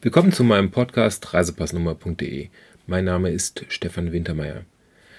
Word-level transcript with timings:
Willkommen 0.00 0.30
zu 0.30 0.44
meinem 0.44 0.70
Podcast 0.70 1.34
reisepassnummer.de. 1.34 2.50
Mein 2.86 3.04
Name 3.04 3.30
ist 3.30 3.64
Stefan 3.68 4.12
Wintermeyer. 4.12 4.62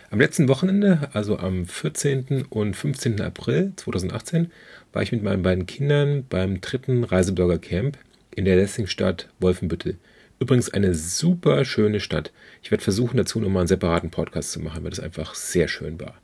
Am 0.10 0.22
letzten 0.22 0.48
Wochenende, 0.48 1.10
also 1.12 1.38
am 1.38 1.66
14. 1.66 2.46
und 2.50 2.78
15. 2.78 3.20
April 3.20 3.74
2018, 3.76 4.54
war 4.94 5.02
ich 5.02 5.12
mit 5.12 5.22
meinen 5.22 5.44
beiden 5.44 5.66
Kindern 5.66 6.24
beim 6.30 6.62
dritten 6.62 7.04
Reiseblogger 7.04 7.58
Camp 7.58 7.98
in 8.34 8.46
der 8.46 8.56
Lessingstadt 8.56 9.28
Wolfenbüttel. 9.42 9.98
Übrigens 10.40 10.70
eine 10.70 10.96
super 10.96 11.66
schöne 11.66 12.00
Stadt. 12.00 12.32
Ich 12.64 12.72
werde 12.72 12.82
versuchen, 12.82 13.18
dazu 13.18 13.42
nochmal 13.42 13.64
einen 13.64 13.68
separaten 13.68 14.12
Podcast 14.12 14.54
zu 14.54 14.62
machen, 14.62 14.82
weil 14.86 14.92
das 14.92 15.02
einfach 15.02 15.36
sehr 15.36 15.68
schön 15.68 16.00
war. 16.00 16.16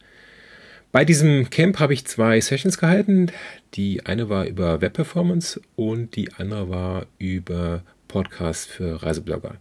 Bei 0.94 1.04
diesem 1.04 1.50
Camp 1.50 1.80
habe 1.80 1.94
ich 1.94 2.08
zwei 2.08 2.40
Sessions 2.40 2.78
gehalten. 2.78 3.34
Die 3.74 4.06
eine 4.06 4.30
war 4.30 4.46
über 4.46 4.80
Webperformance 4.80 5.60
und 5.76 6.16
die 6.16 6.32
andere 6.32 6.70
war 6.70 7.06
über 7.20 7.84
Podcast 8.16 8.70
für 8.70 9.04
Reiseblogger. 9.04 9.58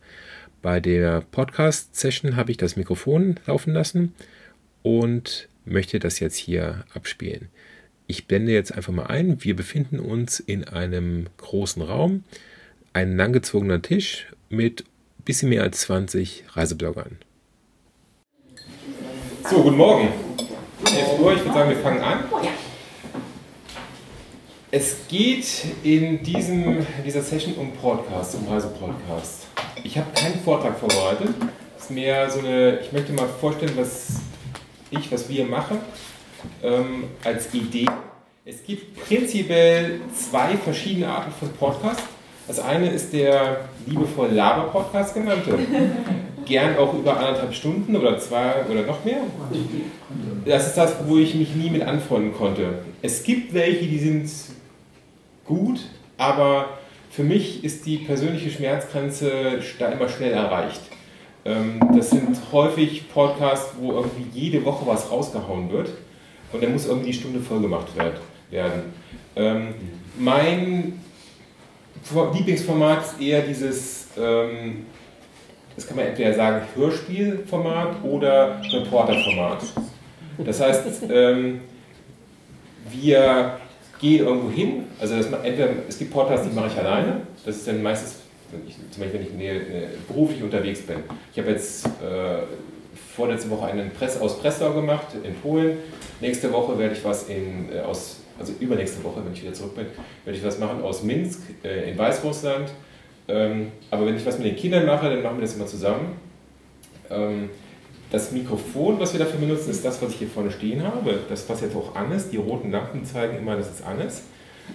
Bei 0.62 0.78
der 0.78 1.22
Podcast-Session 1.22 2.36
habe 2.36 2.52
ich 2.52 2.56
das 2.56 2.76
Mikrofon 2.76 3.40
laufen 3.46 3.72
lassen 3.72 4.14
und 4.84 5.48
möchte 5.64 5.98
das 5.98 6.20
jetzt 6.20 6.36
hier 6.36 6.84
abspielen. 6.94 7.48
Ich 8.06 8.28
blende 8.28 8.52
jetzt 8.52 8.72
einfach 8.72 8.92
mal 8.92 9.06
ein. 9.06 9.42
Wir 9.42 9.56
befinden 9.56 9.98
uns 9.98 10.38
in 10.38 10.62
einem 10.62 11.26
großen 11.38 11.82
Raum, 11.82 12.22
ein 12.92 13.16
langgezogener 13.16 13.82
Tisch 13.82 14.28
mit 14.50 14.82
ein 14.82 15.24
bisschen 15.24 15.48
mehr 15.48 15.64
als 15.64 15.80
20 15.80 16.44
Reisebloggern. 16.50 17.18
So, 19.50 19.64
guten 19.64 19.78
Morgen. 19.78 20.08
11 20.86 21.18
Uhr, 21.18 21.32
ich 21.34 21.40
würde 21.40 21.54
sagen, 21.54 21.70
wir 21.70 21.78
fangen 21.78 22.02
an. 22.02 22.20
Es 24.76 25.06
geht 25.06 25.46
in 25.84 26.20
diesem, 26.24 26.84
dieser 27.06 27.22
Session 27.22 27.54
um 27.54 27.70
Podcast, 27.74 28.34
um 28.34 28.52
Reisepodcast. 28.52 29.46
Ich 29.84 29.96
habe 29.96 30.08
keinen 30.12 30.40
Vortrag 30.40 30.76
vorbereitet. 30.76 31.28
Es 31.78 31.84
ist 31.84 31.90
mehr 31.92 32.28
so 32.28 32.40
eine, 32.40 32.80
ich 32.80 32.90
möchte 32.90 33.12
mal 33.12 33.28
vorstellen, 33.40 33.70
was 33.76 34.14
ich, 34.90 35.12
was 35.12 35.28
wir 35.28 35.44
machen, 35.44 35.78
ähm, 36.60 37.04
als 37.22 37.54
Idee. 37.54 37.86
Es 38.44 38.64
gibt 38.64 39.00
prinzipiell 39.06 40.00
zwei 40.12 40.56
verschiedene 40.56 41.06
Arten 41.06 41.30
von 41.38 41.52
Podcast. 41.52 42.02
Das 42.48 42.58
eine 42.58 42.90
ist 42.90 43.12
der 43.12 43.68
liebevoll 43.86 44.32
Laber-Podcast 44.32 45.14
genannte. 45.14 45.56
Gern 46.46 46.76
auch 46.78 46.92
über 46.94 47.16
anderthalb 47.16 47.54
Stunden 47.54 47.94
oder 47.94 48.18
zwei 48.18 48.64
oder 48.68 48.82
noch 48.82 49.04
mehr. 49.04 49.20
Das 50.44 50.66
ist 50.66 50.74
das, 50.74 50.96
wo 51.06 51.16
ich 51.16 51.36
mich 51.36 51.54
nie 51.54 51.70
mit 51.70 51.82
anfreunden 51.82 52.34
konnte. 52.34 52.80
Es 53.02 53.22
gibt 53.22 53.54
welche, 53.54 53.86
die 53.86 54.00
sind 54.00 54.28
gut, 55.44 55.80
aber 56.16 56.78
für 57.10 57.22
mich 57.22 57.62
ist 57.62 57.86
die 57.86 57.98
persönliche 57.98 58.50
Schmerzgrenze 58.50 59.60
da 59.78 59.88
immer 59.88 60.08
schnell 60.08 60.32
erreicht. 60.32 60.80
Ähm, 61.44 61.80
das 61.94 62.10
sind 62.10 62.36
häufig 62.52 63.08
Podcasts, 63.12 63.74
wo 63.78 63.92
irgendwie 63.92 64.26
jede 64.32 64.64
Woche 64.64 64.86
was 64.86 65.10
rausgehauen 65.10 65.70
wird 65.70 65.90
und 66.52 66.62
dann 66.62 66.72
muss 66.72 66.86
irgendwie 66.86 67.12
die 67.12 67.18
Stunde 67.18 67.40
voll 67.40 67.60
gemacht 67.60 67.88
werden. 68.50 68.92
Ähm, 69.36 69.74
mein 70.18 71.00
Lieblingsformat 72.34 73.04
ist 73.04 73.20
eher 73.20 73.42
dieses, 73.42 74.08
ähm, 74.18 74.86
das 75.74 75.86
kann 75.86 75.96
man 75.96 76.06
entweder 76.06 76.34
sagen, 76.34 76.66
Hörspielformat 76.74 78.02
oder 78.04 78.60
Reporterformat. 78.72 79.62
Das 80.38 80.60
heißt, 80.60 81.02
wir 82.90 83.58
gehe 84.00 84.20
irgendwo 84.20 84.50
hin, 84.50 84.84
also 85.00 85.16
das, 85.16 85.26
entweder, 85.26 85.70
es 85.88 85.98
gibt 85.98 86.12
Podcasts, 86.12 86.46
die 86.48 86.54
mache 86.54 86.68
ich 86.68 86.78
alleine, 86.78 87.22
das 87.44 87.56
ist 87.56 87.68
dann 87.68 87.82
meistens, 87.82 88.16
ich, 88.66 88.76
zum 88.90 89.02
Beispiel 89.02 89.20
wenn 89.20 89.26
ich 89.26 89.32
ne, 89.32 89.52
ne, 89.54 89.88
beruflich 90.06 90.42
unterwegs 90.42 90.82
bin. 90.82 90.96
Ich 91.32 91.38
habe 91.38 91.50
jetzt 91.50 91.86
äh, 91.86 92.42
vorletzte 93.14 93.50
Woche 93.50 93.66
einen 93.66 93.90
Press 93.90 94.20
aus 94.20 94.38
Breslau 94.40 94.72
gemacht 94.72 95.06
in 95.22 95.34
Polen, 95.34 95.78
nächste 96.20 96.52
Woche 96.52 96.78
werde 96.78 96.94
ich 96.94 97.04
was 97.04 97.28
in, 97.28 97.68
äh, 97.72 97.80
aus, 97.80 98.20
also 98.38 98.52
übernächste 98.60 99.02
Woche, 99.04 99.24
wenn 99.24 99.32
ich 99.32 99.42
wieder 99.42 99.54
zurück 99.54 99.74
bin, 99.74 99.86
werde 100.24 100.38
ich 100.38 100.44
was 100.44 100.58
machen 100.58 100.82
aus 100.82 101.02
Minsk 101.02 101.40
äh, 101.62 101.90
in 101.90 101.98
Weißrussland. 101.98 102.70
Ähm, 103.26 103.72
aber 103.90 104.06
wenn 104.06 104.16
ich 104.16 104.26
was 104.26 104.38
mit 104.38 104.46
den 104.46 104.56
Kindern 104.56 104.86
mache, 104.86 105.08
dann 105.08 105.22
machen 105.22 105.38
wir 105.38 105.42
das 105.42 105.54
immer 105.54 105.66
zusammen. 105.66 106.16
Ähm, 107.10 107.48
das 108.14 108.30
Mikrofon, 108.30 109.00
was 109.00 109.12
wir 109.12 109.18
dafür 109.18 109.40
benutzen, 109.40 109.70
ist 109.70 109.84
das, 109.84 110.00
was 110.00 110.12
ich 110.12 110.18
hier 110.18 110.28
vorne 110.28 110.50
stehen 110.50 110.82
habe. 110.84 111.18
Das, 111.28 111.48
was 111.48 111.60
jetzt 111.60 111.74
auch 111.74 111.96
an 111.96 112.12
ist. 112.12 112.30
Die 112.30 112.36
roten 112.36 112.70
Lampen 112.70 113.04
zeigen 113.04 113.38
immer, 113.38 113.56
dass 113.56 113.70
es 113.70 113.82
an 113.82 114.00
ist. 114.00 114.22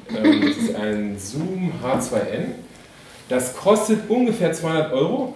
Ähm, 0.10 0.42
das 0.42 0.58
ist 0.58 0.76
ein 0.76 1.18
Zoom 1.18 1.72
H2N. 1.82 2.48
Das 3.30 3.56
kostet 3.56 4.10
ungefähr 4.10 4.52
200 4.52 4.92
Euro. 4.92 5.34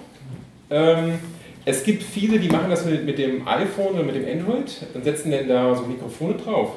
Ähm, 0.69 1.19
es 1.63 1.83
gibt 1.85 2.03
viele, 2.03 2.39
die 2.39 2.49
machen 2.49 2.69
das 2.69 2.85
mit, 2.85 3.17
dem 3.17 3.47
iPhone 3.47 3.93
oder 3.93 4.03
mit 4.03 4.15
dem 4.15 4.27
Android 4.27 4.85
und 4.93 5.05
setzen 5.05 5.31
dann 5.31 5.47
da 5.47 5.73
so 5.73 5.83
Mikrofone 5.83 6.33
drauf. 6.33 6.71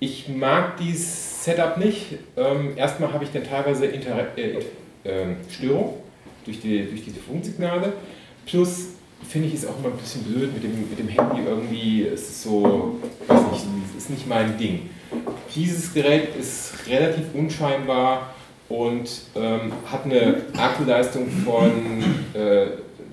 Ich 0.00 0.28
mag 0.28 0.76
dieses 0.78 1.44
Setup 1.44 1.76
nicht. 1.76 2.18
Ähm, 2.36 2.72
erstmal 2.76 3.12
habe 3.12 3.22
ich 3.22 3.30
dann 3.30 3.44
teilweise 3.44 3.86
Inter 3.86 4.36
äh, 4.36 4.58
äh, 5.04 5.26
Störung 5.48 5.94
durch, 6.44 6.60
die, 6.60 6.84
durch 6.84 7.04
diese 7.04 7.20
Funksignale. 7.20 7.92
Plus 8.44 8.97
finde 9.26 9.48
ich, 9.48 9.54
ist 9.54 9.66
auch 9.66 9.78
immer 9.78 9.88
ein 9.88 9.98
bisschen 9.98 10.22
blöd 10.24 10.52
mit 10.52 10.62
dem, 10.62 10.88
mit 10.88 10.98
dem 10.98 11.08
Handy 11.08 11.42
irgendwie. 11.46 12.06
Es 12.06 12.22
ist 12.22 12.42
so, 12.42 12.98
weiß 13.26 13.40
nicht, 13.52 13.64
es 13.96 14.04
ist 14.04 14.10
nicht 14.10 14.26
mein 14.28 14.56
Ding. 14.58 14.90
Dieses 15.54 15.92
Gerät 15.92 16.36
ist 16.38 16.74
relativ 16.86 17.24
unscheinbar 17.34 18.34
und 18.68 19.08
ähm, 19.34 19.72
hat 19.90 20.04
eine 20.04 20.42
Akkuleistung 20.56 21.26
von 21.44 22.02
äh, 22.34 22.66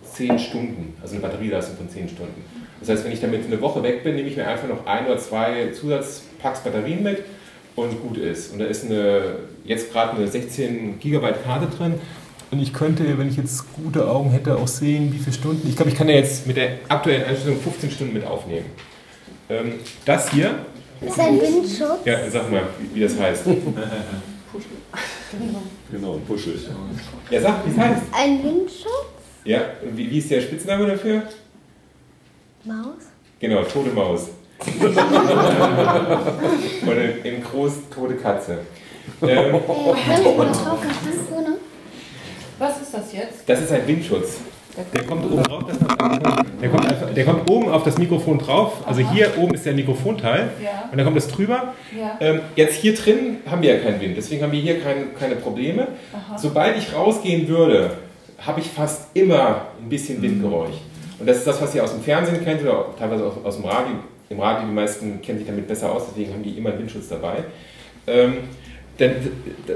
10 0.04 0.40
Stunden, 0.40 0.94
also 1.02 1.16
eine 1.16 1.22
Batterieleistung 1.22 1.78
von 1.78 1.90
10 1.90 2.10
Stunden. 2.10 2.44
Das 2.80 2.90
heißt, 2.90 3.06
wenn 3.06 3.12
ich 3.12 3.22
damit 3.22 3.46
eine 3.46 3.60
Woche 3.62 3.82
weg 3.84 4.04
bin, 4.04 4.16
nehme 4.16 4.28
ich 4.28 4.36
mir 4.36 4.48
einfach 4.48 4.68
noch 4.68 4.86
ein 4.86 5.06
oder 5.06 5.18
zwei 5.18 5.70
Zusatzpacks 5.72 6.60
Batterien 6.60 7.04
mit 7.04 7.24
und 7.76 8.02
gut 8.02 8.18
ist. 8.18 8.54
Und 8.54 8.60
da 8.60 8.66
ist 8.66 8.86
eine, 8.86 9.38
jetzt 9.64 9.92
gerade 9.92 10.18
eine 10.18 10.28
16 10.28 11.00
GB 11.00 11.34
Karte 11.44 11.68
drin 11.76 11.96
und 12.52 12.62
ich 12.62 12.74
könnte, 12.74 13.18
wenn 13.18 13.28
ich 13.30 13.38
jetzt 13.38 13.66
gute 13.74 14.08
Augen 14.08 14.32
hätte, 14.32 14.58
auch 14.58 14.68
sehen, 14.68 15.14
wie 15.14 15.18
viele 15.20 15.34
Stunden. 15.34 15.68
Ich 15.68 15.76
glaube, 15.76 15.92
ich 15.92 15.98
kann 15.98 16.08
ja 16.10 16.16
jetzt 16.16 16.48
mit 16.48 16.58
der 16.58 16.78
aktuellen 16.88 17.24
Einstellung 17.24 17.60
15 17.60 17.92
Stunden 17.92 18.14
mit 18.14 18.26
aufnehmen. 18.26 18.66
Ähm, 19.50 19.74
das 20.06 20.32
hier. 20.32 20.56
Ist 21.02 21.20
ein 21.20 21.40
Windschutz? 21.40 22.00
Ja, 22.06 22.30
sag 22.30 22.50
mal, 22.52 22.64
wie, 22.80 22.96
wie 22.96 23.02
das 23.04 23.20
heißt. 23.20 23.44
Puschel. 23.44 24.70
Genau, 25.92 26.20
Puschel. 26.26 26.58
Ja, 27.30 27.42
sag, 27.42 27.66
wie 27.66 27.72
es 27.72 27.78
heißt. 27.78 28.02
Ein 28.14 28.44
Windschutz? 28.44 28.90
Ja, 29.44 29.60
und 29.84 29.98
wie, 29.98 30.10
wie 30.10 30.18
ist 30.18 30.32
der 30.32 30.42
Spitzname 30.42 30.88
dafür? 30.88 31.24
Maus? 32.64 33.04
Genau, 33.40 33.62
tote 33.64 33.90
Maus. 33.92 34.30
Und 36.86 36.98
in 37.24 37.44
groß 37.44 37.74
tote 37.94 38.16
Katze. 38.16 38.60
Ähm, 39.22 39.28
Äh, 39.28 39.52
wenn 39.54 40.22
ich 40.22 40.38
mal 40.38 40.46
drauf 40.48 40.80
so, 41.30 41.42
ne? 41.42 41.58
Was 42.60 42.82
ist 42.82 42.94
das 42.94 43.14
jetzt? 43.14 43.48
Das 43.48 43.62
ist 43.62 43.72
ein 43.72 43.88
Windschutz. 43.88 44.38
Der 44.94 45.04
kommt 45.04 45.24
oben 45.32 45.42
drauf, 45.44 45.64
der, 46.62 46.70
kommt 46.70 46.86
einfach, 46.86 47.14
der 47.14 47.24
kommt 47.26 47.50
oben 47.50 47.70
auf 47.70 47.84
das 47.84 47.98
Mikrofon 47.98 48.40
drauf. 48.40 48.86
Also 48.86 49.10
hier 49.10 49.32
oben 49.38 49.54
ist 49.56 49.66
der 49.66 49.74
Mikrofonteil 49.74 50.50
Ja. 50.62 50.90
und 50.92 50.98
dann 50.98 51.06
kommt 51.06 51.16
das 51.16 51.30
drüber. 51.30 51.74
Ja. 51.98 52.18
Ähm, 52.20 52.42
jetzt 52.58 52.76
hier 52.82 52.94
drin 52.94 53.38
haben 53.50 53.62
wir 53.62 53.74
ja 53.74 53.82
keinen 53.82 54.02
Wind, 54.02 54.18
deswegen 54.18 54.44
haben 54.44 54.52
wir 54.52 54.60
hier 54.60 54.82
kein, 54.82 55.16
keine 55.18 55.38
Probleme. 55.38 55.88
Aha. 56.12 56.38
Sobald 56.38 56.78
ich 56.78 56.94
rausgehen 56.94 57.48
würde, 57.48 57.92
habe 58.46 58.60
ich 58.60 58.68
fast 58.68 59.08
immer 59.14 59.68
ein 59.82 59.88
bisschen 59.88 60.22
Windgeräusch. 60.22 60.76
Und 61.20 61.26
das 61.30 61.38
ist 61.38 61.48
das, 61.48 61.62
was 61.62 61.74
ihr 61.74 61.82
aus 61.82 61.94
dem 61.94 62.02
Fernsehen 62.02 62.44
kennt 62.44 62.62
oder 62.62 62.78
auch 62.80 62.96
teilweise 63.00 63.26
aus, 63.26 63.34
aus 63.46 63.56
dem 63.56 63.66
Radio. 63.66 63.94
Im 64.30 64.40
Radio, 64.42 64.68
die 64.68 64.74
meisten 64.74 65.22
kennen 65.22 65.38
sich 65.38 65.48
damit 65.48 65.70
besser 65.70 65.90
aus, 65.90 66.04
deswegen 66.10 66.34
haben 66.34 66.44
die 66.44 66.58
immer 66.58 66.72
einen 66.72 66.80
Windschutz 66.80 67.08
dabei. 67.08 67.46
Ähm, 68.08 68.34
denn 69.00 69.16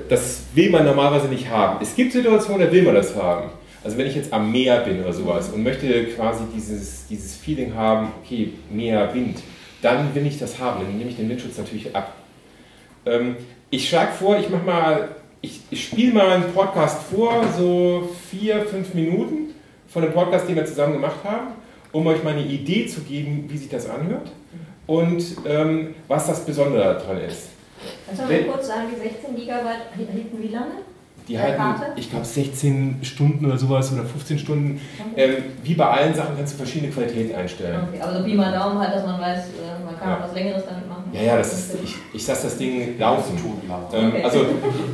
das 0.07 0.43
will 0.53 0.69
man 0.69 0.85
normalerweise 0.85 1.27
nicht 1.27 1.49
haben. 1.49 1.79
Es 1.81 1.95
gibt 1.95 2.13
Situationen, 2.13 2.67
da 2.67 2.71
will 2.71 2.83
man 2.83 2.95
das 2.95 3.15
haben. 3.15 3.49
Also 3.83 3.97
wenn 3.97 4.07
ich 4.07 4.15
jetzt 4.15 4.33
am 4.33 4.51
Meer 4.51 4.81
bin 4.81 5.01
oder 5.01 5.13
sowas 5.13 5.49
und 5.49 5.63
möchte 5.63 6.05
quasi 6.05 6.43
dieses, 6.53 7.07
dieses 7.07 7.35
Feeling 7.35 7.73
haben, 7.75 8.11
okay, 8.23 8.53
Meer, 8.69 9.13
Wind, 9.13 9.39
dann 9.81 10.13
will 10.13 10.25
ich 10.25 10.37
das 10.37 10.59
haben, 10.59 10.81
dann 10.83 10.97
nehme 10.97 11.09
ich 11.09 11.15
den 11.15 11.29
Windschutz 11.29 11.57
natürlich 11.57 11.95
ab. 11.95 12.13
Ähm, 13.05 13.37
ich 13.69 13.87
schlage 13.87 14.11
vor, 14.11 14.37
ich 14.37 14.49
mache 14.49 14.65
mal, 14.65 15.09
ich, 15.41 15.61
ich 15.69 15.85
spiele 15.85 16.13
mal 16.13 16.29
einen 16.29 16.51
Podcast 16.53 17.03
vor, 17.03 17.45
so 17.57 18.09
vier, 18.29 18.65
fünf 18.65 18.93
Minuten 18.93 19.53
von 19.87 20.01
dem 20.01 20.11
Podcast, 20.11 20.49
den 20.49 20.55
wir 20.55 20.65
zusammen 20.65 20.93
gemacht 20.93 21.19
haben, 21.23 21.47
um 21.93 22.05
euch 22.07 22.23
mal 22.23 22.33
eine 22.33 22.45
Idee 22.45 22.87
zu 22.87 23.01
geben, 23.01 23.45
wie 23.47 23.57
sich 23.57 23.69
das 23.69 23.89
anhört 23.89 24.31
und 24.87 25.23
ähm, 25.45 25.95
was 26.07 26.27
das 26.27 26.45
Besondere 26.45 26.95
daran 26.95 27.21
ist. 27.21 27.49
Kannst 28.09 28.21
du 28.31 28.33
mal 28.33 28.43
kurz 28.51 28.67
sagen, 28.67 28.81
die 28.95 28.99
16 28.99 29.35
Gigabyte 29.35 29.81
hielten 29.95 30.41
wie 30.41 30.47
lange? 30.47 30.71
Die 31.27 31.37
halten, 31.39 31.57
Karte? 31.57 31.85
ich 31.95 32.09
glaube, 32.09 32.25
16 32.25 33.01
Stunden 33.03 33.45
oder 33.45 33.55
sowas 33.57 33.93
oder 33.93 34.03
15 34.03 34.39
Stunden. 34.39 34.81
Ähm, 35.15 35.35
wie 35.63 35.75
bei 35.75 35.85
allen 35.85 36.15
Sachen 36.15 36.35
kannst 36.35 36.53
du 36.53 36.57
verschiedene 36.57 36.91
Qualitäten 36.91 37.35
einstellen. 37.35 37.81
Okay, 37.87 38.01
aber 38.01 38.17
so 38.17 38.23
Pi 38.23 38.33
mal 38.33 38.51
Daumen 38.51 38.79
halt, 38.79 38.95
dass 38.95 39.05
man 39.05 39.21
weiß, 39.21 39.37
äh, 39.39 39.85
man 39.85 39.99
kann 39.99 40.09
Ja. 40.09 40.17
auch 40.17 40.23
was 40.23 40.33
Längeres 40.33 40.63
damit 40.67 40.89
machen. 40.89 41.03
Ja, 41.13 41.21
ja, 41.21 41.37
das 41.37 41.53
ist, 41.53 41.75
ich, 41.83 41.95
ich 42.13 42.27
lasse 42.27 42.43
das 42.47 42.57
Ding 42.57 42.97
laufen. 42.97 43.37
Ähm, 43.93 44.13
also 44.23 44.43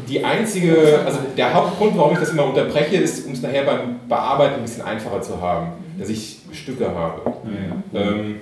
die 0.09 0.25
einzige, 0.25 0.99
also 1.05 1.19
der 1.37 1.53
Hauptgrund, 1.53 1.97
warum 1.97 2.11
ich 2.13 2.19
das 2.19 2.31
immer 2.31 2.45
unterbreche, 2.45 2.97
ist, 2.97 3.25
um 3.25 3.31
es 3.31 3.41
nachher 3.41 3.63
beim 3.63 3.99
Bearbeiten 4.09 4.55
ein 4.55 4.61
bisschen 4.61 4.83
einfacher 4.83 5.21
zu 5.21 5.41
haben, 5.41 5.67
dass 5.97 6.09
ich 6.09 6.39
Stücke 6.51 6.89
habe. 6.93 7.21
Ähm, 7.93 8.41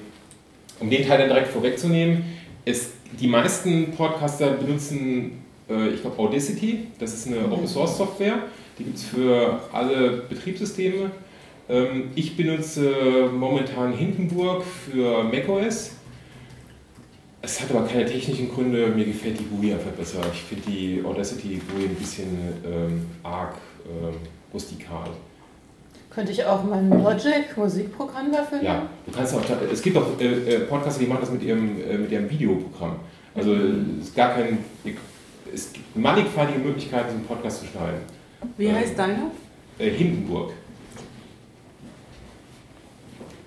um 0.80 0.90
den 0.90 1.08
Teil 1.08 1.20
dann 1.20 1.30
direkt 1.30 1.50
vorwegzunehmen, 1.50 2.24
ist, 2.66 2.92
die 3.20 3.28
meisten 3.28 3.92
Podcaster 3.92 4.52
benutzen, 4.52 5.44
äh, 5.70 5.90
ich 5.90 6.02
glaube, 6.02 6.20
Audacity, 6.20 6.88
das 7.00 7.14
ist 7.14 7.28
eine 7.28 7.52
Open 7.52 7.68
Source 7.68 7.98
Software, 7.98 8.44
die 8.78 8.86
gibt 8.86 8.98
es 8.98 9.04
für 9.04 9.60
alle 9.72 10.24
Betriebssysteme. 10.30 11.12
Ähm, 11.70 12.10
ich 12.16 12.36
benutze 12.36 13.30
momentan 13.34 13.94
Hindenburg 13.94 14.64
für 14.64 15.24
macOS. 15.24 15.92
Es 17.42 17.62
hat 17.62 17.72
aber 17.72 17.86
keine 17.86 18.06
technischen 18.06 18.50
Gründe, 18.50 18.88
mir 18.88 19.06
gefällt 19.06 19.38
die 19.40 19.44
GUI 19.44 19.74
einfach 19.74 19.92
besser. 19.92 20.22
Ich 20.34 20.42
finde 20.42 20.64
die 20.70 21.02
Audacity 21.04 21.60
GUI 21.74 21.86
ein 21.86 21.96
bisschen 21.96 22.38
ähm, 22.66 23.06
arg 23.22 23.56
ähm, 23.86 24.16
rustikal. 24.54 25.10
Könnte 26.14 26.32
ich 26.32 26.46
auch 26.46 26.64
mein 26.64 26.90
Logic 26.90 27.56
Musikprogramm 27.58 28.32
dafür 28.32 28.58
nehmen? 28.60 28.66
Ja, 28.68 28.88
du 29.08 29.12
kannst 29.12 29.34
auch, 29.36 29.42
es 29.72 29.82
gibt 29.82 29.98
auch 29.98 30.06
äh, 30.20 30.26
äh, 30.26 30.60
Podcaster, 30.62 31.00
die 31.02 31.08
machen 31.08 31.22
das 31.22 31.32
mit 31.32 31.42
ihrem, 31.44 31.76
äh, 31.82 31.98
mit 31.98 32.12
ihrem 32.12 32.30
Videoprogramm. 32.30 32.98
Also 33.36 33.54
es 33.56 34.08
ist 34.10 34.16
gar 34.16 34.36
kein, 34.36 34.60
es 35.54 35.74
gibt 35.74 35.96
mannigfaltige 35.98 36.60
Möglichkeiten, 36.60 37.10
so 37.10 37.16
einen 37.16 37.26
Podcast 37.26 37.62
zu 37.62 37.66
schneiden. 37.66 38.02
Wie 38.58 38.66
Ähm, 38.66 38.76
heißt 38.76 38.98
deiner? 39.00 39.32
Hindenburg. 39.80 40.52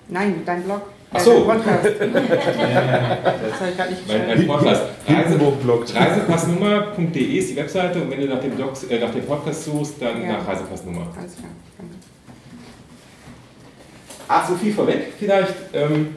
Nein, 0.08 0.42
dein 0.44 0.62
Blog. 0.64 0.82
Ach 1.12 1.20
so. 1.20 1.44
Dein 1.46 1.58
Podcast. 1.62 1.84
das 2.00 2.00
habe 3.60 3.70
ich 3.70 3.76
gerade 3.76 3.90
nicht 3.90 4.08
Mein, 4.08 4.16
verstanden. 4.26 4.46
mein 4.46 4.46
Podcast. 5.66 5.94
Reisepassnummer.de 5.96 7.22
ist 7.38 7.50
die 7.50 7.56
Webseite 7.56 8.02
und 8.02 8.10
wenn 8.10 8.20
du 8.20 8.26
nach 8.26 8.40
dem, 8.40 8.52
Blog, 8.52 8.72
äh, 8.90 8.98
nach 8.98 9.12
dem 9.12 9.24
Podcast 9.24 9.64
suchst, 9.64 10.02
dann 10.02 10.20
Ja. 10.22 10.32
nach 10.38 10.48
Reisepassnummer. 10.48 11.06
Alles 11.16 11.36
klar. 11.36 11.50
danke. 11.78 11.94
Ach, 14.28 14.48
so 14.48 14.54
viel 14.56 14.72
vorweg 14.72 15.12
vielleicht. 15.18 15.54
Ähm, 15.72 16.16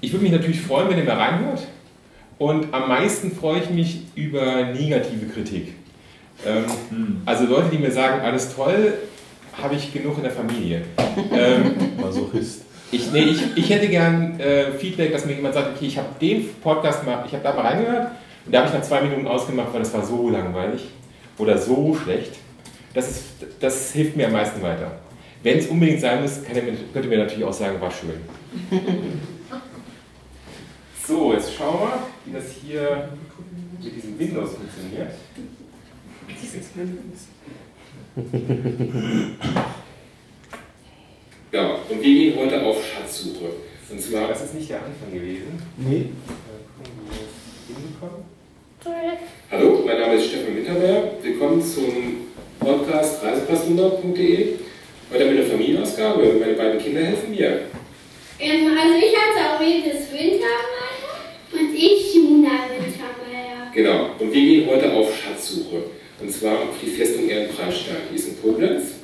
ich 0.00 0.12
würde 0.12 0.24
mich 0.24 0.32
natürlich 0.32 0.60
freuen, 0.60 0.88
wenn 0.90 0.98
ihr 0.98 1.04
mal 1.04 1.16
reinhört. 1.16 1.66
Und 2.38 2.72
am 2.74 2.88
meisten 2.88 3.32
freue 3.32 3.60
ich 3.60 3.70
mich 3.70 4.02
über 4.14 4.64
negative 4.66 5.26
Kritik. 5.26 5.74
Ähm, 6.44 7.22
also 7.24 7.46
Leute, 7.46 7.70
die 7.72 7.78
mir 7.78 7.90
sagen, 7.90 8.20
alles 8.20 8.54
toll, 8.54 8.94
habe 9.60 9.74
ich 9.74 9.92
genug 9.92 10.18
in 10.18 10.24
der 10.24 10.32
Familie. 10.32 10.82
ähm, 11.32 11.74
Masochist. 12.00 12.62
ich, 12.92 13.10
nee, 13.10 13.22
ich, 13.22 13.56
ich 13.56 13.70
hätte 13.70 13.88
gern 13.88 14.38
äh, 14.38 14.72
Feedback, 14.72 15.12
dass 15.12 15.24
mir 15.24 15.34
jemand 15.34 15.54
sagt, 15.54 15.76
okay, 15.76 15.86
ich 15.86 15.96
habe 15.96 16.08
den 16.20 16.46
Podcast 16.62 17.06
mal, 17.06 17.24
ich 17.26 17.32
habe 17.32 17.42
da 17.42 17.54
mal 17.54 17.62
reingehört 17.62 18.10
und 18.44 18.54
da 18.54 18.58
habe 18.58 18.68
ich 18.68 18.74
nach 18.74 18.82
zwei 18.82 19.00
Minuten 19.00 19.26
ausgemacht, 19.26 19.72
weil 19.72 19.80
das 19.80 19.94
war 19.94 20.04
so 20.04 20.28
langweilig 20.28 20.84
oder 21.38 21.56
so 21.56 21.96
schlecht. 22.02 22.32
Das, 22.92 23.10
ist, 23.10 23.24
das 23.60 23.92
hilft 23.92 24.16
mir 24.16 24.26
am 24.26 24.32
meisten 24.32 24.60
weiter. 24.60 24.90
Wenn 25.46 25.58
es 25.58 25.68
unbedingt 25.68 26.00
sein 26.00 26.22
muss, 26.22 26.42
kann 26.42 26.56
ihr 26.56 26.62
mir, 26.64 26.72
könnt 26.92 27.04
ihr 27.04 27.08
mir 27.08 27.18
natürlich 27.18 27.44
auch 27.44 27.52
sagen, 27.52 27.80
war 27.80 27.88
schön. 27.88 28.20
So, 31.06 31.32
jetzt 31.34 31.54
schauen 31.54 31.82
wir, 31.82 32.02
wie 32.24 32.32
das 32.32 32.46
hier 32.50 33.10
mit 33.80 33.94
diesem 33.94 34.18
Windows 34.18 34.54
funktioniert. 34.54 35.12
Ja, 41.52 41.74
und 41.74 42.02
wir 42.02 42.02
gehen 42.02 42.36
heute 42.36 42.60
auf 42.64 42.84
Schatzsuche. 42.84 43.50
Und 43.88 44.02
zwar, 44.02 44.26
das 44.26 44.42
ist 44.46 44.54
nicht 44.54 44.68
der 44.68 44.78
Anfang 44.78 45.12
gewesen. 45.12 45.62
Nee. 45.76 46.08
Mal 46.26 46.34
gucken, 46.76 46.92
wie 47.04 47.14
wir 47.14 47.22
es 47.22 47.82
hinbekommen. 47.84 48.24
Hallo, 49.52 49.84
mein 49.86 50.00
Name 50.00 50.14
ist 50.14 50.26
Stefan 50.26 50.56
Winterberg. 50.56 51.22
Willkommen 51.22 51.62
zum 51.62 52.16
Podcast 52.58 53.22
reisepassnummer.de. 53.22 54.65
Heute 55.08 55.24
haben 55.24 55.34
wir 55.34 55.42
eine 55.42 55.50
Familienausgabe. 55.50 56.32
Meine 56.40 56.54
beiden 56.54 56.80
Kinder 56.80 57.00
helfen 57.00 57.30
mir. 57.30 57.60
Ähm, 58.40 58.76
also 58.76 58.94
ich 58.98 59.14
heiße 59.14 59.38
Aurelius 59.54 60.10
Wintermeier 60.10 61.30
und 61.52 61.72
ich 61.72 62.12
Juna 62.12 62.66
Wintermeier. 62.74 63.70
Genau, 63.72 64.10
und 64.18 64.34
wir 64.34 64.42
gehen 64.42 64.68
heute 64.68 64.92
auf 64.92 65.16
Schatzsuche. 65.16 65.84
Und 66.20 66.32
zwar 66.32 66.54
auf 66.54 66.74
die 66.82 66.90
Festung 66.90 67.28
Ehrenbreitstein. 67.28 67.98
Die 68.10 68.16
ist 68.16 68.30
in 68.30 68.42
Koblenz. 68.42 68.94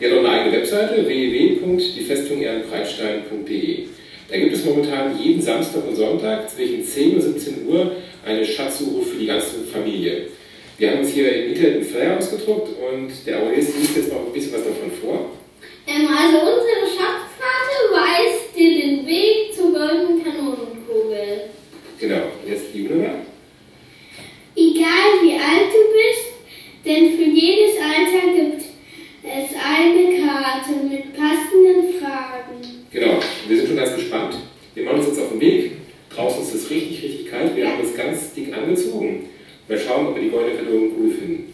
Die 0.00 0.06
hat 0.06 0.12
auch 0.12 0.18
eine 0.18 0.30
eigene 0.30 0.56
Webseite 0.56 1.06
www.diefestung-ehrenbreitstein.de. 1.06 3.84
Da 4.28 4.36
gibt 4.36 4.56
es 4.56 4.64
momentan 4.64 5.16
jeden 5.22 5.40
Samstag 5.40 5.86
und 5.86 5.94
Sonntag 5.94 6.50
zwischen 6.50 6.84
10 6.84 7.14
und 7.14 7.20
17 7.20 7.68
Uhr 7.68 7.92
eine 8.26 8.44
Schatzsuche 8.44 9.04
für 9.04 9.18
die 9.18 9.26
ganze 9.26 9.60
Familie. 9.72 10.30
Wir 10.78 10.90
haben 10.90 10.98
uns 10.98 11.10
hier 11.10 11.32
im 11.32 11.50
Internet 11.50 11.76
einen 11.76 11.84
Flyer 11.84 12.18
ausgedruckt 12.18 12.70
und 12.70 13.12
der 13.24 13.38
Aurelius 13.38 13.68
liest 13.78 13.96
jetzt 13.96 14.12
noch 14.12 14.26
ein 14.26 14.32
bisschen 14.32 14.52
was 14.52 14.64
davon 14.64 14.90
vor. 15.00 15.30
Ähm, 15.86 16.08
also 16.08 16.38
unsere 16.38 16.86
Schatzkarte 16.86 17.76
weist 17.92 18.56
dir 18.56 18.80
den 18.80 19.06
Weg 19.06 19.54
zur 19.54 19.72
goldenen 19.72 20.24
Kanonenkugel. 20.24 21.50
Genau, 22.00 22.22
jetzt 22.46 22.66
die 22.72 22.84
Juna. 22.84 23.14
Egal 24.56 25.22
wie 25.22 25.34
alt 25.34 25.68
du 25.72 25.92
bist, 25.92 26.34
denn 26.84 27.16
für 27.16 27.24
jedes 27.24 27.76
Alter 27.78 28.32
gibt 28.34 28.62
es 29.22 29.50
eine 29.56 30.20
Karte 30.20 30.72
mit 30.88 31.14
passenden 31.14 32.00
Fragen. 32.00 32.86
Genau, 32.90 33.18
wir 33.48 33.56
sind 33.56 33.66
schon 33.68 33.76
ganz 33.76 33.94
gespannt. 33.94 34.36
Wir 34.74 34.84
machen 34.84 34.98
uns 34.98 35.08
jetzt 35.08 35.20
auf 35.20 35.30
den 35.30 35.40
Weg. 35.40 35.72
Draußen 36.10 36.42
ist 36.42 36.54
es 36.54 36.70
richtig, 36.70 37.02
richtig 37.02 37.30
kalt. 37.30 37.56
Wir 37.56 37.68
haben 37.68 37.80
uns 37.80 37.96
ganz 37.96 38.32
dick 38.32 38.56
angezogen. 38.56 39.28
Mal 39.68 39.78
schauen, 39.78 40.06
ob 40.08 40.14
wir 40.14 40.22
die 40.22 40.30
goldene 40.30 40.56
Kanonenkugel 40.56 41.10
finden. 41.10 41.53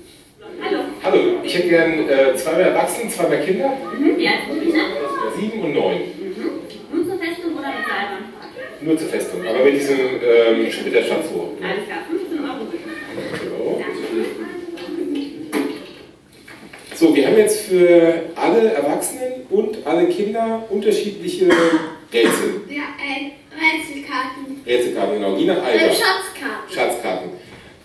Hallo. 0.63 0.79
Hallo, 1.03 1.19
ich 1.43 1.57
hätte 1.57 1.69
gern 1.69 2.09
äh, 2.09 2.35
zwei 2.37 2.61
Erwachsene, 2.63 3.11
zwei 3.11 3.37
Kinder. 3.39 3.73
Wie 4.17 4.29
alt 4.29 4.39
sind 4.51 4.61
Sie 4.65 4.73
denn? 4.73 4.81
Sieben 5.39 5.61
und 5.65 5.75
neun. 5.75 6.01
Nur 6.93 7.05
zur 7.07 7.19
Festung 7.19 7.53
oder 7.53 7.69
mit 7.69 7.87
Seilbahnfahrt? 7.87 8.83
Nur 8.83 8.99
zur 8.99 9.09
Festung. 9.09 9.41
Aber 9.47 9.65
mit 9.65 9.75
diesem 9.75 9.99
ähm, 9.99 10.63
mit 10.63 10.95
der 10.95 11.03
Schatzsuche. 11.03 11.49
Alles 11.63 11.87
klar, 11.87 11.99
15 12.11 12.39
Euro 12.39 12.65
bitte. 12.71 13.45
Genau. 13.45 13.85
So, 16.95 17.15
wir 17.17 17.27
haben 17.27 17.39
jetzt 17.39 17.61
für 17.63 18.15
alle 18.35 18.73
Erwachsenen 18.73 19.33
und 19.49 19.79
alle 19.87 20.07
Kinder 20.09 20.65
unterschiedliche 20.69 21.47
Rätsel. 22.13 22.61
Ja, 22.69 22.83
äh, 23.01 23.31
Rätselkarten. 23.57 24.61
Rätselkarten, 24.67 25.15
genau, 25.15 25.37
je 25.37 25.47
nach 25.47 25.57
Äh, 25.59 25.61
Alter. 25.73 25.87
Schatzkarten. 25.95 26.75
Schatzkarten. 26.75 27.31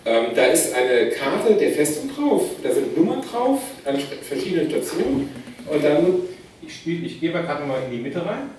Ähm, 0.07 0.35
da 0.35 0.45
ist 0.45 0.71
eine 0.75 1.09
Karte 1.09 1.55
der 1.55 1.71
Festung 1.71 2.11
drauf, 2.15 2.43
da 2.61 2.71
sind 2.71 2.95
Nummern 2.95 3.23
drauf 3.23 3.59
an 3.85 3.97
verschiedenen 3.99 4.69
Stationen. 4.69 5.29
Und 5.67 5.83
dann, 5.83 6.21
ich, 6.61 6.75
spiel, 6.75 7.03
ich 7.03 7.19
gehe 7.19 7.31
mal 7.31 7.41
gerade 7.41 7.65
mal 7.65 7.81
in 7.85 7.91
die 7.91 8.03
Mitte 8.03 8.23
rein. 8.23 8.51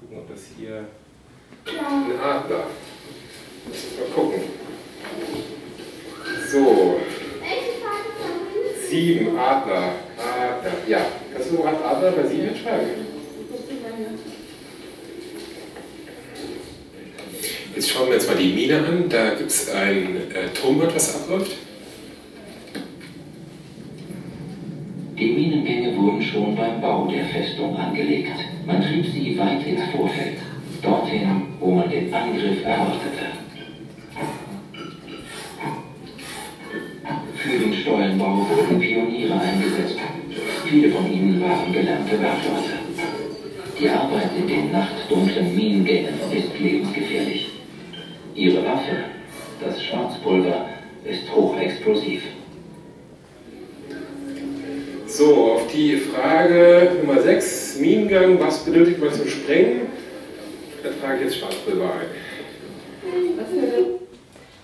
Gucken, 0.00 0.18
ob 0.18 0.28
das 0.28 0.40
hier. 0.58 0.84
Ein 1.64 2.20
Adler. 2.20 2.66
Mal 3.98 4.08
gucken. 4.12 4.40
So, 6.50 7.00
sieben 8.90 9.38
Adler. 9.38 9.92
Adler. 10.18 10.72
Ja, 10.88 11.06
kannst 11.32 11.52
du 11.52 11.58
gerade 11.58 11.84
Adler 11.84 12.10
bei 12.10 12.26
sieben 12.26 12.56
schreiben? 12.56 13.11
Jetzt 17.82 17.90
schauen 17.90 18.06
wir 18.10 18.14
uns 18.14 18.28
mal 18.28 18.36
die 18.36 18.52
Mine 18.52 18.78
an. 18.78 19.08
Da 19.08 19.34
gibt 19.34 19.50
es 19.50 19.68
ein 19.68 20.14
äh, 20.32 20.54
Tonband, 20.54 20.94
was 20.94 21.16
abläuft. 21.16 21.56
Die 25.18 25.26
Minengänge 25.26 25.96
wurden 25.96 26.22
schon 26.22 26.54
beim 26.54 26.80
Bau 26.80 27.08
der 27.08 27.24
Festung 27.24 27.76
angelegt. 27.76 28.38
Man 28.64 28.80
trieb 28.82 29.04
sie 29.06 29.36
weit 29.36 29.66
ins 29.66 29.80
Vorfeld, 29.90 30.38
dorthin, 30.80 31.42
wo 31.58 31.72
man 31.72 31.90
den 31.90 32.14
Angriff 32.14 32.64
erwartete. 32.64 33.26
Für 37.34 37.58
den 37.58 37.74
Stollenbau 37.74 38.46
wurden 38.48 38.78
Pioniere 38.78 39.40
eingesetzt. 39.40 39.98
Viele 40.66 40.88
von 40.88 41.12
ihnen 41.12 41.40
waren 41.40 41.72
gelernte 41.72 42.16
Bergleute. 42.16 42.78
Die 43.80 43.88
Arbeit 43.88 44.30
in 44.38 44.46
den 44.46 44.70
nachtdunklen 44.70 45.56
Minengängen 45.56 46.14
ist 46.32 46.60
lebensgefährlich. 46.60 47.61
Ihre 48.34 48.64
Waffe, 48.64 49.04
das 49.62 49.82
Schwarzpulver, 49.82 50.66
ist 51.04 51.30
hochexplosiv. 51.34 52.22
So, 55.06 55.52
auf 55.52 55.66
die 55.72 55.96
Frage 55.96 56.96
Nummer 57.04 57.20
6, 57.20 57.78
Minengang, 57.80 58.40
was 58.40 58.64
benötigt 58.64 58.98
man 58.98 59.12
zum 59.12 59.28
Sprengen? 59.28 59.82
Da 60.82 60.88
trage 61.00 61.18
ich 61.18 61.24
jetzt 61.24 61.38
Schwarzpulver 61.38 61.84
ein. 61.84 62.06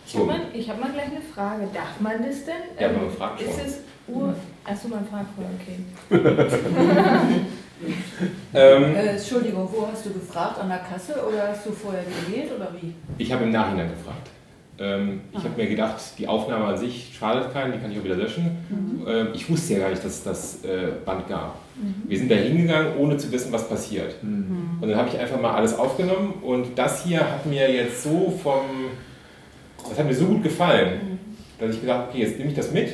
Ich 0.07 0.15
habe 0.15 0.25
mal, 0.27 0.41
ich 0.55 0.71
hab 0.71 0.81
mal 0.81 0.91
gleich 0.91 1.07
eine 1.07 1.21
Frage. 1.21 1.69
Darf 1.75 2.01
man 2.01 2.25
das 2.25 2.47
denn? 2.47 2.55
Ja, 2.81 2.89
man 2.91 3.11
fragt 3.11 3.41
schon. 3.41 3.51
Ist 3.51 3.67
es 3.67 3.81
Ur... 4.09 4.35
Achso, 4.65 4.89
man 4.89 5.07
fragt 5.07 5.29
vorher, 5.35 5.53
okay. 5.61 5.79
Ähm, 8.55 8.95
Äh, 8.95 9.09
Entschuldigung, 9.11 9.69
wo 9.73 9.87
hast 9.91 10.05
du 10.07 10.13
gefragt? 10.13 10.59
An 10.61 10.69
der 10.69 10.79
Kasse 10.79 11.15
oder 11.27 11.49
hast 11.49 11.67
du 11.67 11.73
vorher 11.73 12.03
gewählt 12.05 12.51
oder 12.57 12.73
wie? 12.81 12.93
ich 13.19 13.33
habe 13.33 13.45
im 13.45 13.51
Nachhinein 13.51 13.89
gefragt. 13.91 14.31
Ähm, 14.81 15.23
ich 15.33 15.39
habe 15.43 15.57
mir 15.57 15.69
gedacht, 15.69 16.01
die 16.19 16.29
Aufnahme 16.29 16.67
an 16.67 16.77
sich 16.77 17.11
schadet 17.19 17.53
keinen, 17.53 17.73
die 17.73 17.79
kann 17.79 17.91
ich 17.91 17.99
auch 17.99 18.05
wieder 18.05 18.15
löschen. 18.15 18.57
Ähm, 19.09 19.29
ich 19.35 19.51
wusste 19.51 19.75
ja 19.75 19.81
gar 19.81 19.91
nicht, 19.91 20.05
dass 20.05 20.13
es 20.19 20.23
das 20.23 20.65
äh, 20.65 20.93
Band 21.05 21.29
gab. 21.29 21.57
Wir 22.07 22.17
sind 22.19 22.31
da 22.31 22.37
hingegangen, 22.37 22.97
ohne 22.97 23.17
zu 23.17 23.31
wissen, 23.33 23.53
was 23.53 23.69
passiert. 23.69 24.15
Und 24.23 24.81
dann 24.89 24.97
habe 24.97 25.09
ich 25.09 25.19
einfach 25.19 25.41
mal 25.41 25.55
alles 25.55 25.77
aufgenommen 25.77 26.35
und 26.43 26.77
das 26.79 27.05
hier 27.05 27.21
hat 27.21 27.45
mir 27.47 27.73
jetzt 27.73 28.03
so 28.05 28.33
vom, 28.43 28.63
das 29.89 29.99
hat 29.99 30.07
mir 30.07 30.15
so 30.15 30.27
gut 30.27 30.43
gefallen, 30.45 31.19
dass 31.59 31.75
ich 31.75 31.81
gedacht 31.81 32.09
okay, 32.11 32.23
jetzt 32.23 32.39
nehme 32.39 32.51
ich 32.51 32.57
das 32.57 32.73
mit 32.73 32.91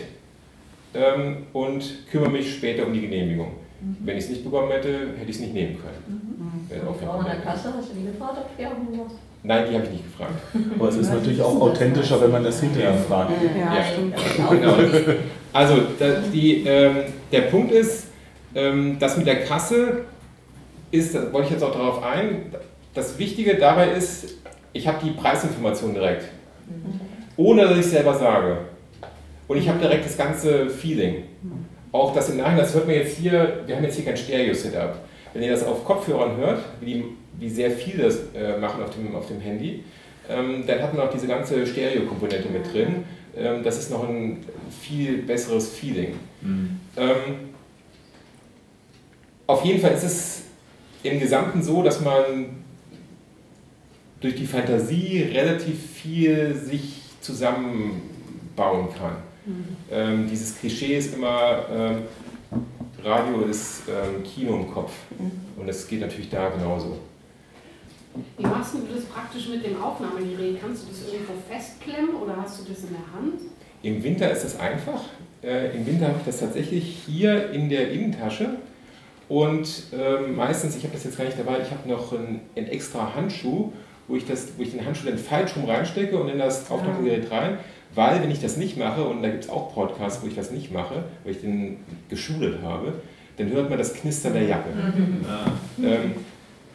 ähm, 0.95 1.47
und 1.53 2.07
kümmere 2.11 2.31
mich 2.31 2.55
später 2.55 2.87
um 2.87 2.93
die 2.95 3.03
Genehmigung. 3.03 3.53
Wenn 3.81 4.17
ich 4.17 4.25
es 4.25 4.31
nicht 4.31 4.45
bekommen 4.45 4.71
hätte, 4.71 4.89
hätte 5.17 5.31
ich 5.31 5.37
es 5.37 5.41
nicht 5.41 5.55
nehmen 5.55 5.77
können. 5.77 6.67
Wäre 6.69 6.89
auch 6.89 6.99
kein 6.99 7.09
Frau 7.09 7.19
an 7.19 7.27
der. 7.27 7.37
Kasse, 7.37 7.75
hast 7.77 7.91
du 7.91 7.95
die 7.95 8.07
gefragt, 8.07 8.39
ob 8.39 8.57
die 8.57 8.67
auch 8.67 8.71
noch 8.71 9.11
Nein, 9.47 9.67
die 9.69 9.75
habe 9.75 9.85
ich 9.85 9.91
nicht 9.91 10.05
gefragt. 10.05 10.33
Aber 10.79 10.89
es 10.89 10.97
ist 10.97 11.13
natürlich 11.13 11.43
auch 11.43 11.61
authentischer, 11.61 12.19
wenn 12.23 12.31
man 12.31 12.45
das 12.45 12.61
hinterher 12.61 12.95
fragt. 12.95 13.33
Ja. 13.59 13.85
stimmt. 13.85 14.15
Genau. 14.51 14.75
Also 15.53 15.83
da, 15.99 16.23
die, 16.33 16.65
ähm, 16.67 16.97
der 17.31 17.43
Punkt 17.43 17.71
ist, 17.71 18.09
ähm, 18.55 18.97
das 18.99 19.19
mit 19.19 19.27
der 19.27 19.45
Kasse 19.45 20.05
ist, 20.91 21.15
da 21.15 21.31
wollte 21.33 21.49
ich 21.49 21.53
jetzt 21.53 21.63
auch 21.63 21.73
darauf 21.73 22.03
ein, 22.03 22.47
das 22.95 23.19
Wichtige 23.19 23.57
dabei 23.57 23.91
ist, 23.91 24.37
ich 24.73 24.89
habe 24.89 24.99
die 25.05 25.11
Preisinformation 25.11 25.95
direkt, 25.95 26.25
ohne 27.37 27.63
dass 27.63 27.73
ich 27.73 27.85
es 27.85 27.91
selber 27.91 28.15
sage. 28.15 28.59
Und 29.47 29.59
ich 29.59 29.69
habe 29.69 29.79
direkt 29.79 30.07
das 30.07 30.17
ganze 30.17 30.71
Feeling. 30.71 31.25
Auch 31.95 32.13
das 32.13 32.29
im 32.29 32.39
Nachhinein, 32.39 32.59
das 32.59 32.75
hört 32.75 32.89
man 32.89 32.97
jetzt 32.97 33.19
hier, 33.19 33.63
wir 33.67 33.77
haben 33.77 33.85
jetzt 33.85 33.95
hier 33.95 34.05
kein 34.05 34.17
Stereo-Setup. 34.17 34.99
Wenn 35.33 35.45
ihr 35.45 35.53
das 35.53 35.63
auf 35.63 35.85
Kopfhörern 35.85 36.37
hört, 36.37 36.65
wie, 36.81 37.05
wie 37.39 37.49
sehr 37.49 37.71
viel 37.71 37.99
das 37.99 38.19
äh, 38.35 38.59
machen 38.59 38.83
auf 38.83 38.91
dem, 38.91 39.15
auf 39.15 39.29
dem 39.29 39.39
Handy, 39.39 39.85
ähm, 40.29 40.65
dann 40.67 40.83
hat 40.83 40.93
man 40.93 41.07
auch 41.07 41.13
diese 41.13 41.29
ganze 41.29 41.65
Stereo-Komponente 41.65 42.49
mit 42.49 42.73
drin. 42.73 43.05
Ähm, 43.37 43.63
das 43.63 43.79
ist 43.79 43.93
noch 43.93 44.09
ein 44.09 44.45
viel 44.83 45.19
besseres 45.19 45.71
Feeling. 45.71 46.17
Ähm, 46.97 47.53
auf 49.47 49.65
jeden 49.65 49.81
Fall 49.81 49.93
ist 49.93 50.03
es 50.03 50.43
im 51.05 51.21
Gesamten 51.21 51.63
so, 51.63 51.85
dass 51.85 52.01
man 52.01 52.65
durch 54.21 54.35
die 54.35 54.47
Fantasie 54.47 55.29
relativ 55.33 55.93
viel 55.93 56.57
sich 56.57 57.03
zusammenbauen 57.21 58.89
kann. 58.99 59.19
Ähm, 59.91 60.29
dieses 60.29 60.59
Klischee 60.59 60.97
ist 60.97 61.15
immer, 61.15 61.67
ähm, 61.71 62.03
Radio 63.03 63.43
ist 63.43 63.83
ähm, 63.89 64.23
Kino 64.23 64.57
im 64.57 64.73
Kopf. 64.73 64.93
Und 65.57 65.67
das 65.67 65.87
geht 65.87 66.01
natürlich 66.01 66.31
da 66.31 66.49
genauso. 66.49 66.99
Wie 68.39 68.47
machst 68.47 68.75
du 68.75 68.79
das 68.95 69.05
praktisch 69.07 69.49
mit 69.49 69.65
dem 69.65 69.83
Aufnahmegerät? 69.83 70.61
Kannst 70.61 70.85
du 70.85 70.89
das 70.89 71.13
irgendwo 71.13 71.33
festklemmen 71.49 72.15
oder 72.15 72.37
hast 72.37 72.61
du 72.61 72.73
das 72.73 72.85
in 72.85 72.91
der 72.91 73.13
Hand? 73.13 73.41
Im 73.83 74.03
Winter 74.03 74.31
ist 74.31 74.45
es 74.45 74.59
einfach. 74.59 75.03
Äh, 75.43 75.77
Im 75.77 75.85
Winter 75.87 76.09
habe 76.09 76.19
ich 76.21 76.25
das 76.25 76.41
tatsächlich 76.41 77.03
hier 77.05 77.51
in 77.51 77.69
der 77.69 77.91
Innentasche. 77.91 78.57
Und 79.29 79.85
ähm, 79.93 80.37
meistens, 80.37 80.77
ich 80.77 80.85
habe 80.85 80.95
das 80.95 81.05
jetzt 81.05 81.19
gar 81.19 81.25
nicht 81.25 81.39
dabei, 81.39 81.59
ich 81.61 81.71
habe 81.71 81.89
noch 81.89 82.13
einen, 82.13 82.41
einen 82.57 82.69
extra 82.69 83.15
Handschuh, 83.15 83.73
wo 84.07 84.17
ich, 84.17 84.27
das, 84.27 84.49
wo 84.57 84.63
ich 84.63 84.71
den 84.71 84.85
Handschuh 84.85 85.07
dann 85.07 85.19
falsch 85.19 85.57
rum 85.57 85.65
reinstecke 85.65 86.17
und 86.19 86.29
in 86.29 86.39
das 86.39 86.71
Aufnahmegerät 86.71 87.31
rein. 87.31 87.59
Weil, 87.95 88.23
wenn 88.23 88.31
ich 88.31 88.41
das 88.41 88.57
nicht 88.57 88.77
mache, 88.77 89.05
und 89.05 89.23
da 89.23 89.29
gibt 89.29 89.45
es 89.45 89.51
auch 89.51 89.73
Podcasts, 89.73 90.23
wo 90.23 90.27
ich 90.27 90.35
das 90.35 90.51
nicht 90.51 90.73
mache, 90.73 91.05
weil 91.23 91.33
ich 91.33 91.41
den 91.41 91.79
geschult 92.09 92.61
habe, 92.63 92.95
dann 93.37 93.51
hört 93.51 93.69
man 93.69 93.79
das 93.79 93.95
Knistern 93.95 94.35
der 94.35 94.45
Jacke. 94.45 94.71
Ähm, 95.83 96.13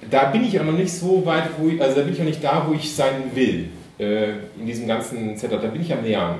da 0.09 0.25
bin 0.25 0.43
ich 0.43 0.59
aber 0.59 0.71
noch 0.71 0.77
nicht 0.77 0.91
so 0.91 1.25
weit, 1.25 1.49
wo 1.57 1.67
ich, 1.67 1.81
also 1.81 1.95
da 1.97 2.01
bin 2.03 2.13
ich 2.13 2.19
noch 2.19 2.25
nicht 2.25 2.43
da, 2.43 2.65
wo 2.67 2.73
ich 2.73 2.93
sein 2.93 3.23
will, 3.33 3.69
äh, 3.99 4.31
in 4.59 4.65
diesem 4.65 4.87
ganzen 4.87 5.35
Setup. 5.37 5.61
Da 5.61 5.67
bin 5.67 5.81
ich 5.81 5.91
am 5.91 6.03
Lernen. 6.03 6.39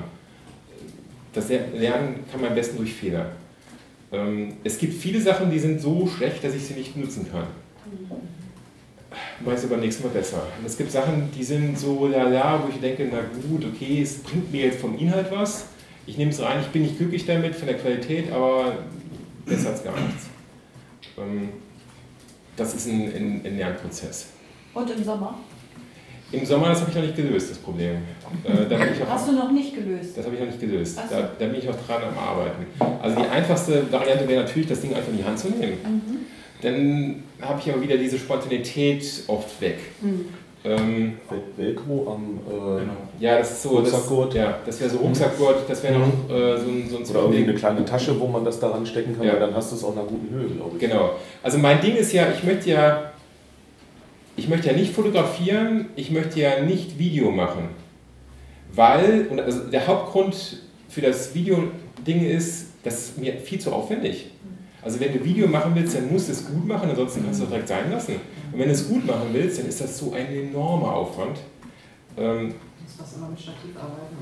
Das 1.34 1.50
Lernen 1.50 2.24
kann 2.32 2.42
man 2.42 2.50
am 2.52 2.56
besten 2.56 2.78
durch 2.78 2.94
Fehler. 2.94 3.28
Ähm, 4.12 4.54
es 4.64 4.78
gibt 4.78 4.94
viele 4.94 5.22
Sachen, 5.22 5.52
die 5.52 5.60
sind 5.60 5.82
so 5.82 6.08
schlecht, 6.08 6.44
dass 6.44 6.56
ich 6.56 6.64
sie 6.64 6.74
nicht 6.74 6.96
nutzen 6.98 7.28
kann. 7.32 7.44
Weiß 9.42 9.66
aber 9.66 9.78
nächstes 9.78 10.04
Mal 10.04 10.12
besser. 10.12 10.44
Und 10.60 10.66
es 10.66 10.78
gibt 10.78 10.92
Sachen, 10.92 11.30
die 11.36 11.44
sind 11.44 11.78
so 11.78 12.08
lala, 12.08 12.62
wo 12.64 12.70
ich 12.70 12.80
denke, 12.80 13.08
na 13.12 13.20
gut, 13.48 13.66
okay, 13.66 14.02
es 14.02 14.22
bringt 14.22 14.52
mir 14.52 14.66
jetzt 14.66 14.80
vom 14.80 14.98
Inhalt 14.98 15.28
was. 15.32 15.66
Ich 16.06 16.18
nehme 16.18 16.32
es 16.32 16.42
rein, 16.42 16.60
ich 16.62 16.68
bin 16.68 16.84
nicht 16.84 16.98
glücklich 16.98 17.26
damit 17.26 17.56
von 17.56 17.68
der 17.68 17.78
Qualität, 17.78 18.32
aber 18.32 18.78
besser 19.46 19.70
als 19.70 19.84
gar 19.84 20.00
nichts. 20.00 20.26
Ähm, 21.18 21.50
das 22.56 22.76
ist 22.76 22.88
ein, 22.88 23.02
ein, 23.16 23.42
ein 23.46 23.58
Lernprozess. 23.58 24.28
Und 24.74 24.90
im 24.90 25.04
Sommer? 25.04 25.40
Im 26.32 26.46
Sommer, 26.46 26.70
das 26.70 26.82
habe 26.82 26.92
ich 26.92 26.96
noch 26.96 27.04
nicht 27.04 27.16
gelöst, 27.16 27.50
das 27.50 27.58
Problem. 27.58 27.96
Äh, 28.44 28.68
da 28.70 28.78
Hast 29.10 29.28
du 29.28 29.32
noch 29.32 29.52
nicht 29.52 29.74
gelöst? 29.74 30.16
das 30.16 30.26
habe 30.26 30.36
ich 30.36 30.42
noch 30.42 30.48
nicht 30.48 30.60
gelöst. 30.60 31.00
Da, 31.10 31.30
da 31.40 31.46
bin 31.48 31.56
ich 31.56 31.66
noch 31.66 31.76
dran 31.88 32.04
am 32.04 32.18
Arbeiten. 32.18 32.68
Also 33.02 33.20
die 33.20 33.28
einfachste 33.28 33.92
Variante 33.92 34.28
wäre 34.28 34.44
natürlich, 34.44 34.68
das 34.68 34.82
Ding 34.82 34.94
einfach 34.94 35.10
in 35.10 35.18
die 35.18 35.24
Hand 35.24 35.40
zu 35.40 35.50
nehmen. 35.50 35.78
Mhm. 35.84 36.18
Dann 36.62 37.24
habe 37.42 37.60
ich 37.64 37.72
aber 37.72 37.82
wieder 37.82 37.98
diese 37.98 38.18
Spontanität 38.20 39.06
oft 39.28 39.60
weg. 39.62 39.78
Mhm. 40.02 40.26
Ähm, 40.66 41.14
Vel- 41.30 41.42
Velcro 41.58 42.12
am 42.12 42.40
äh, 42.80 43.24
ja, 43.24 43.38
das 43.38 43.52
ist 43.52 43.64
so. 43.64 43.80
Das, 43.80 43.94
Rucksackgurt. 43.94 44.34
ja, 44.34 44.58
das 44.66 44.78
wäre 44.82 44.90
so 44.90 44.98
Rucksackgurt, 44.98 45.70
das 45.70 45.82
wäre 45.84 45.98
noch 46.00 46.08
äh, 46.30 46.58
so 46.58 46.68
ein, 46.70 46.90
so 46.90 46.98
ein 46.98 47.04
oder 47.06 47.20
irgendwie 47.22 47.44
eine 47.44 47.54
kleine 47.56 47.86
Tasche, 47.86 48.20
wo 48.20 48.28
man 48.28 48.44
das 48.44 48.60
daran 48.60 48.86
stecken 48.86 49.16
kann, 49.16 49.26
Ja. 49.26 49.34
weil 49.34 49.40
dann 49.40 49.56
hast 49.56 49.72
du 49.72 49.78
es 49.78 49.84
auf 49.86 49.96
einer 49.96 50.06
guten 50.06 50.30
Höhe, 50.36 50.50
glaube 50.50 50.72
ich. 50.74 50.80
Genau. 50.82 51.12
Also 51.42 51.58
mein 51.60 51.80
Ding 51.80 51.96
ist 51.96 52.12
ja, 52.12 52.28
ich 52.38 52.44
möchte 52.44 52.72
ja, 52.72 53.14
ich 54.36 54.50
möchte 54.50 54.68
ja 54.68 54.74
nicht 54.74 54.94
fotografieren, 54.94 55.86
ich 55.96 56.12
möchte 56.12 56.42
ja 56.42 56.60
nicht 56.62 57.00
Video 57.00 57.32
machen. 57.32 57.70
Weil, 58.74 59.28
und 59.30 59.40
also 59.40 59.62
der 59.62 59.88
Hauptgrund 59.88 60.58
für 60.90 61.02
das 61.02 61.34
Video-Ding 61.34 62.26
ist, 62.30 62.68
das 62.84 62.96
ist 63.00 63.18
mir 63.18 63.34
viel 63.38 63.60
zu 63.60 63.72
aufwendig. 63.72 64.28
Also 64.84 65.00
wenn 65.00 65.14
du 65.14 65.24
Video 65.24 65.48
machen 65.48 65.74
willst, 65.76 65.96
dann 65.96 66.12
musst 66.12 66.28
du 66.30 66.32
es 66.32 66.46
gut 66.46 66.66
machen, 66.66 66.90
ansonsten 66.90 67.24
kannst 67.24 67.40
du 67.40 67.44
es 67.44 67.50
direkt 67.50 67.68
sein 67.68 67.92
lassen. 67.92 68.16
Und 68.52 68.60
wenn 68.60 68.68
du 68.68 68.74
es 68.74 68.88
gut 68.88 69.06
machen 69.06 69.30
willst, 69.34 69.60
dann 69.60 69.68
ist 69.68 69.82
das 69.82 69.98
so 69.98 70.14
ein 70.14 70.28
enormer 70.28 70.94
Aufwand. 70.94 71.40
Ähm, 72.18 72.54
Du 72.80 72.84
musst 72.84 73.02
das 73.02 73.18
immer 73.18 73.30
mit 73.30 73.40
Stativ 73.40 73.76
arbeiten. 73.76 74.18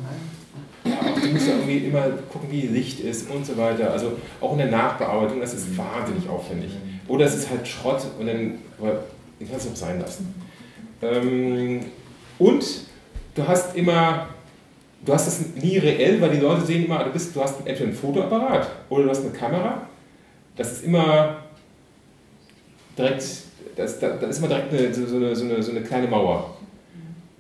ja, 0.84 1.22
du 1.22 1.34
musst 1.34 1.48
ja 1.48 1.54
irgendwie 1.54 1.88
immer 1.88 2.10
gucken, 2.32 2.52
wie 2.52 2.62
Licht 2.62 3.00
ist 3.00 3.30
und 3.30 3.46
so 3.46 3.56
weiter. 3.56 3.92
Also 3.92 4.14
auch 4.42 4.52
in 4.54 4.58
der 4.58 4.72
Nachbearbeitung, 4.72 5.40
das 5.40 5.54
ist 5.54 5.78
wahnsinnig 5.78 6.28
aufwendig. 6.28 6.72
Oder 7.08 7.26
es 7.26 7.36
ist 7.36 7.50
halt 7.50 7.66
Schrott 7.66 8.02
und 8.20 8.28
dann 8.28 8.56
aber 8.80 9.04
den 9.40 9.50
kannst 9.50 9.68
du 9.68 9.72
auch 9.72 9.76
sein 9.76 10.00
lassen. 10.00 10.34
Ähm, 11.02 11.82
und 12.40 12.66
du 13.36 13.48
hast 13.48 13.76
immer, 13.76 14.28
du 15.06 15.14
hast 15.14 15.28
es 15.28 15.64
nie 15.64 15.78
reell, 15.78 16.20
weil 16.22 16.32
die 16.32 16.40
Leute 16.42 16.66
sehen 16.66 16.86
immer, 16.86 17.04
du, 17.04 17.12
bist, 17.12 17.36
du 17.36 17.42
hast 17.42 17.60
entweder 17.60 17.86
einen 17.86 17.94
Fotoapparat 17.94 18.68
oder 18.90 19.04
du 19.04 19.10
hast 19.10 19.22
eine 19.22 19.32
Kamera. 19.32 19.84
Das 20.58 20.72
ist 20.72 20.84
immer 20.84 21.44
direkt, 22.98 23.24
das, 23.76 24.00
da, 24.00 24.10
da 24.10 24.28
ist 24.28 24.40
immer 24.40 24.48
direkt 24.48 24.74
eine, 24.74 24.94
so, 24.94 25.16
eine, 25.16 25.36
so, 25.36 25.46
eine, 25.46 25.64
so 25.64 25.72
eine 25.72 25.82
kleine 25.82 26.08
Mauer. 26.08 26.58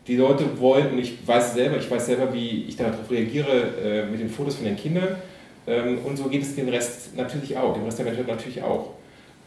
Die 0.07 0.15
Leute 0.15 0.45
wollen, 0.59 0.91
und 0.91 0.99
ich 0.99 1.27
weiß 1.27 1.55
selber, 1.55 1.77
ich 1.77 1.89
weiß 1.89 2.05
selber, 2.05 2.33
wie 2.33 2.65
ich 2.65 2.77
darauf 2.77 3.09
reagiere 3.09 3.73
äh, 3.83 4.05
mit 4.05 4.21
den 4.21 4.29
Fotos 4.29 4.55
von 4.55 4.65
den 4.65 4.77
Kindern. 4.77 5.17
Ähm, 5.65 5.99
und 6.05 6.15
so 6.15 6.25
geht 6.25 6.43
es 6.43 6.55
den 6.55 6.69
Rest 6.69 7.17
natürlich 7.17 7.57
auch, 7.57 7.73
dem 7.73 7.83
Rest 7.83 7.97
der 7.97 8.05
Menschheit 8.05 8.27
natürlich 8.27 8.61
auch. 8.61 8.91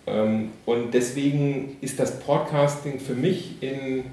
Ähm, 0.07 0.51
und 0.67 0.93
deswegen 0.93 1.77
ist 1.81 1.99
das 1.99 2.19
Podcasting 2.21 3.01
für 3.01 3.15
mich 3.15 3.63
in 3.63 4.05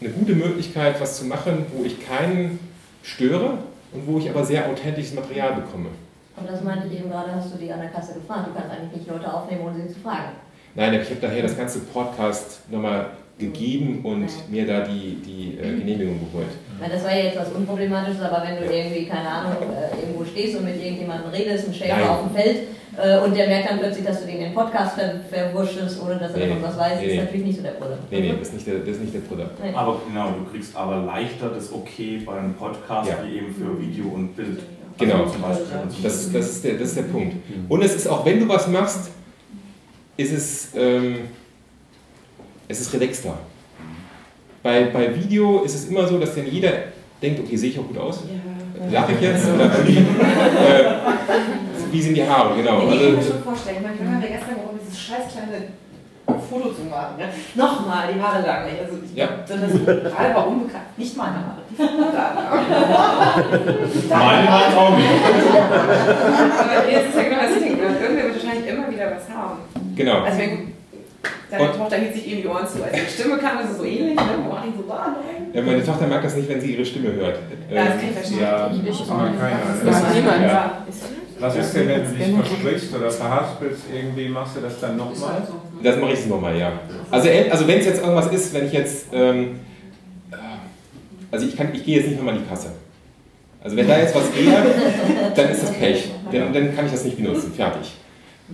eine 0.00 0.10
gute 0.10 0.34
Möglichkeit, 0.34 1.00
was 1.00 1.18
zu 1.18 1.26
machen, 1.26 1.66
wo 1.74 1.84
ich 1.84 2.06
keinen 2.06 2.58
störe 3.02 3.58
und 3.92 4.06
wo 4.06 4.18
ich 4.18 4.30
aber 4.30 4.44
sehr 4.44 4.68
authentisches 4.68 5.14
Material 5.14 5.54
bekomme. 5.54 5.88
Und 6.36 6.48
das 6.50 6.62
meinte 6.62 6.88
ich 6.88 7.00
eben 7.00 7.10
gerade, 7.10 7.32
hast 7.34 7.54
du 7.54 7.58
die 7.58 7.72
an 7.72 7.80
der 7.80 7.90
Kasse 7.90 8.14
gefragt. 8.14 8.48
Du 8.48 8.54
kannst 8.54 8.70
eigentlich 8.70 8.96
nicht 8.98 9.08
Leute 9.10 9.32
aufnehmen, 9.32 9.62
ohne 9.66 9.82
sie 9.86 9.94
zu 9.94 10.00
fragen. 10.00 10.30
Nein, 10.74 10.92
aber 10.94 11.02
ich 11.02 11.10
habe 11.10 11.20
daher 11.20 11.42
das 11.42 11.56
ganze 11.56 11.80
Podcast 11.80 12.60
nochmal 12.70 13.06
gegeben 13.38 14.00
und 14.04 14.28
mir 14.50 14.66
da 14.66 14.80
die, 14.80 15.16
die 15.24 15.58
äh, 15.58 15.76
Genehmigung 15.76 16.18
geholt. 16.20 16.50
Weil 16.80 16.90
das 16.90 17.04
war 17.04 17.12
ja 17.16 17.24
jetzt 17.24 17.38
was 17.38 17.50
Unproblematisches, 17.52 18.22
aber 18.22 18.42
wenn 18.46 18.56
du 18.56 18.72
irgendwie, 18.72 19.06
keine 19.06 19.28
Ahnung, 19.28 19.52
äh, 19.62 20.00
irgendwo 20.00 20.24
stehst 20.24 20.56
und 20.58 20.64
mit 20.64 20.76
irgendjemandem 20.82 21.30
redest, 21.30 21.66
ein 21.66 21.70
Nein. 21.70 21.80
Schäfer 21.80 22.10
auf 22.10 22.22
dem 22.22 22.34
Feld, 22.34 22.58
äh, 22.96 23.18
und 23.18 23.36
der 23.36 23.48
merkt 23.48 23.70
dann 23.70 23.78
plötzlich, 23.80 24.04
dass 24.04 24.20
du 24.20 24.26
den 24.26 24.36
in 24.36 24.42
den 24.44 24.54
Podcast 24.54 24.94
ver 24.96 25.14
verwurschtelst, 25.28 26.00
ohne 26.02 26.16
dass 26.16 26.32
er 26.34 26.46
Nee, 26.46 26.56
was 26.62 26.78
weiß, 26.78 27.00
nee, 27.00 27.06
ist 27.06 27.12
nee. 27.14 27.20
natürlich 27.22 27.46
nicht 27.46 27.56
so 27.56 27.62
der 27.62 27.72
Brille. 27.72 27.98
Nee, 28.10 28.20
nee, 28.20 28.34
das 28.38 28.48
ist 28.48 28.54
nicht 28.54 28.66
der, 28.68 28.78
das 28.78 28.88
ist 28.88 29.00
nicht 29.00 29.14
der 29.14 29.20
Bruder. 29.20 29.50
Nee. 29.62 29.74
Aber 29.74 30.00
genau, 30.06 30.30
du 30.30 30.44
kriegst 30.50 30.76
aber 30.76 30.98
leichter 30.98 31.48
das 31.48 31.72
Okay 31.72 32.22
beim 32.24 32.54
Podcast 32.54 33.10
Ja. 33.10 33.16
wie 33.24 33.38
eben 33.38 33.52
für 33.52 33.80
Video 33.80 34.06
und 34.14 34.36
Bild. 34.36 34.60
Genau. 34.98 35.24
Also 35.24 35.32
zum 35.32 35.42
Beispiel. 35.42 36.02
Das, 36.02 36.32
das, 36.32 36.50
ist 36.50 36.64
der, 36.64 36.74
das 36.74 36.88
ist 36.88 36.96
der 36.96 37.02
Punkt. 37.02 37.36
Und 37.68 37.82
es 37.82 37.94
ist 37.94 38.06
auch, 38.06 38.24
wenn 38.24 38.40
du 38.40 38.48
was 38.48 38.68
machst, 38.68 39.10
ist 40.16 40.32
es, 40.32 40.68
ähm, 40.76 41.16
es 42.68 42.80
ist 42.80 42.92
relaxter. 42.92 43.38
Bei, 44.62 44.84
bei 44.84 45.14
Video 45.14 45.62
ist 45.62 45.74
es 45.74 45.88
immer 45.88 46.06
so, 46.06 46.18
dass 46.18 46.34
dann 46.34 46.46
jeder 46.46 46.72
denkt, 47.20 47.40
okay, 47.40 47.56
sehe 47.56 47.70
ich 47.70 47.78
auch 47.78 47.86
gut 47.86 47.98
aus? 47.98 48.20
Lache 48.90 49.12
ich 49.12 49.20
jetzt? 49.20 49.46
Oder 49.48 49.70
irgendwie, 49.78 49.98
äh, 49.98 50.84
wie 51.90 52.02
sind 52.02 52.14
die 52.14 52.22
Haare, 52.22 52.56
genau. 52.56 52.82
Ich 52.82 52.88
kann 52.88 53.12
mir 53.12 53.18
Also, 53.18 53.32
schon 53.32 53.42
vorstellen, 53.42 53.82
wir 53.82 53.88
haben 53.88 54.22
ja 54.22 54.28
gestern 54.28 54.54
gebraucht, 54.54 54.74
dieses 54.82 55.00
scheiß 55.00 55.32
kleine 55.32 55.68
Foto 56.26 56.72
zu 56.72 56.82
machen. 56.84 57.16
Ne? 57.18 57.24
Nochmal, 57.54 58.08
die 58.14 58.20
Haare 58.20 58.44
lagen 58.46 58.64
nicht. 58.70 58.80
Also 58.82 58.96
ich 59.04 59.14
Ja. 59.16 59.26
glaube, 59.26 59.42
das 59.46 59.72
ist 59.72 59.84
gerade 59.86 60.34
warum 60.34 60.66
bekannt. 60.66 60.84
Nicht 60.96 61.16
meine 61.16 61.34
Haare. 61.36 61.60
Meine 64.08 64.48
waren 64.48 64.74
auch 64.76 64.96
nicht. 64.96 65.08
Aber 65.10 66.90
jetzt 66.90 67.08
ist 67.08 67.16
ja 67.16 67.22
genau 67.24 67.42
das 67.42 67.58
Ding. 67.62 67.76
ne? 67.76 67.82
Irgendwer 68.00 68.24
wird 68.24 68.34
wahrscheinlich 68.42 68.66
immer 68.72 68.90
wieder 68.90 69.06
was 69.16 69.28
haben. 69.36 69.58
genau. 69.96 70.22
Also 70.22 70.38
wenn 70.38 70.72
deine 71.50 71.62
Und- 71.70 71.76
Tochter 71.78 71.96
hielt 71.96 72.14
sich 72.14 72.26
eben 72.30 72.42
die 72.42 72.48
Ohren 72.48 72.66
zu. 72.66 72.82
Als 72.84 72.92
die 72.92 73.20
Stimme 73.22 73.38
kam, 73.38 73.58
ist 73.60 73.70
es 73.72 73.76
so 73.78 73.84
ähnlich. 73.84 74.14
Ne? 74.16 74.22
So 74.78 74.88
war. 74.88 75.08
nein. 75.08 75.48
Ja, 75.52 75.62
meine 75.62 75.84
Tochter 75.84 76.06
mag 76.06 76.22
das 76.22 76.36
nicht, 76.36 76.48
wenn 76.48 76.60
sie 76.60 76.74
ihre 76.74 76.84
Stimme 76.84 77.12
hört. 77.12 77.38
Ja, 77.70 77.84
das 77.84 77.94
Ähm, 77.94 78.00
kann 78.00 78.08
ich 78.08 78.14
verstehen. 78.16 78.40
Ja, 78.40 78.70
Ich 78.70 79.08
kann 79.08 79.18
ja 79.18 79.28
Das 79.84 79.94
alles. 79.96 80.08
ist 80.08 80.14
niemand. 80.14 80.40
Ja. 80.42 80.46
Ja. 80.46 80.70
Was 81.44 81.56
ist 81.56 81.74
denn, 81.74 81.88
wenn 81.88 82.04
du 82.04 82.10
dich 82.10 82.48
versprichst 82.48 82.94
oder 82.94 83.10
verhaspelst, 83.10 83.82
irgendwie 83.94 84.28
machst 84.28 84.56
du 84.56 84.60
das 84.60 84.80
dann 84.80 84.96
nochmal? 84.96 85.46
Das 85.82 85.98
mache 85.98 86.12
ich 86.12 86.26
nochmal, 86.26 86.58
ja. 86.58 86.72
Also, 87.10 87.28
äh, 87.28 87.50
also 87.50 87.68
wenn 87.68 87.80
es 87.80 87.84
jetzt 87.84 88.00
irgendwas 88.00 88.32
ist, 88.32 88.54
wenn 88.54 88.66
ich 88.66 88.72
jetzt, 88.72 89.08
ähm, 89.12 89.60
äh, 90.30 90.36
also 91.30 91.46
ich, 91.46 91.54
kann, 91.54 91.68
ich 91.74 91.84
gehe 91.84 91.98
jetzt 91.98 92.08
nicht 92.08 92.16
nochmal 92.16 92.36
in 92.36 92.42
die 92.42 92.48
Kasse. 92.48 92.72
Also 93.62 93.76
wenn 93.76 93.86
da 93.86 93.98
jetzt 93.98 94.14
was 94.14 94.34
wäre, 94.34 95.32
dann 95.34 95.50
ist 95.50 95.62
das 95.62 95.72
Pech. 95.72 96.10
Dann, 96.32 96.54
dann 96.54 96.74
kann 96.74 96.86
ich 96.86 96.92
das 96.92 97.04
nicht 97.04 97.18
benutzen. 97.18 97.52
Fertig. 97.54 97.92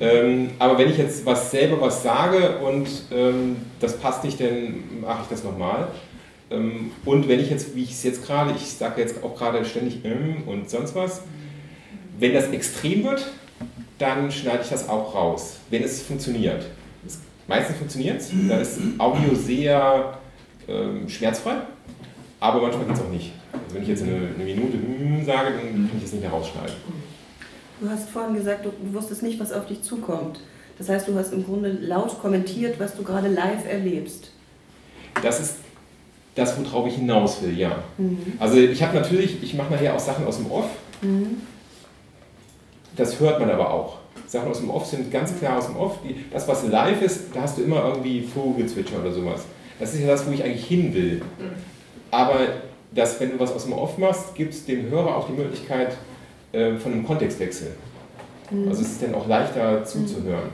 Ähm, 0.01 0.51
aber 0.59 0.79
wenn 0.79 0.91
ich 0.91 0.99
jetzt 0.99 1.25
was 1.25 1.51
selber 1.51 1.81
was 1.81 2.03
sage 2.03 2.59
und 2.59 2.89
ähm, 3.13 3.57
das 3.79 3.99
passt 3.99 4.25
nicht, 4.25 4.41
dann 4.41 5.01
mache 5.01 5.23
ich 5.23 5.29
das 5.29 5.45
nochmal. 5.45 5.89
Ähm, 6.51 6.91
und 7.05 7.29
wenn 7.29 7.39
ich 7.39 7.51
jetzt, 7.51 7.77
wie 7.77 7.85
ich 7.85 7.93
es 7.93 8.03
jetzt 8.03 8.27
gerade, 8.27 8.53
ich 8.57 8.73
sage 8.73 9.01
jetzt 9.01 9.23
auch 9.23 9.37
gerade 9.37 9.65
ständig 9.65 10.05
ähm, 10.05 10.43
und 10.47 10.69
sonst 10.69 10.97
was, 10.97 11.23
wenn 12.21 12.35
das 12.35 12.49
extrem 12.51 13.05
wird, 13.05 13.27
dann 13.99 14.31
schneide 14.31 14.63
ich 14.63 14.69
das 14.69 14.89
auch 14.89 15.15
raus, 15.15 15.57
wenn 15.71 15.83
es 15.83 16.03
funktioniert. 16.03 16.67
Es, 17.07 17.19
meistens 17.49 17.77
funktioniert 17.77 18.21
es, 18.21 18.31
da 18.49 18.59
ist 18.59 18.79
Audio 18.99 19.35
sehr 19.35 20.19
ähm, 20.69 21.09
schmerzfrei, 21.09 21.57
aber 22.39 22.61
manchmal 22.63 22.87
geht 22.87 22.95
es 22.97 23.03
auch 23.03 23.09
nicht. 23.09 23.33
Also 23.53 23.75
wenn 23.75 23.83
ich 23.83 23.89
jetzt 23.89 24.03
eine, 24.03 24.13
eine 24.35 24.45
Minute 24.45 24.75
hm 24.75 25.25
sage, 25.25 25.51
dann 25.55 25.89
kann 25.89 25.99
ich 25.99 26.05
es 26.05 26.13
nicht 26.13 26.23
mehr 26.23 26.31
rausschneiden. 26.31 26.75
Du 27.81 27.89
hast 27.89 28.11
vorhin 28.11 28.35
gesagt, 28.35 28.67
du 28.67 28.71
du 28.71 28.95
wusstest 28.95 29.23
nicht, 29.23 29.41
was 29.41 29.53
auf 29.53 29.67
dich 29.67 29.83
zukommt. 29.83 30.41
Das 30.79 30.89
heißt, 30.89 31.09
du 31.09 31.15
hast 31.15 31.33
im 31.33 31.45
Grunde 31.45 31.71
laut 31.71 32.21
kommentiert, 32.21 32.79
was 32.79 32.95
du 32.95 33.03
gerade 33.03 33.29
live 33.29 33.67
erlebst. 33.71 34.31
Das 35.23 35.41
ist 35.41 35.57
das, 36.35 36.55
worauf 36.59 36.87
ich 36.87 36.95
hinaus 36.95 37.43
will, 37.43 37.59
ja. 37.59 37.83
Mhm. 37.99 38.19
Also 38.39 38.57
ich 38.59 38.83
habe 38.83 38.95
natürlich, 38.95 39.43
ich 39.43 39.55
mache 39.55 39.73
nachher 39.73 39.95
auch 39.95 39.99
Sachen 39.99 40.27
aus 40.27 40.37
dem 40.37 40.51
Off, 40.51 40.67
Mhm. 41.03 41.43
Das 42.97 43.19
hört 43.21 43.41
man 43.41 43.51
aber 43.51 43.73
auch. 43.73 43.99
Sachen 44.27 44.51
aus 44.51 44.61
dem 44.61 44.71
Off 44.71 44.87
sind 44.87 45.11
ganz 45.11 45.37
klar 45.39 45.59
aus 45.59 45.67
dem 45.67 45.77
Off. 45.77 45.99
Die, 46.05 46.25
das, 46.31 46.47
was 46.47 46.67
live 46.67 47.03
ist, 47.03 47.35
da 47.35 47.43
hast 47.43 47.59
du 47.59 47.63
immer 47.63 47.85
irgendwie 47.85 48.23
Vogelzwitscher 48.23 49.01
oder 49.01 49.13
sowas. 49.13 49.45
Das 49.79 49.95
ist 49.95 50.01
ja 50.01 50.09
das, 50.09 50.27
wo 50.27 50.31
ich 50.31 50.45
eigentlich 50.45 50.67
hin 50.67 50.95
will. 50.95 51.23
Aber 52.11 52.39
dass, 52.93 53.21
wenn 53.21 53.31
du 53.31 53.41
was 53.41 53.53
aus 53.53 53.65
dem 53.65 53.73
Off 53.73 53.99
machst, 53.99 54.35
gibt 54.35 54.53
es 54.53 54.65
dem 54.67 54.91
Hörer 54.91 55.17
auch 55.17 55.27
die 55.27 55.33
Möglichkeit 55.33 55.97
äh, 56.53 56.77
von 56.77 56.93
einem 56.93 57.07
Kontextwechsel. 57.07 57.73
Mhm. 58.51 58.69
Also 58.69 58.83
es 58.83 58.93
ist 58.93 59.03
dann 59.03 59.15
auch 59.15 59.27
leichter 59.27 59.85
zuzuhören. 59.85 60.51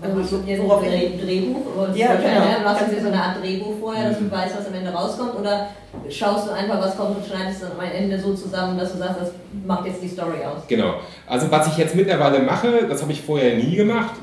Also 0.00 0.20
es 0.20 0.30
gibt 0.30 0.48
jetzt 0.48 0.62
Worauf 0.62 0.82
ein 0.84 0.92
ich- 0.92 1.00
Dreh- 1.20 1.24
Drehbuch, 1.24 1.66
Ja, 1.94 2.06
ja, 2.06 2.14
genau. 2.16 2.58
du 2.58 2.64
machst 2.64 2.82
jetzt 2.92 3.02
so 3.02 3.08
eine 3.08 3.20
Art 3.22 3.42
Drehbuch 3.42 3.74
vorher, 3.80 4.10
dass 4.10 4.18
du 4.18 4.30
weißt, 4.30 4.56
was 4.58 4.66
am 4.68 4.74
Ende 4.74 4.90
rauskommt, 4.90 5.34
oder 5.40 5.68
schaust 6.08 6.46
du 6.46 6.52
einfach, 6.52 6.80
was 6.80 6.96
kommt 6.96 7.16
und 7.16 7.26
schneidest 7.26 7.62
dann 7.62 7.72
am 7.72 7.80
Ende 7.84 8.18
so 8.20 8.34
zusammen, 8.34 8.78
dass 8.78 8.92
du 8.92 8.98
sagst, 8.98 9.20
das 9.22 9.30
macht 9.66 9.86
jetzt 9.86 10.00
die 10.02 10.08
Story 10.08 10.44
aus. 10.44 10.62
Genau. 10.68 10.94
Also 11.26 11.50
was 11.50 11.66
ich 11.68 11.78
jetzt 11.78 11.94
mittlerweile 11.96 12.40
mache, 12.40 12.86
das 12.88 13.02
habe 13.02 13.10
ich 13.12 13.20
vorher 13.22 13.56
nie 13.56 13.74
gemacht. 13.74 14.14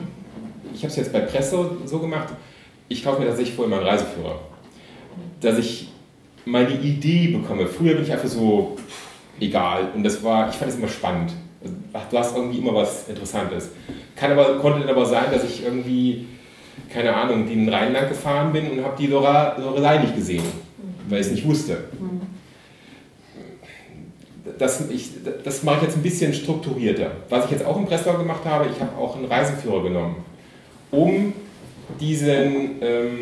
Ich 0.74 0.80
habe 0.82 0.90
es 0.92 0.96
jetzt 0.96 1.12
bei 1.12 1.22
Presse 1.22 1.72
so 1.86 2.00
gemacht. 2.00 2.30
Ich 2.88 3.04
kaufe 3.04 3.20
mir 3.22 3.28
tatsächlich 3.28 3.56
vorher 3.56 3.76
mal 3.76 3.82
einen 3.82 3.90
Reiseführer. 3.90 4.40
Dass 5.42 5.58
ich 5.58 5.90
meine 6.46 6.70
Idee 6.70 7.28
bekomme. 7.38 7.66
Früher 7.68 7.96
bin 7.96 8.04
ich 8.04 8.12
einfach 8.12 8.28
so 8.28 8.76
egal. 9.40 9.90
Und 9.96 10.04
das 10.04 10.24
war, 10.24 10.50
ich 10.50 10.56
fand 10.56 10.72
es 10.72 10.78
immer 10.78 10.88
spannend. 10.88 11.32
Ach, 11.94 12.02
du 12.12 12.18
hast 12.20 12.36
irgendwie 12.36 12.60
immer 12.60 12.76
was 12.76 13.10
Interessantes. 13.10 13.72
Kann 14.16 14.32
aber, 14.32 14.58
konnte 14.60 14.80
dann 14.80 14.90
aber 14.90 15.06
sein, 15.06 15.26
dass 15.32 15.44
ich 15.44 15.64
irgendwie, 15.64 16.28
keine 16.92 17.14
Ahnung, 17.14 17.48
den 17.48 17.68
Rhein 17.70 17.94
lang 17.94 18.08
gefahren 18.08 18.54
bin 18.54 18.72
und 18.72 18.84
habe 18.84 18.96
die 18.98 19.08
Lora- 19.08 19.58
Lorelei 19.60 19.98
nicht 20.00 20.16
gesehen, 20.16 20.44
weil 21.10 21.20
ich 21.22 21.28
es 21.28 21.32
nicht 21.34 21.46
wusste 21.46 21.78
das, 24.58 24.90
ich, 24.90 25.10
das 25.44 25.64
mache 25.64 25.78
ich 25.78 25.84
jetzt 25.84 25.98
ein 25.98 26.04
bisschen 26.04 26.34
strukturierter. 26.34 27.12
Was 27.30 27.46
ich 27.46 27.52
jetzt 27.52 27.66
auch 27.66 27.78
in 27.78 27.86
Breslau 27.86 28.14
gemacht 28.14 28.46
habe, 28.46 28.70
ich 28.74 28.80
habe 28.80 28.96
auch 28.98 29.16
einen 29.16 29.26
Reiseführer 29.26 29.84
genommen, 29.84 30.18
um 30.92 31.34
diesen, 32.00 32.82
ähm, 32.82 33.18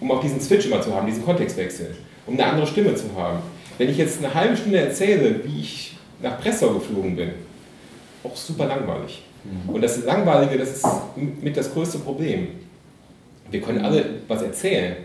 um 0.00 0.10
auch 0.10 0.20
diesen 0.20 0.40
Switch 0.40 0.66
immer 0.66 0.80
zu 0.80 0.94
haben, 0.94 1.06
diesen 1.06 1.24
Kontextwechsel, 1.24 1.94
um 2.26 2.34
eine 2.34 2.44
andere 2.44 2.66
Stimme 2.66 2.94
zu 2.94 3.06
haben. 3.16 3.38
Wenn 3.78 3.88
ich 3.88 3.96
jetzt 3.98 4.22
eine 4.22 4.32
halbe 4.34 4.56
Stunde 4.56 4.78
erzähle, 4.78 5.40
wie 5.44 5.60
ich 5.60 5.96
nach 6.20 6.38
Breslau 6.40 6.70
geflogen 6.74 7.16
bin, 7.16 7.30
auch 8.24 8.36
super 8.36 8.66
langweilig. 8.66 9.22
Und 9.66 9.82
das 9.82 10.04
Langweilige, 10.04 10.58
das 10.58 10.76
ist 10.76 10.86
mit 11.16 11.56
das 11.56 11.72
größte 11.72 11.98
Problem. 11.98 12.48
Wir 13.50 13.60
können 13.60 13.84
alle 13.84 14.04
was 14.28 14.42
erzählen, 14.42 14.96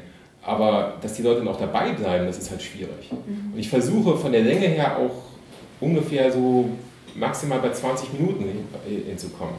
aber 0.44 0.94
dass 1.02 1.14
die 1.14 1.22
Leute 1.24 1.44
noch 1.44 1.60
dabei 1.60 1.92
bleiben, 1.92 2.26
das 2.28 2.38
ist 2.38 2.50
halt 2.52 2.62
schwierig. 2.62 3.12
Und 3.12 3.58
ich 3.60 3.68
versuche 3.70 4.16
von 4.18 4.32
der 4.32 4.42
Länge 4.42 4.68
her 4.68 4.98
auch 4.98 5.24
ungefähr 5.82 6.32
so 6.32 6.70
maximal 7.16 7.60
bei 7.60 7.72
20 7.72 8.14
Minuten 8.14 8.44
hin- 8.44 9.04
hinzukommen. 9.08 9.56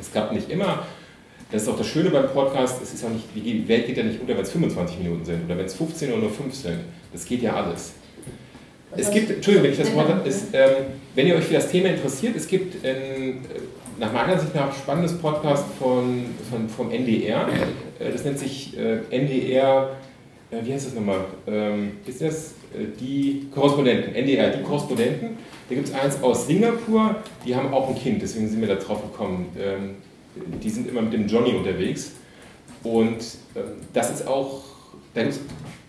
Es 0.00 0.10
klappt 0.10 0.32
nicht 0.32 0.50
immer. 0.50 0.84
Das 1.52 1.62
ist 1.62 1.68
auch 1.68 1.76
das 1.78 1.86
Schöne 1.86 2.10
beim 2.10 2.26
Podcast, 2.28 2.82
es 2.82 2.94
ist 2.94 3.02
ja 3.04 3.10
nicht, 3.10 3.26
die 3.34 3.68
Welt 3.68 3.86
geht 3.86 3.96
ja 3.96 4.02
nicht 4.02 4.20
unter, 4.20 4.34
wenn 4.34 4.42
es 4.42 4.50
25 4.50 4.98
Minuten 4.98 5.24
sind 5.24 5.44
oder 5.44 5.56
wenn 5.56 5.66
es 5.66 5.74
15 5.74 6.10
oder 6.10 6.22
nur 6.22 6.30
5 6.30 6.52
sind. 6.52 6.78
Das 7.12 7.24
geht 7.24 7.42
ja 7.42 7.54
alles. 7.54 7.92
Es 8.96 9.10
gibt, 9.10 9.30
Entschuldigung, 9.30 9.64
wenn 9.64 9.72
ich 9.72 9.78
das 9.78 9.94
Wort 9.94 10.08
habe, 10.08 10.28
ist, 10.28 10.46
ähm, 10.52 10.70
wenn 11.14 11.26
ihr 11.26 11.36
euch 11.36 11.44
für 11.44 11.54
das 11.54 11.70
Thema 11.70 11.88
interessiert, 11.88 12.36
es 12.36 12.46
gibt 12.46 12.84
ein, 12.84 12.90
äh, 12.90 13.38
nach 13.98 14.12
meiner 14.12 14.38
Sicht 14.38 14.54
nach 14.54 14.74
spannendes 14.74 15.16
Podcast 15.18 15.64
von, 15.78 16.24
von, 16.50 16.68
vom 16.68 16.90
NDR. 16.90 17.48
Äh, 17.98 18.10
Das 18.12 18.24
nennt 18.24 18.38
sich 18.38 18.76
äh, 18.78 18.98
NDR, 19.10 19.90
äh, 20.50 20.56
wie 20.64 20.72
heißt 20.72 20.86
das 20.86 20.94
nochmal? 20.94 21.24
Ähm, 21.46 21.92
ist 22.06 22.20
das 22.20 22.54
äh, 22.74 22.86
die 23.00 23.46
Korrespondenten? 23.54 24.14
NDR, 24.14 24.50
die 24.50 24.62
Korrespondenten. 24.62 25.30
Da 25.68 25.74
gibt 25.74 25.88
es 25.88 25.94
eins 25.94 26.22
aus 26.22 26.46
Singapur, 26.46 27.16
die 27.46 27.54
haben 27.54 27.72
auch 27.72 27.88
ein 27.88 27.94
Kind, 27.94 28.20
deswegen 28.20 28.48
sind 28.48 28.60
wir 28.60 28.68
da 28.68 28.74
drauf 28.74 29.00
gekommen. 29.02 29.48
Ähm, 29.58 29.96
die 30.62 30.70
sind 30.70 30.88
immer 30.88 31.02
mit 31.02 31.12
dem 31.12 31.26
Johnny 31.28 31.52
unterwegs. 31.52 32.12
Und 32.82 33.18
ähm, 33.56 33.62
das 33.92 34.10
ist 34.10 34.26
auch, 34.26 34.62
da 35.14 35.22
gibt's, 35.22 35.40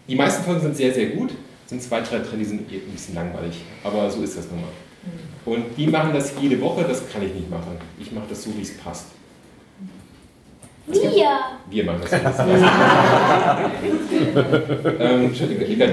die 0.07 0.15
meisten 0.15 0.43
Folgen 0.43 0.61
sind 0.61 0.77
sehr, 0.77 0.93
sehr 0.93 1.07
gut. 1.07 1.31
Sind 1.67 1.81
zwei, 1.81 2.01
drei 2.01 2.19
drin, 2.19 2.39
die 2.39 2.45
sind 2.45 2.71
eh 2.71 2.75
ein 2.75 2.91
bisschen 2.91 3.15
langweilig. 3.15 3.63
Aber 3.83 4.09
so 4.09 4.21
ist 4.21 4.37
das 4.37 4.45
nun 4.51 4.61
mal. 4.61 4.69
Und 5.45 5.65
die 5.77 5.87
machen 5.87 6.13
das 6.13 6.33
jede 6.39 6.61
Woche, 6.61 6.83
das 6.83 7.09
kann 7.11 7.23
ich 7.23 7.33
nicht 7.33 7.49
machen. 7.49 7.77
Ich 7.99 8.11
mache 8.11 8.25
das 8.29 8.43
so, 8.43 8.55
wie 8.55 8.61
es 8.61 8.77
passt. 8.77 9.07
Wir. 10.87 11.39
Wir 11.69 11.83
machen 11.83 12.01
das 12.01 12.37
so, 12.37 12.43
ähm, 14.99 15.33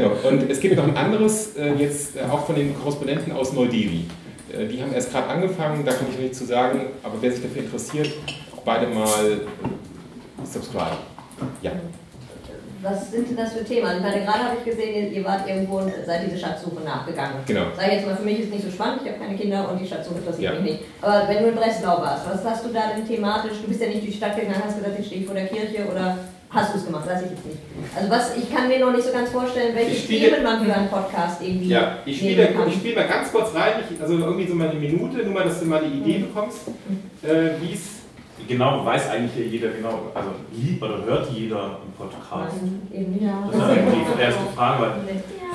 noch. 0.03 0.25
Und 0.25 0.51
es 0.51 0.61
gibt 0.61 0.77
noch 0.77 0.85
ein 0.85 0.97
anderes, 0.97 1.57
äh, 1.57 1.73
jetzt 1.75 2.17
äh, 2.17 2.25
auch 2.31 2.45
von 2.45 2.55
den 2.55 2.79
Korrespondenten 2.79 3.33
aus 3.33 3.55
Neu-Delhi. 3.55 4.05
Äh, 4.53 4.67
die 4.67 4.83
haben 4.83 4.93
erst 4.93 5.11
gerade 5.11 5.29
angefangen, 5.29 5.83
da 5.87 5.93
kann 5.93 6.09
ich 6.11 6.17
noch 6.17 6.23
nichts 6.23 6.37
zu 6.39 6.45
sagen, 6.45 6.83
aber 7.03 7.15
wer 7.21 7.33
sich 7.33 7.43
dafür 7.43 7.63
interessiert, 7.63 8.11
beide 8.67 8.87
mal 8.87 9.41
subscribe. 10.45 10.99
Ja. 11.63 11.73
Was 12.83 13.11
sind 13.13 13.29
denn 13.31 13.37
das 13.37 13.53
für 13.53 13.65
Themen? 13.65 13.87
Also 13.87 13.99
ich 13.99 14.03
meine, 14.05 14.25
gerade 14.25 14.39
habe 14.45 14.57
ich 14.59 14.65
gesehen, 14.65 15.13
ihr- 15.13 15.25
wart 15.25 15.49
irgendwo 15.49 15.79
und 15.79 15.93
seid 16.05 16.27
diese 16.27 16.37
Schatzsuche 16.39 16.81
nachgegangen. 16.85 17.35
Genau. 17.47 17.67
Sag 17.77 17.87
ich 17.87 17.93
jetzt 17.95 18.07
mal, 18.07 18.17
für 18.17 18.25
mich 18.25 18.41
ist 18.41 18.51
nicht 18.51 18.65
so 18.65 18.71
spannend, 18.71 19.03
ich 19.05 19.09
habe 19.13 19.21
keine 19.23 19.37
Kinder 19.39 19.71
und 19.71 19.79
die 19.81 19.87
Schatzsuche 19.87 20.19
interessiert 20.19 20.55
Ja. 20.55 20.61
mich 20.61 20.73
nicht. 20.73 20.85
Aber 21.01 21.29
wenn 21.29 21.43
du 21.45 21.49
in 21.51 21.55
Breslau 21.55 22.01
warst, 22.03 22.27
was 22.29 22.45
hast 22.45 22.65
du 22.65 22.71
da 22.73 22.91
denn 22.97 23.07
thematisch? 23.07 23.53
Du 23.63 23.69
bist 23.69 23.81
ja 23.81 23.87
nicht 23.87 24.03
durch 24.03 24.11
die 24.11 24.17
Stadt 24.17 24.35
gegangen, 24.35 24.61
hast 24.67 24.77
gesagt, 24.79 24.99
jetzt 24.99 25.07
stehe 25.07 25.21
ich 25.21 25.27
vor 25.27 25.37
der 25.37 25.47
Kirche 25.47 25.87
oder 25.91 26.19
hast 26.51 26.75
du 26.75 26.79
es 26.79 26.85
gemacht? 26.87 27.07
Weiß 27.09 27.23
ich 27.23 27.31
jetzt 27.31 27.47
nicht. 27.47 27.59
Also 27.97 28.11
was, 28.11 28.37
ich 28.37 28.53
kann 28.53 28.67
mir 28.67 28.81
noch 28.81 28.91
nicht 28.93 29.05
so 29.07 29.13
ganz 29.13 29.31
vorstellen, 29.31 29.77
welche 29.77 29.93
Ich 29.93 30.03
spiele- 30.03 30.31
Themen 30.31 30.43
man 30.43 30.65
für 30.67 30.75
einen 30.75 30.89
Podcast 30.89 31.41
irgendwie 31.41 31.69
Ja, 31.69 31.99
ich 32.05 32.17
spiele, 32.19 32.49
ich 32.67 32.75
spiele 32.75 32.97
mal 32.97 33.07
ganz 33.09 33.31
kurz 33.31 33.55
rein, 33.55 33.75
ich, 33.89 34.01
also 34.03 34.19
irgendwie 34.19 34.47
so 34.49 34.55
mal 34.57 34.69
eine 34.71 34.81
Minute, 34.81 35.19
nur 35.25 35.35
mal, 35.35 35.45
dass 35.45 35.61
du 35.61 35.67
mal 35.67 35.81
die 35.85 35.99
Idee 35.99 36.19
bekommst, 36.27 36.59
äh, 37.23 37.51
wie 37.61 37.75
es. 37.75 38.02
Genau, 38.49 38.85
weiß 38.85 39.11
eigentlich 39.11 39.53
jeder 39.53 39.69
genau, 39.69 40.11
also 40.15 40.31
liebt 40.53 40.83
oder 40.83 41.05
hört 41.05 41.31
jeder 41.33 41.63
einen 41.65 41.93
Podcast? 41.97 42.57
Nein, 42.61 42.83
eben 42.93 43.13
nicht. 43.13 43.25
Das 43.25 43.57
ist 43.57 43.63
eigentlich 43.63 44.07
die 44.17 44.21
erste 44.21 44.41
Frage, 44.55 44.83
weil 44.83 44.91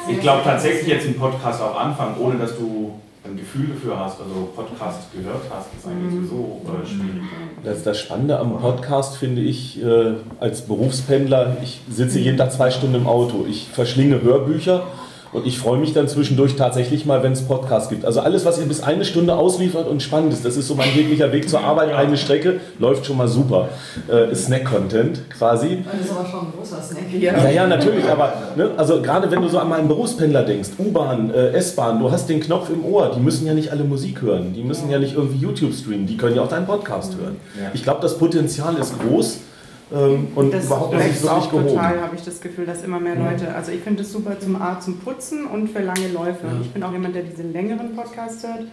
ich 0.10 0.20
glaube 0.22 0.42
tatsächlich 0.44 0.88
jetzt 0.88 1.06
einen 1.06 1.16
Podcast 1.16 1.62
auch 1.62 1.80
anfangen, 1.80 2.16
ohne 2.20 2.38
dass 2.38 2.58
du 2.58 3.00
ein 3.26 3.38
Gefühl 3.38 3.68
dafür 3.68 4.00
hast, 4.00 4.20
also 4.22 4.50
Podcasts 4.56 5.08
gehört 5.12 5.42
hast, 5.50 5.68
ist 5.78 5.86
eigentlich 5.86 6.14
sowieso 6.14 6.62
äh, 6.66 6.88
schwierig. 6.88 7.24
Das, 7.64 7.84
das 7.84 8.00
Spannende 8.00 8.40
am 8.40 8.58
Podcast 8.60 9.18
finde 9.18 9.42
ich 9.42 9.84
äh, 9.84 10.14
als 10.40 10.62
Berufspendler, 10.62 11.58
ich 11.62 11.82
sitze 11.90 12.20
jeden 12.20 12.38
Tag 12.38 12.52
zwei 12.52 12.72
Stunden 12.72 12.96
im 12.96 13.08
Auto. 13.08 13.46
Ich 13.48 13.68
verschlinge 13.68 14.22
Hörbücher 14.22 14.84
Und 15.34 15.46
ich 15.46 15.58
freue 15.60 15.78
mich 15.78 15.94
dann 15.94 16.08
zwischendurch 16.08 16.56
tatsächlich 16.56 17.06
mal, 17.06 17.24
wenn 17.24 17.34
es 17.34 17.42
Podcasts 17.42 17.90
gibt. 17.90 18.06
Also 18.06 18.22
alles, 18.22 18.46
was 18.46 18.60
ihr 18.60 18.66
bis 18.66 18.82
eine 18.82 19.06
Stunde 19.06 19.36
ausliefert 19.36 19.88
und 19.88 20.02
spannend 20.02 20.34
ist, 20.34 20.46
das 20.46 20.58
ist 20.58 20.68
so 20.68 20.76
mein 20.76 20.92
täglicher 20.94 21.32
Weg 21.32 21.50
zur 21.50 21.62
Arbeit, 21.62 21.94
eine 21.94 22.18
Strecke, 22.18 22.60
läuft 22.80 23.06
schon 23.06 23.18
mal 23.18 23.28
super. 23.28 23.70
Äh, 24.08 24.34
Snack-Content 24.34 25.30
quasi. 25.30 25.84
Das 25.84 26.06
ist 26.06 26.12
aber 26.12 26.28
schon 26.28 26.40
ein 26.48 26.54
großer 26.58 26.82
Snack. 26.82 27.04
Ja, 27.20 27.50
ja, 27.50 27.68
natürlich, 27.68 28.06
aber 28.06 28.34
ne, 28.56 28.72
also 28.78 29.02
gerade 29.02 29.30
wenn 29.30 29.42
du 29.42 29.48
so 29.48 29.60
an 29.60 29.70
meinen 29.70 29.88
Berufspendler 29.88 30.44
denkst, 30.44 30.70
U-Bahn, 30.80 31.34
äh, 31.34 31.52
S-Bahn, 31.54 32.00
du 32.00 32.12
hast 32.12 32.30
den 32.30 32.40
Knopf 32.40 32.70
im 32.70 32.86
Ohr, 32.86 33.12
die 33.16 33.20
müssen 33.20 33.46
ja 33.46 33.54
nicht 33.54 33.72
alle 33.72 33.84
Musik 33.84 34.22
hören, 34.22 34.54
die 34.54 34.64
müssen 34.64 34.90
ja 34.90 35.00
nicht 35.00 35.16
irgendwie 35.16 35.38
YouTube 35.38 35.74
streamen, 35.74 36.08
die 36.08 36.18
können 36.18 36.36
ja 36.36 36.44
auch 36.44 36.50
deinen 36.50 36.66
Podcast 36.66 37.16
hören. 37.20 37.38
Ja. 37.60 37.72
Ich 37.74 37.84
glaube, 37.84 38.02
das 38.02 38.18
Potenzial 38.18 38.76
ist 38.78 38.94
groß 39.00 39.40
ähm, 39.92 40.28
und 40.36 40.54
das 40.54 40.66
überhaupt 40.66 40.94
noch 40.94 41.00
nicht 41.00 41.16
wirklich 41.16 41.30
auch 41.30 41.50
gehoben. 41.50 41.68
total, 41.70 42.02
habe 42.02 42.16
ich 42.16 42.24
das 42.24 42.42
Gefühl, 42.42 42.66
dass 42.66 42.84
immer 42.84 43.00
mehr 43.00 43.16
Ja. 43.16 43.32
Leute, 43.32 43.54
also 43.56 43.72
ich 43.72 43.82
finde 43.82 44.04
es 44.04 44.12
super 44.12 44.40
zum 44.40 44.62
A, 44.62 44.80
zum 44.80 45.00
Putzen 45.00 45.46
und 45.48 45.70
für 45.70 45.80
lange 45.80 46.08
Läufe. 46.10 46.48
Ja. 46.48 46.62
Ich 46.62 46.72
bin 46.72 46.84
auch 46.84 46.92
jemand, 46.92 47.16
der 47.16 47.24
diese 47.24 47.44
längeren 47.44 47.96
Podcasts 47.96 48.44
hört. 48.46 48.66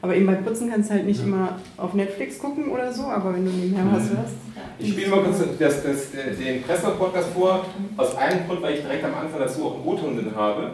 Aber 0.00 0.14
eben 0.14 0.26
bei 0.26 0.34
Putzen 0.34 0.70
kannst 0.70 0.90
du 0.90 0.94
halt 0.94 1.06
nicht 1.06 1.22
immer 1.24 1.58
auf 1.76 1.92
Netflix 1.94 2.38
gucken 2.38 2.68
oder 2.68 2.92
so, 2.92 3.02
aber 3.04 3.34
wenn 3.34 3.44
du 3.44 3.50
nebenher 3.50 3.84
was 3.92 4.08
hörst. 4.10 4.34
Ich 4.78 4.92
spiele 4.92 5.08
mal 5.08 5.22
kurz 5.24 5.38
das, 5.58 5.82
das, 5.82 6.10
den 6.12 6.62
Pressler-Podcast 6.62 7.30
vor, 7.34 7.64
aus 7.96 8.14
einem 8.16 8.46
Grund, 8.46 8.62
weil 8.62 8.74
ich 8.74 8.80
direkt 8.82 9.02
am 9.04 9.14
Anfang 9.14 9.40
dazu 9.40 9.64
auch 9.64 9.74
einen 9.74 9.84
O-Ton 9.84 10.16
drin 10.16 10.32
habe. 10.36 10.70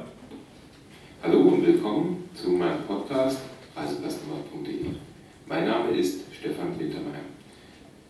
Hallo 1.23 1.39
und 1.41 1.67
willkommen 1.67 2.29
zu 2.35 2.51
meinem 2.51 2.83
Podcast 2.87 3.39
reiseplasnummer.de. 3.75 4.93
Mein 5.47 5.67
Name 5.69 5.91
ist 5.97 6.21
Stefan 6.31 6.79
Wintermeyer. 6.79 7.34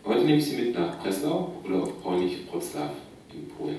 Heute 0.07 0.23
nehme 0.23 0.37
ich 0.37 0.45
Sie 0.45 0.57
mit 0.57 0.75
nach 0.75 0.99
Breslau 1.01 1.51
oder 1.63 1.81
auf 1.81 2.03
Polnisch 2.03 2.33
Wrocław 2.51 2.91
in 3.33 3.49
Polen. 3.49 3.77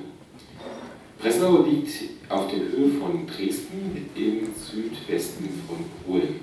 Breslau 1.20 1.62
liegt 1.62 1.88
auf 2.28 2.48
der 2.48 2.58
Höhe 2.58 2.88
von 2.98 3.24
Dresden 3.28 4.08
im 4.16 4.48
Südwesten 4.52 5.48
von 5.68 5.76
Polen. 6.04 6.40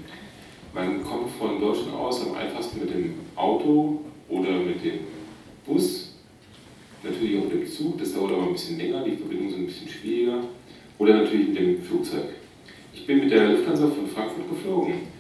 Man 0.74 1.04
kommt 1.04 1.32
von 1.32 1.60
Deutschland 1.60 1.96
aus 1.96 2.26
am 2.26 2.34
einfachsten 2.34 2.80
mit 2.80 2.94
dem 2.94 3.16
Auto 3.36 4.00
oder 4.30 4.52
mit 4.52 4.86
dem 4.86 5.00
Bus, 5.66 6.14
natürlich 7.04 7.40
auch 7.40 7.44
mit 7.44 7.54
dem 7.54 7.68
Zug, 7.68 7.98
das 8.00 8.14
dauert 8.14 8.32
aber 8.32 8.44
ein 8.44 8.54
bisschen 8.54 8.78
länger, 8.78 9.04
die 9.04 9.18
Verbindungen 9.18 9.52
sind 9.52 9.64
ein 9.64 9.68
bisschen 9.68 9.90
schwieriger, 9.90 10.44
oder 10.98 11.24
natürlich 11.24 11.50
mit 11.50 11.60
dem 11.60 11.84
Flugzeug. 11.84 12.30
Ich 12.94 13.06
bin 13.06 13.20
mit 13.20 13.32
der 13.32 13.50
Lufthansa 13.50 13.88
von 13.88 14.08
Frankfurt 14.08 14.50
geflogen. 14.50 15.13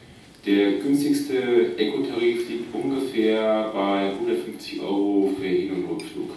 Der 0.46 0.74
günstigste 0.74 1.36
Eco-Tarif 1.78 2.50
liegt 2.50 2.76
ungefähr 2.76 3.72
bei 3.74 4.12
150 4.12 4.82
Euro 4.82 5.32
für 5.40 5.48
Hin- 5.48 5.72
und 5.72 5.90
Rückflug. 5.90 6.32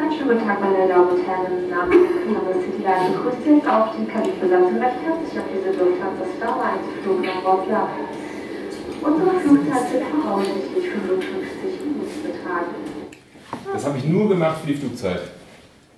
Einen 0.00 0.10
schönen 0.10 0.30
guten 0.30 0.48
Tag, 0.48 0.60
meine 0.62 0.88
Damen 0.88 1.10
und 1.10 1.26
Herren. 1.26 1.64
Im 1.64 1.68
Namen 1.68 1.92
der 1.92 2.24
Firma 2.24 2.40
Cityline 2.56 3.12
begrüßt 3.12 3.44
Sie 3.44 3.68
auf 3.68 3.88
die 4.00 4.10
Kalifbesatzung 4.10 4.78
recht 4.80 4.96
herzlich 5.04 5.38
auf 5.38 5.44
diese 5.52 5.78
Lufthansa 5.78 6.24
Starlines 6.38 6.88
Flug 7.02 7.20
nach 7.20 7.44
Wrocław. 7.44 7.88
Unsere 9.02 9.40
Flugzeit 9.40 9.92
wird 9.92 10.04
voraussichtlich 10.08 10.88
55 10.88 11.84
Minuten 11.84 12.18
betragen. 12.24 12.72
Das 13.74 13.84
habe 13.84 13.98
ich 13.98 14.04
nur 14.06 14.30
gemacht 14.30 14.62
für 14.62 14.72
die 14.72 14.78
Flugzeit. 14.78 15.20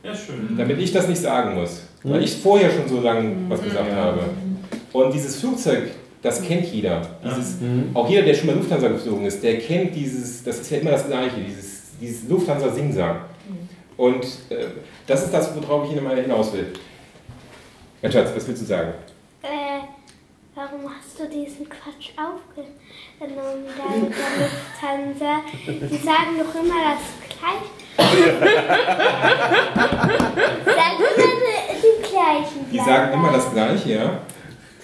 Ja, 0.03 0.13
schön. 0.17 0.57
Damit 0.59 0.81
ich 0.81 0.93
das 0.93 1.07
nicht 1.07 1.21
sagen 1.21 1.55
muss. 1.55 1.85
Weil 2.03 2.25
ich 2.25 2.37
vorher 2.37 2.71
schon 2.71 2.89
so 2.89 3.01
lange 3.01 3.37
was 3.49 3.63
gesagt 3.63 3.93
habe. 3.93 4.21
Und 4.97 5.13
dieses 5.13 5.41
Flugzeug, 5.41 5.91
das 6.23 6.43
kennt 6.43 6.65
jeder. 6.73 7.03
Dieses, 7.23 7.57
Auch 7.93 8.09
jeder, 8.09 8.23
der 8.23 8.33
schon 8.33 8.47
mal 8.47 8.57
Lufthansa 8.57 8.89
geflogen 8.89 9.27
ist, 9.27 9.43
der 9.43 9.59
kennt 9.59 9.95
dieses, 9.95 10.43
das 10.43 10.61
ist 10.61 10.71
ja 10.71 10.79
immer 10.79 10.93
das 10.93 11.07
Gleiche, 11.07 11.39
dieses, 11.47 11.83
dieses 12.01 12.27
Lufthansa-Singsang. 12.27 13.17
Und 13.99 14.25
äh, 14.49 14.69
das 15.07 15.25
ist 15.25 15.35
das, 15.35 15.55
worauf 15.55 15.91
ich 15.91 15.99
immer 15.99 16.15
hinaus 16.15 16.51
will. 16.55 16.73
Mein 18.01 18.11
Schatz, 18.11 18.31
was 18.35 18.49
willst 18.49 18.63
du 18.63 18.67
sagen? 18.67 18.95
Äh, 19.43 19.81
warum 20.55 20.89
hast 20.89 21.21
du 21.21 21.29
diesen 21.29 21.69
Quatsch 21.69 22.13
aufgenommen 22.17 23.67
der 23.77 23.85
Lufthansa? 24.47 25.43
Die 25.67 25.99
sagen 25.99 26.39
doch 26.39 26.55
immer 26.59 26.81
das 26.89 27.03
Gleiche. 27.37 27.69
sagen 30.65 30.97
immer 30.97 31.15
die, 31.19 31.35
die 31.83 31.97
gleichen. 32.09 32.65
Die 32.73 32.79
sagen 32.79 33.13
immer 33.13 33.33
das 33.33 33.53
Gleiche, 33.53 33.93
ja. 33.93 34.21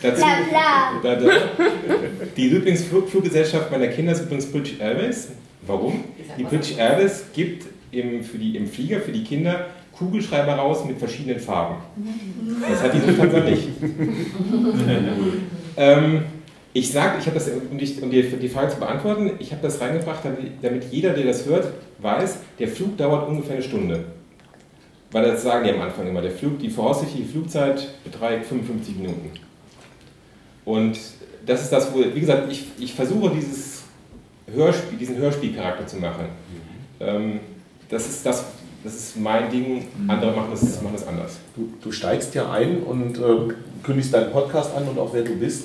Dazu, 0.03 0.21
Bla, 0.21 1.01
Da, 1.03 1.15
da, 1.15 1.31
die 2.37 2.49
Lieblingsfluggesellschaft 2.49 3.71
meiner 3.71 3.89
Kinder 3.89 4.13
ist 4.13 4.23
übrigens 4.23 4.47
British 4.47 4.81
Airways. 4.81 5.29
Warum? 5.67 6.05
Die 6.37 6.43
British 6.43 6.77
Airways 6.77 7.27
gibt 7.33 7.67
im, 7.93 8.25
für 8.25 8.39
die, 8.39 8.57
im 8.57 8.67
Flieger 8.67 9.01
für 9.01 9.13
die 9.13 9.23
Kinder 9.23 9.67
Kugelschreiber 9.97 10.55
raus 10.55 10.85
mit 10.85 10.99
verschiedenen 10.99 11.39
Farben. 11.39 11.77
Das 12.69 12.83
hat 12.83 12.95
die 12.95 12.99
Lufthansa 12.99 13.41
nicht. 13.41 13.69
ähm, 15.77 16.23
ich 16.73 16.91
sage, 16.91 17.19
ich 17.21 17.27
habe 17.27 17.35
das, 17.35 17.51
um, 17.71 17.79
dich, 17.79 18.03
um 18.03 18.11
die, 18.11 18.23
die 18.23 18.49
Frage 18.49 18.71
zu 18.71 18.79
beantworten, 18.79 19.33
ich 19.39 19.53
habe 19.53 19.63
das 19.63 19.81
reingebracht, 19.81 20.25
damit, 20.25 20.39
damit 20.63 20.85
jeder, 20.91 21.11
der 21.11 21.27
das 21.27 21.47
hört, 21.47 21.69
weiß, 21.99 22.39
der 22.59 22.69
Flug 22.69 22.97
dauert 22.97 23.29
ungefähr 23.29 23.55
eine 23.55 23.63
Stunde. 23.63 24.05
Weil 25.11 25.25
das 25.25 25.43
sagen 25.43 25.65
die 25.65 25.71
am 25.71 25.83
Anfang 25.83 26.09
immer, 26.09 26.23
der 26.23 26.31
Flug, 26.31 26.59
die 26.59 26.71
voraussichtliche 26.71 27.29
Flugzeit 27.29 27.87
beträgt 28.03 28.47
55 28.47 28.97
Minuten. 28.97 29.31
Und 30.65 30.99
das 31.47 31.63
ist 31.63 31.73
das, 31.73 31.93
wo, 31.93 31.99
wie 32.15 32.21
gesagt, 32.21 32.51
ich, 32.51 32.67
ich 32.79 32.95
versuche 32.95 33.31
dieses 33.35 33.83
Hörspiel, 34.53 34.99
diesen 34.99 35.17
Hörspielcharakter 35.17 35.87
zu 35.87 35.97
machen. 35.97 36.27
Ähm, 37.01 37.41
das, 37.89 38.07
ist 38.09 38.25
das, 38.25 38.45
das 38.85 38.95
ist 38.95 39.17
mein 39.21 39.51
Ding, 39.51 39.87
andere 40.09 40.33
machen 40.33 40.49
das, 40.53 40.63
machen 40.83 40.95
das 40.95 41.07
anders. 41.07 41.39
Du, 41.57 41.69
du 41.83 41.91
steigst 41.93 42.35
ja 42.35 42.51
ein 42.51 42.79
und 42.83 43.19
äh, 43.19 43.23
kündigst 43.83 44.15
deinen 44.15 44.31
Podcast 44.31 44.75
an 44.77 44.85
und 44.89 44.99
auch 44.99 45.13
wer 45.13 45.23
du 45.23 45.35
bist. 45.35 45.65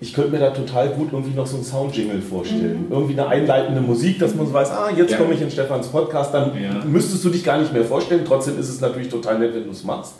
Ich 0.00 0.12
könnte 0.12 0.32
mir 0.32 0.40
da 0.40 0.50
total 0.50 0.88
gut 0.90 1.12
irgendwie 1.12 1.34
noch 1.34 1.46
so 1.46 1.54
einen 1.56 1.64
Soundjingle 1.64 2.20
vorstellen. 2.20 2.86
Irgendwie 2.90 3.12
eine 3.12 3.26
einleitende 3.28 3.80
Musik, 3.80 4.18
dass 4.18 4.34
man 4.34 4.46
so 4.46 4.52
weiß, 4.52 4.70
ah, 4.72 4.90
jetzt 4.94 5.12
Ja. 5.12 5.18
komme 5.18 5.32
ich 5.34 5.40
in 5.40 5.50
Stefans 5.50 5.86
Podcast, 5.86 6.34
dann 6.34 6.50
müsstest 6.90 7.24
du 7.24 7.30
dich 7.30 7.44
gar 7.44 7.58
nicht 7.58 7.72
mehr 7.72 7.84
vorstellen. 7.84 8.22
Trotzdem 8.26 8.58
ist 8.58 8.68
es 8.68 8.80
natürlich 8.80 9.08
total 9.08 9.38
nett, 9.38 9.54
wenn 9.54 9.64
du 9.64 9.70
es 9.70 9.84
machst. 9.84 10.14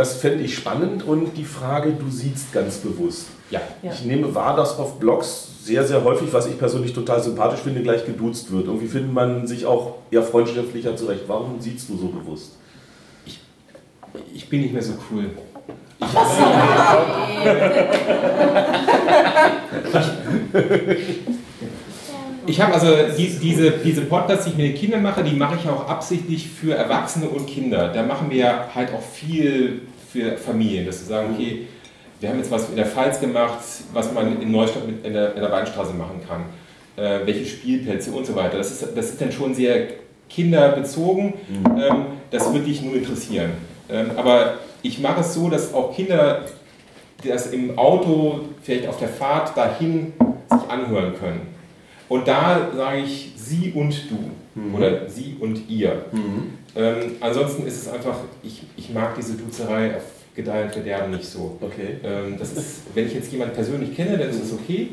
Das 0.00 0.16
fände 0.16 0.42
ich 0.42 0.54
spannend 0.54 1.06
und 1.06 1.36
die 1.36 1.44
Frage, 1.44 1.92
du 1.92 2.08
siehst 2.08 2.54
ganz 2.54 2.78
bewusst. 2.78 3.26
Ja. 3.50 3.60
Ich 3.82 4.02
nehme 4.02 4.34
wahr, 4.34 4.56
dass 4.56 4.78
auf 4.78 4.98
Blogs 4.98 5.46
sehr, 5.62 5.86
sehr 5.86 6.02
häufig, 6.02 6.32
was 6.32 6.46
ich 6.46 6.58
persönlich 6.58 6.94
total 6.94 7.22
sympathisch 7.22 7.60
finde, 7.60 7.82
gleich 7.82 8.06
geduzt 8.06 8.50
wird. 8.50 8.64
Irgendwie 8.64 8.86
findet 8.86 9.12
man 9.12 9.46
sich 9.46 9.66
auch 9.66 9.96
eher 10.10 10.22
freundschaftlicher 10.22 10.96
zurecht. 10.96 11.24
Warum 11.26 11.60
siehst 11.60 11.86
du 11.90 11.98
so 11.98 12.06
bewusst? 12.06 12.52
Ich 14.32 14.48
bin 14.48 14.62
nicht 14.62 14.72
mehr 14.72 14.82
so 14.82 14.94
cool. 15.10 15.26
Ich 16.00 16.06
habe 22.58 22.72
also 22.72 22.88
die, 23.16 23.28
diese, 23.38 23.70
diese 23.72 24.00
Podcasts, 24.02 24.44
die 24.44 24.50
ich 24.52 24.56
mit 24.56 24.66
den 24.68 24.74
Kindern 24.74 25.02
mache, 25.02 25.22
die 25.22 25.36
mache 25.36 25.56
ich 25.56 25.68
auch 25.68 25.86
absichtlich 25.86 26.48
für 26.48 26.74
Erwachsene 26.74 27.28
und 27.28 27.46
Kinder. 27.46 27.92
Da 27.92 28.02
machen 28.02 28.30
wir 28.30 28.74
halt 28.74 28.94
auch 28.94 29.02
viel 29.02 29.82
für 30.10 30.38
Familien, 30.38 30.86
dass 30.86 31.00
wir 31.00 31.06
sagen, 31.06 31.34
okay, 31.34 31.66
wir 32.18 32.28
haben 32.28 32.38
jetzt 32.38 32.50
was 32.50 32.70
in 32.70 32.76
der 32.76 32.86
Pfalz 32.86 33.20
gemacht, 33.20 33.58
was 33.92 34.12
man 34.12 34.40
in 34.40 34.50
Neustadt 34.50 34.86
mit 34.86 35.04
in, 35.04 35.12
der, 35.12 35.34
in 35.34 35.40
der 35.40 35.52
Weinstraße 35.52 35.92
machen 35.92 36.20
kann. 36.26 36.44
Äh, 36.96 37.26
welche 37.26 37.46
Spielplätze 37.46 38.10
und 38.10 38.26
so 38.26 38.34
weiter. 38.34 38.58
Das 38.58 38.70
ist, 38.70 38.96
das 38.96 39.10
ist 39.10 39.20
dann 39.20 39.32
schon 39.32 39.54
sehr 39.54 39.88
kinderbezogen. 40.28 41.34
Ähm, 41.64 42.06
das 42.30 42.52
würde 42.52 42.66
dich 42.66 42.82
nur 42.82 42.94
interessieren. 42.94 43.52
Ähm, 43.88 44.10
aber 44.16 44.54
ich 44.82 44.98
mache 44.98 45.20
es 45.20 45.34
so, 45.34 45.48
dass 45.48 45.72
auch 45.72 45.94
Kinder 45.94 46.44
das 47.24 47.48
im 47.48 47.78
Auto, 47.78 48.40
vielleicht 48.62 48.88
auf 48.88 48.98
der 48.98 49.08
Fahrt 49.08 49.56
dahin 49.56 50.12
sich 50.50 50.70
anhören 50.70 51.14
können. 51.18 51.59
Und 52.10 52.26
da 52.28 52.70
sage 52.76 52.98
ich 52.98 53.32
sie 53.36 53.72
und 53.74 53.94
du 54.10 54.76
oder 54.76 55.08
sie 55.08 55.36
und 55.40 55.62
ihr. 55.70 56.04
Ähm, 56.76 57.12
ansonsten 57.20 57.66
ist 57.66 57.76
es 57.82 57.88
einfach, 57.88 58.16
ich, 58.42 58.62
ich 58.76 58.90
mag 58.92 59.14
diese 59.16 59.34
Duzerei 59.34 59.96
auf 59.96 60.02
Gedeih 60.34 60.64
und 60.64 60.72
Verderben 60.72 61.12
nicht 61.12 61.24
so. 61.24 61.56
Okay. 61.60 61.98
Ähm, 62.02 62.36
das 62.36 62.52
ist, 62.52 62.82
wenn 62.94 63.06
ich 63.06 63.14
jetzt 63.14 63.30
jemanden 63.32 63.54
persönlich 63.54 63.94
kenne, 63.96 64.18
dann 64.18 64.28
ist 64.28 64.42
es 64.42 64.52
okay. 64.52 64.88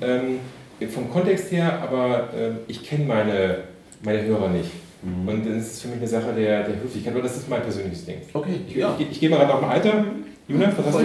Ähm, 0.00 0.40
vom 0.88 1.10
Kontext 1.10 1.52
her, 1.52 1.78
aber 1.82 2.30
ähm, 2.34 2.56
ich 2.66 2.82
kenne 2.82 3.04
meine, 3.04 3.58
meine 4.02 4.24
Hörer 4.24 4.48
nicht. 4.48 4.70
Und 5.02 5.44
dann 5.44 5.58
ist 5.58 5.72
es 5.72 5.82
für 5.82 5.88
mich 5.88 5.98
eine 5.98 6.08
Sache 6.08 6.32
der, 6.32 6.62
der 6.62 6.82
Höflichkeit, 6.82 7.12
aber 7.12 7.22
das 7.22 7.36
ist 7.36 7.48
mein 7.50 7.62
persönliches 7.62 8.04
Ding. 8.06 8.16
Okay, 8.32 8.60
Ich, 8.66 8.76
ja. 8.76 8.96
ich, 8.98 9.10
ich 9.10 9.20
gehe 9.20 9.28
mal 9.28 9.38
gerade 9.38 9.54
auf 9.54 9.62
ein 9.62 9.70
Alter. 9.70 10.04
Jonas, 10.48 10.72
was 10.78 10.86
hast 10.86 10.98
du? 11.00 11.04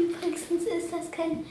Übrigens 0.00 0.40
ist 0.50 0.92
das 0.92 1.10
kein 1.10 1.44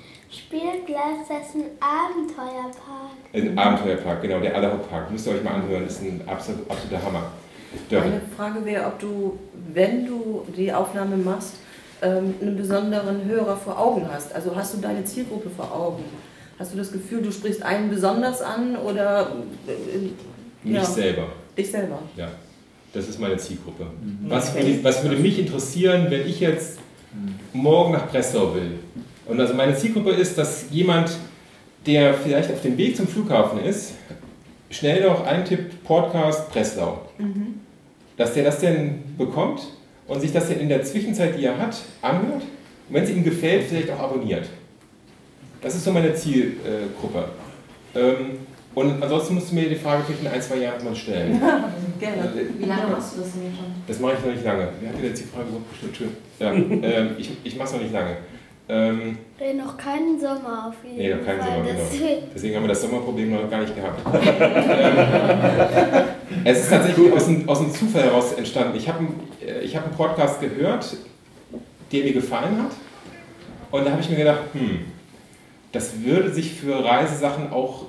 Spielglas, 0.50 1.28
das 1.30 1.50
ist 1.50 1.56
ein 1.56 1.70
Abenteuerpark. 1.80 3.12
Ein 3.34 3.58
Abenteuerpark, 3.58 4.22
genau, 4.24 4.40
der 4.40 4.56
Allerhochpark. 4.56 5.12
Müsst 5.12 5.28
ihr 5.28 5.34
euch 5.34 5.44
mal 5.44 5.54
anhören, 5.54 5.84
das 5.84 5.98
ist 5.98 6.02
ein 6.02 6.22
absolut, 6.26 6.70
absoluter 6.70 7.06
Hammer. 7.06 7.32
Dörte. 7.88 8.10
Meine 8.10 8.22
Frage 8.36 8.66
wäre, 8.66 8.88
ob 8.88 8.98
du, 8.98 9.38
wenn 9.74 10.08
du 10.08 10.44
die 10.58 10.74
Aufnahme 10.74 11.18
machst, 11.18 11.58
ähm, 12.02 12.34
einen 12.42 12.58
besonderen 12.58 13.26
Hörer 13.26 13.58
vor 13.58 13.78
Augen 13.78 14.08
hast. 14.12 14.34
Also 14.34 14.56
hast 14.56 14.74
du 14.74 14.80
deine 14.80 15.06
Zielgruppe 15.06 15.52
vor 15.52 15.72
Augen? 15.72 16.04
Hast 16.58 16.74
du 16.74 16.78
das 16.78 16.92
Gefühl, 16.92 17.22
du 17.22 17.32
sprichst 17.32 17.62
einen 17.62 17.92
besonders 17.92 18.42
an 18.42 18.76
oder 18.76 19.32
äh, 19.68 20.68
Mich 20.68 20.84
selber. 20.84 21.28
Dich 21.56 21.70
selber. 21.70 22.00
Ja. 22.18 22.28
Das 22.92 23.08
ist 23.08 23.20
meine 23.20 23.38
Zielgruppe. 23.38 23.86
Was, 24.28 24.56
würde, 24.56 24.84
was 24.84 25.04
würde 25.04 25.18
mich 25.18 25.38
interessieren, 25.38 26.08
wenn 26.10 26.28
ich 26.28 26.40
jetzt 26.40 26.80
morgen 27.54 27.94
nach 27.94 28.10
Breslau 28.10 28.56
will? 28.56 28.80
Und 29.30 29.40
also 29.40 29.54
meine 29.54 29.76
Zielgruppe 29.76 30.10
ist, 30.10 30.38
dass 30.38 30.66
jemand, 30.72 31.12
der 31.86 32.16
vielleicht 32.16 32.52
auf 32.52 32.62
dem 32.62 32.78
Weg 32.78 32.98
zum 32.98 33.08
Flughafen 33.08 33.64
ist, 33.64 33.94
schnell 34.72 35.04
noch 35.04 35.26
eintippt 35.26 35.84
Podcast 35.84 36.52
Breslau. 36.52 37.02
Dass 38.18 38.34
der 38.34 38.44
das 38.44 38.60
denn 38.60 39.16
bekommt 39.18 39.62
und 40.08 40.20
sich 40.20 40.34
das 40.34 40.50
dann 40.50 40.60
in 40.60 40.68
der 40.68 40.84
Zwischenzeit, 40.84 41.38
die 41.38 41.46
er 41.46 41.58
hat, 41.60 41.80
anhört 42.02 42.42
und 42.42 42.96
wenn 42.96 43.04
es 43.04 43.12
ihm 43.12 43.24
gefällt, 43.24 43.66
vielleicht 43.66 43.92
auch 43.92 44.00
abonniert. 44.00 44.50
Das 45.62 45.76
ist 45.76 45.86
so 45.86 45.92
meine 45.92 46.14
Zielgruppe. 46.16 47.26
Ähm, 47.94 48.40
und 48.74 49.02
ansonsten 49.04 49.36
musst 49.36 49.52
du 49.52 49.56
mir 49.56 49.70
die 49.70 49.76
Frage 49.76 50.04
vielleicht 50.06 50.22
in 50.22 50.28
ein, 50.28 50.42
zwei 50.42 50.58
Jahren 50.58 50.84
mal 50.84 50.96
stellen. 50.96 51.40
Gerne. 52.00 52.32
Wie 52.58 52.66
lange 52.66 52.88
machst 52.92 53.16
du 53.16 53.22
das 53.22 53.34
denn 53.34 53.54
schon? 53.56 53.66
Das 53.88 54.00
mache 54.00 54.14
ich 54.14 54.26
noch 54.26 54.32
nicht 54.32 54.46
lange. 54.46 54.70
Wer 54.80 54.90
hat 54.90 54.98
denn 54.98 55.06
jetzt 55.06 55.22
die 55.22 55.28
Frage 55.28 55.50
überhaupt 55.50 55.70
gestellt? 55.70 55.98
Schön. 55.98 56.10
Ja, 56.40 56.54
ähm, 56.54 57.16
ich 57.18 57.32
ich 57.44 57.56
mache 57.58 57.68
es 57.68 57.74
noch 57.74 57.82
nicht 57.82 57.94
lange. 57.94 58.18
Ähm, 58.72 59.18
Äh, 59.40 59.54
noch 59.56 59.76
keinen 59.78 60.20
Sommer 60.20 60.68
auf 60.68 60.76
jeden 60.84 60.98
nee, 60.98 61.10
noch 61.14 61.26
keinen 61.26 61.40
Fall. 61.42 61.50
Sommer, 61.50 61.66
genau. 61.66 61.80
Deswegen- 62.36 62.56
haben 62.56 62.64
wir 62.64 62.68
das 62.70 62.82
Sommerproblem 62.82 63.34
noch 63.34 63.50
gar 63.50 63.62
nicht 63.62 63.76
gehabt. 63.76 64.00
ähm, 64.40 66.04
es 66.46 66.60
ist 66.60 66.70
tatsächlich 66.70 67.12
aus 67.12 67.28
einem, 67.28 67.50
aus 67.50 67.60
einem 67.62 67.72
Zufall 67.72 68.04
heraus 68.04 68.34
entstanden. 68.34 68.78
Ich 68.78 68.88
habe 68.88 69.00
einen, 69.00 69.20
äh, 69.46 69.62
ich 69.62 69.76
hab 69.76 69.86
einen 69.86 69.96
Podcast 69.96 70.40
gehört, 70.40 70.96
der 71.92 72.04
mir 72.04 72.14
gefallen 72.14 72.62
hat. 72.64 72.72
Und 73.72 73.86
da 73.86 73.92
habe 73.92 74.02
ich 74.02 74.10
mir 74.10 74.18
gedacht, 74.18 74.42
hm, 74.54 74.82
das 75.72 76.02
würde 76.04 76.32
sich 76.32 76.54
für 76.54 76.84
Reisesachen 76.84 77.52
auch 77.52 77.86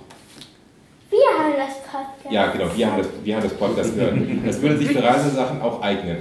Wir 1.10 1.18
haben 1.38 1.54
das 1.58 1.76
Podcast. 1.82 2.30
ja, 2.32 2.46
genau, 2.52 2.66
wir 2.74 2.86
haben 2.86 2.98
das, 2.98 3.08
wir 3.22 3.36
haben 3.36 3.42
das 3.42 3.54
Podcast 3.54 3.94
gehört. 3.94 4.16
Das 4.46 4.62
würde 4.62 4.78
sich 4.78 4.88
für 4.88 5.02
Reisesachen 5.02 5.60
auch 5.60 5.82
eignen. 5.82 6.18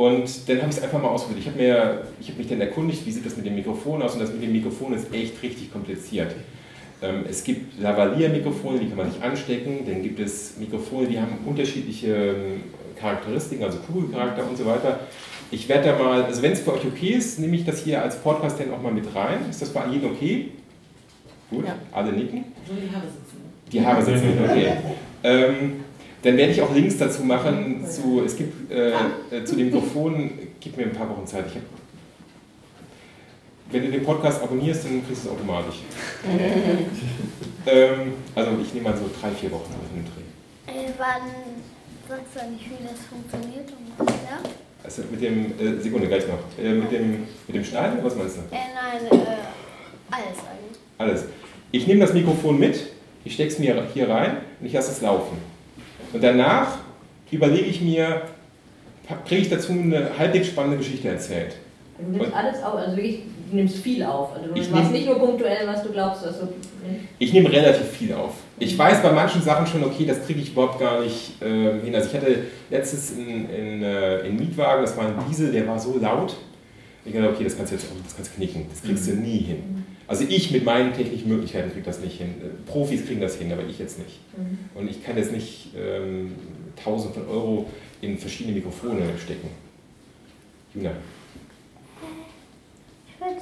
Und 0.00 0.48
dann 0.48 0.62
habe 0.62 0.70
ich 0.70 0.78
es 0.78 0.82
einfach 0.82 1.02
mal 1.02 1.08
ausprobiert. 1.08 1.46
Ich 1.46 1.52
habe 1.52 2.04
habe 2.22 2.38
mich 2.38 2.48
dann 2.48 2.58
erkundigt, 2.58 3.04
wie 3.04 3.10
sieht 3.10 3.26
das 3.26 3.36
mit 3.36 3.44
dem 3.44 3.54
Mikrofon 3.54 4.00
aus? 4.00 4.14
Und 4.14 4.20
das 4.20 4.32
mit 4.32 4.42
dem 4.42 4.52
Mikrofon 4.52 4.94
ist 4.94 5.12
echt 5.12 5.42
richtig 5.42 5.70
kompliziert. 5.70 6.34
Ähm, 7.02 7.24
es 7.28 7.44
gibt 7.44 7.78
Lavalier-Mikrofone, 7.78 8.78
die 8.78 8.88
kann 8.88 8.96
man 8.96 9.12
sich 9.12 9.22
anstecken. 9.22 9.80
Dann 9.86 10.02
gibt 10.02 10.18
es 10.18 10.56
Mikrofone, 10.56 11.06
die 11.06 11.20
haben 11.20 11.36
unterschiedliche 11.44 12.14
ähm, 12.14 12.62
Charakteristiken, 12.98 13.62
also 13.62 13.76
Kugelcharakter 13.80 14.48
und 14.48 14.56
so 14.56 14.64
weiter. 14.64 15.00
Ich 15.50 15.68
werde 15.68 15.88
da 15.90 15.98
mal, 15.98 16.22
also 16.22 16.40
wenn 16.40 16.52
es 16.52 16.60
für 16.60 16.72
euch 16.72 16.86
okay 16.86 17.10
ist, 17.10 17.38
nehme 17.38 17.56
ich 17.56 17.66
das 17.66 17.84
hier 17.84 18.02
als 18.02 18.16
Podcast 18.16 18.58
dann 18.58 18.72
auch 18.72 18.80
mal 18.80 18.92
mit 18.94 19.14
rein. 19.14 19.50
Ist 19.50 19.60
das 19.60 19.68
für 19.68 19.84
jeden 19.92 20.10
okay? 20.10 20.52
Gut, 21.50 21.66
alle 21.92 22.12
nicken. 22.12 22.46
Nur 22.66 22.80
die 22.80 22.90
Haare 22.90 23.04
sitzen. 23.04 23.36
Die 23.70 23.84
Haare 23.84 24.02
sitzen 24.02 24.30
nicht, 24.30 24.40
okay. 24.40 24.72
Ähm, 25.22 25.84
dann 26.22 26.36
werde 26.36 26.52
ich 26.52 26.60
auch 26.60 26.74
Links 26.74 26.98
dazu 26.98 27.24
machen. 27.24 27.84
Zu, 27.88 28.22
es 28.24 28.36
gibt 28.36 28.70
äh, 28.70 28.90
äh, 28.90 29.44
zu 29.44 29.56
dem 29.56 29.66
Mikrofon, 29.66 30.30
gib 30.60 30.76
mir 30.76 30.84
ein 30.84 30.92
paar 30.92 31.08
Wochen 31.08 31.26
Zeit. 31.26 31.46
Hab, 31.46 31.62
wenn 33.72 33.84
du 33.84 33.90
den 33.90 34.02
Podcast 34.02 34.42
abonnierst, 34.42 34.84
dann 34.84 35.06
kriegst 35.06 35.24
du 35.24 35.28
es 35.28 35.34
automatisch. 35.34 35.76
ähm, 37.66 38.12
also 38.34 38.50
ich 38.60 38.74
nehme 38.74 38.90
mal 38.90 38.96
so 38.98 39.04
drei, 39.20 39.30
vier 39.30 39.50
Wochen 39.52 39.72
auf 39.72 39.88
den 39.94 40.04
Dreh. 40.04 40.20
Äh, 40.72 40.92
wann 40.98 41.30
sagst 42.08 42.34
du 42.34 42.40
eigentlich, 42.40 42.68
wie 42.68 42.84
das 42.84 43.00
funktioniert? 43.06 43.70
Und 43.70 44.06
was, 44.06 44.14
ja? 44.14 44.40
Also 44.82 45.02
mit 45.10 45.22
dem, 45.22 45.52
äh, 45.58 45.80
Sekunde, 45.80 46.08
gleich 46.08 46.24
noch. 46.26 46.38
Äh, 46.62 46.72
mit, 46.72 46.90
dem, 46.90 47.26
mit 47.46 47.56
dem 47.56 47.64
Schneiden, 47.64 48.00
was 48.02 48.16
meinst 48.16 48.36
du? 48.36 48.40
Äh, 48.54 48.58
nein, 48.74 49.06
äh, 49.06 49.24
alles 50.10 50.38
eigentlich. 50.38 50.80
Alles. 50.98 51.24
Ich 51.70 51.86
nehme 51.86 52.00
das 52.00 52.12
Mikrofon 52.12 52.58
mit, 52.58 52.88
ich 53.24 53.34
stecke 53.34 53.52
es 53.52 53.58
mir 53.58 53.86
hier 53.94 54.08
rein 54.08 54.38
und 54.58 54.66
ich 54.66 54.72
lasse 54.72 54.90
es 54.90 55.00
laufen. 55.00 55.38
Und 56.12 56.22
danach 56.22 56.78
überlege 57.30 57.66
ich 57.66 57.80
mir, 57.80 58.22
kriege 59.26 59.42
ich 59.42 59.50
dazu 59.50 59.72
eine 59.72 60.10
halbwegs 60.18 60.48
spannende 60.48 60.78
Geschichte 60.78 61.08
erzählt. 61.08 61.56
Du 61.98 62.16
nimmst 62.16 62.34
alles 62.34 62.62
auf, 62.62 62.74
also 62.74 62.96
wirklich, 62.96 63.20
du 63.50 63.56
nimmst 63.56 63.76
viel 63.76 64.02
auf. 64.02 64.34
Also 64.34 64.48
du 64.48 64.60
Ich 64.60 64.70
machst 64.70 64.90
nicht 64.90 65.06
nur 65.06 65.18
punktuell, 65.18 65.66
was 65.66 65.82
du 65.82 65.90
glaubst, 65.90 66.24
du. 66.24 66.28
Ich 67.18 67.32
nehme 67.32 67.52
relativ 67.52 67.86
viel 67.90 68.14
auf. 68.14 68.32
Ich 68.58 68.76
weiß 68.76 69.02
bei 69.02 69.12
manchen 69.12 69.42
Sachen 69.42 69.66
schon, 69.66 69.84
okay, 69.84 70.06
das 70.06 70.24
kriege 70.24 70.40
ich 70.40 70.52
überhaupt 70.52 70.80
gar 70.80 71.02
nicht 71.02 71.32
ähm, 71.42 71.82
hin. 71.82 71.94
Also 71.94 72.08
ich 72.08 72.16
hatte 72.16 72.38
letztes 72.70 73.12
in, 73.12 73.48
in, 73.50 73.82
äh, 73.82 74.20
in 74.20 74.36
Mietwagen, 74.36 74.82
das 74.82 74.96
war 74.96 75.06
ein 75.06 75.14
Diesel, 75.28 75.52
der 75.52 75.66
war 75.66 75.78
so 75.78 75.98
laut. 75.98 76.36
Ich 77.04 77.12
dachte, 77.12 77.28
okay, 77.28 77.44
das 77.44 77.56
kannst 77.56 77.72
du 77.72 77.76
jetzt 77.76 77.86
auch, 77.86 78.04
das 78.04 78.16
kannst 78.16 78.32
du 78.32 78.36
knicken. 78.36 78.66
Das 78.70 78.82
kriegst 78.82 79.08
du 79.08 79.12
nie 79.12 79.38
hin. 79.38 79.79
Also 80.10 80.24
ich 80.28 80.50
mit 80.50 80.64
meinen 80.64 80.92
technischen 80.92 81.28
Möglichkeiten 81.28 81.70
kriege 81.70 81.84
das 81.84 82.00
nicht 82.00 82.18
hin. 82.18 82.34
Profis 82.66 83.06
kriegen 83.06 83.20
das 83.20 83.36
hin, 83.36 83.52
aber 83.52 83.64
ich 83.64 83.78
jetzt 83.78 83.96
nicht. 84.00 84.18
Und 84.74 84.90
ich 84.90 85.04
kann 85.04 85.16
jetzt 85.16 85.30
nicht 85.30 85.68
ähm, 85.76 86.34
tausend 86.82 87.14
von 87.14 87.28
Euro 87.28 87.70
in 88.00 88.18
verschiedene 88.18 88.56
Mikrofone 88.56 89.04
stecken. 89.22 89.48
Juna. 90.74 90.90
Ich 93.06 93.20
würde 93.20 93.40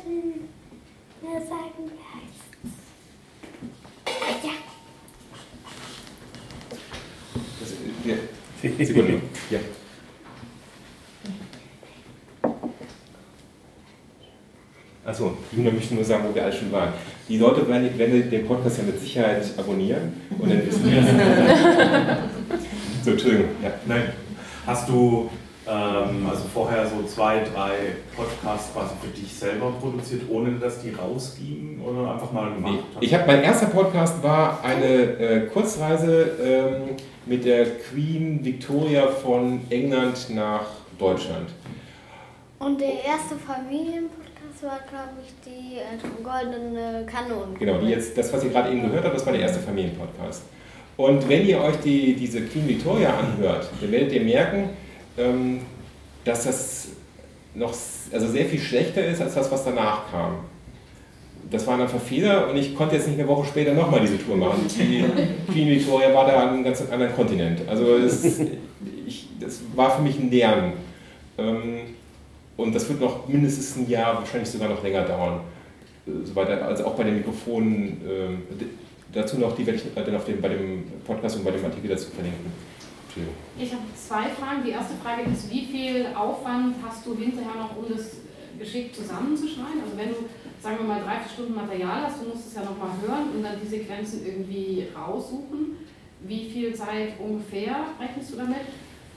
nur 1.22 1.40
sagen, 1.40 1.72
wie 1.86 2.04
heißt 2.04 2.52
es? 2.64 2.70
Ja. 4.44 4.52
Das, 7.60 7.72
äh, 7.72 8.76
ja. 8.78 8.84
Sekunde. 8.84 9.22
Ja. 9.50 9.60
Achso, 15.06 15.37
Juna 15.52 15.70
möchte 15.70 15.94
nur 15.94 16.04
sagen, 16.04 16.24
wo 16.28 16.34
wir 16.34 16.44
alle 16.44 16.52
schon 16.52 16.70
waren. 16.72 16.92
Die 17.28 17.38
Leute 17.38 17.66
werden, 17.68 17.98
werden 17.98 18.30
den 18.30 18.46
Podcast 18.46 18.78
ja 18.78 18.84
mit 18.84 19.00
Sicherheit 19.00 19.44
abonnieren 19.56 20.14
und 20.38 20.50
dann 20.50 20.66
wissen 20.66 20.90
wir 20.90 21.00
es. 21.00 21.06
So, 23.04 23.12
Entschuldigung. 23.12 23.46
Ja. 23.62 23.70
Nein. 23.86 24.02
Hast 24.66 24.88
du 24.88 25.30
ähm, 25.66 26.26
also 26.28 26.44
vorher 26.52 26.86
so 26.86 27.02
zwei, 27.06 27.40
drei 27.40 27.72
Podcasts 28.16 28.72
quasi 28.72 28.94
für 29.00 29.08
dich 29.08 29.32
selber 29.32 29.72
produziert, 29.80 30.22
ohne 30.28 30.52
dass 30.52 30.82
die 30.82 30.90
rausgingen 30.90 31.80
oder 31.80 32.12
einfach 32.12 32.32
mal 32.32 32.52
gemacht 32.52 32.80
hast? 32.94 33.02
Ich 33.02 33.14
habe 33.14 33.26
mein 33.26 33.42
erster 33.42 33.66
Podcast 33.66 34.22
war 34.22 34.62
eine 34.62 34.86
äh, 34.86 35.46
Kurzreise 35.46 36.30
ähm, 36.42 36.96
mit 37.26 37.44
der 37.44 37.66
Queen 37.78 38.44
Victoria 38.44 39.06
von 39.06 39.60
England 39.70 40.30
nach 40.34 40.66
Deutschland. 40.98 41.50
Und 42.58 42.80
der 42.80 43.04
erste 43.04 43.36
Familienpodcast 43.36 44.27
war, 44.62 44.80
glaube 44.88 45.20
ich, 45.24 45.32
die 45.44 45.78
äh, 45.78 46.22
goldene 46.22 47.06
Kanone. 47.06 47.56
Genau, 47.58 47.78
die 47.78 47.88
jetzt, 47.88 48.16
das, 48.16 48.32
was 48.32 48.44
ihr 48.44 48.50
gerade 48.50 48.70
eben 48.70 48.82
gehört 48.82 49.04
habt, 49.04 49.14
das 49.14 49.24
war 49.24 49.32
der 49.32 49.42
erste 49.42 49.60
Familienpodcast. 49.60 50.42
Und 50.96 51.28
wenn 51.28 51.46
ihr 51.46 51.60
euch 51.60 51.76
die, 51.76 52.14
diese 52.14 52.42
Queen 52.42 52.66
Victoria 52.66 53.14
anhört, 53.16 53.68
dann 53.80 53.92
werdet 53.92 54.12
ihr 54.12 54.22
merken, 54.22 54.70
ähm, 55.16 55.60
dass 56.24 56.44
das 56.44 56.88
noch 57.54 57.72
also 58.12 58.28
sehr 58.28 58.46
viel 58.46 58.60
schlechter 58.60 59.04
ist 59.04 59.20
als 59.20 59.34
das, 59.34 59.50
was 59.50 59.64
danach 59.64 60.10
kam. 60.10 60.38
Das 61.50 61.66
war 61.66 61.74
ein 61.74 61.82
einfach 61.82 62.00
Fehler 62.00 62.50
und 62.50 62.56
ich 62.56 62.74
konnte 62.74 62.96
jetzt 62.96 63.06
nicht 63.06 63.18
eine 63.18 63.28
Woche 63.28 63.46
später 63.46 63.72
nochmal 63.72 64.00
diese 64.00 64.18
Tour 64.18 64.36
machen. 64.36 64.66
Die 64.68 65.04
Queen 65.52 65.68
Victoria 65.68 66.12
war 66.12 66.26
da 66.26 66.42
an 66.42 66.48
einem 66.50 66.64
ganz 66.64 66.82
anderen 66.90 67.14
Kontinent. 67.14 67.60
Also 67.68 67.96
es, 67.96 68.40
ich, 69.06 69.28
das 69.40 69.60
war 69.74 69.96
für 69.96 70.02
mich 70.02 70.18
ein 70.18 70.30
Lernen. 70.30 70.72
Ähm, 71.38 71.80
und 72.58 72.74
das 72.74 72.86
wird 72.88 73.00
noch 73.00 73.26
mindestens 73.26 73.76
ein 73.76 73.88
Jahr, 73.88 74.16
wahrscheinlich 74.16 74.50
sogar 74.50 74.68
noch 74.68 74.82
länger 74.82 75.04
dauern. 75.04 75.40
Äh, 76.06 76.50
also 76.50 76.84
auch 76.84 76.94
bei 76.94 77.04
den 77.04 77.16
Mikrofonen. 77.18 78.02
ähm, 78.06 78.42
dazu 79.12 79.38
noch, 79.38 79.56
die 79.56 79.64
werde 79.64 79.78
ich 79.78 79.94
dann 79.94 80.16
auf 80.16 80.26
dem, 80.26 80.40
bei 80.40 80.48
dem 80.48 80.84
Podcast 81.06 81.36
und 81.36 81.44
bei 81.44 81.52
dem 81.52 81.64
Artikel 81.64 81.88
dazu 81.88 82.10
verlinken. 82.10 82.52
Ich 83.58 83.72
habe 83.72 83.82
zwei 83.94 84.28
Fragen. 84.28 84.62
Die 84.64 84.70
erste 84.70 84.94
Frage 85.02 85.22
ist, 85.22 85.50
wie 85.50 85.64
viel 85.64 86.06
Aufwand 86.14 86.76
hast 86.86 87.06
du 87.06 87.16
hinterher 87.16 87.54
noch, 87.58 87.76
um 87.76 87.84
das 87.88 88.06
äh, 88.06 88.58
geschickt 88.58 88.96
zusammenzuschneiden? 88.96 89.82
Also 89.84 89.96
wenn 89.96 90.08
du, 90.08 90.16
sagen 90.60 90.78
wir 90.80 90.86
mal, 90.86 91.00
drei, 91.00 91.20
vier 91.20 91.32
Stunden 91.32 91.54
Material 91.54 92.02
hast, 92.02 92.20
du 92.20 92.28
musst 92.28 92.48
es 92.48 92.54
ja 92.54 92.62
nochmal 92.64 92.90
hören 93.00 93.30
und 93.34 93.42
dann 93.42 93.54
die 93.62 93.68
Sequenzen 93.68 94.26
irgendwie 94.26 94.88
raussuchen. 94.94 95.78
Wie 96.20 96.50
viel 96.50 96.74
Zeit 96.74 97.14
ungefähr 97.20 97.76
rechnest 98.00 98.32
du 98.32 98.36
damit? 98.36 98.66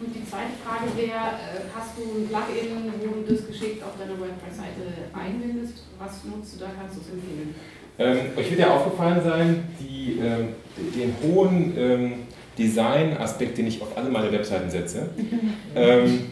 Und 0.02 0.16
die 0.16 0.28
zweite 0.28 0.58
Frage 0.66 0.98
wäre, 0.98 1.38
äh, 1.38 1.70
hast 1.76 1.96
du 1.96 2.02
ein 2.02 2.28
Plugin, 2.28 2.92
wo 3.02 3.22
du 3.22 3.34
das 3.34 3.46
geschickt 3.46 3.84
auf 3.84 4.00
deiner 4.00 4.20
WordPress-Seite 4.20 5.14
einbindest? 5.14 5.84
Was 6.00 6.24
nutzt 6.24 6.56
du 6.56 6.66
da? 6.66 6.72
Kannst 6.76 6.98
du 6.98 7.02
es 7.02 7.14
empfehlen? 7.14 7.54
Ähm, 8.00 8.36
euch 8.36 8.50
wird 8.50 8.62
ja 8.62 8.74
aufgefallen 8.74 9.22
sein, 9.24 9.64
die, 9.80 10.18
ähm, 10.20 10.56
den 10.96 11.14
hohen 11.22 11.78
ähm, 11.78 12.14
Design-Aspekt, 12.58 13.60
den 13.60 13.68
ich 13.68 13.80
auf 13.80 13.96
alle 13.96 14.10
meine 14.10 14.32
Webseiten 14.32 14.72
setze. 14.72 15.10
ähm, 15.76 16.32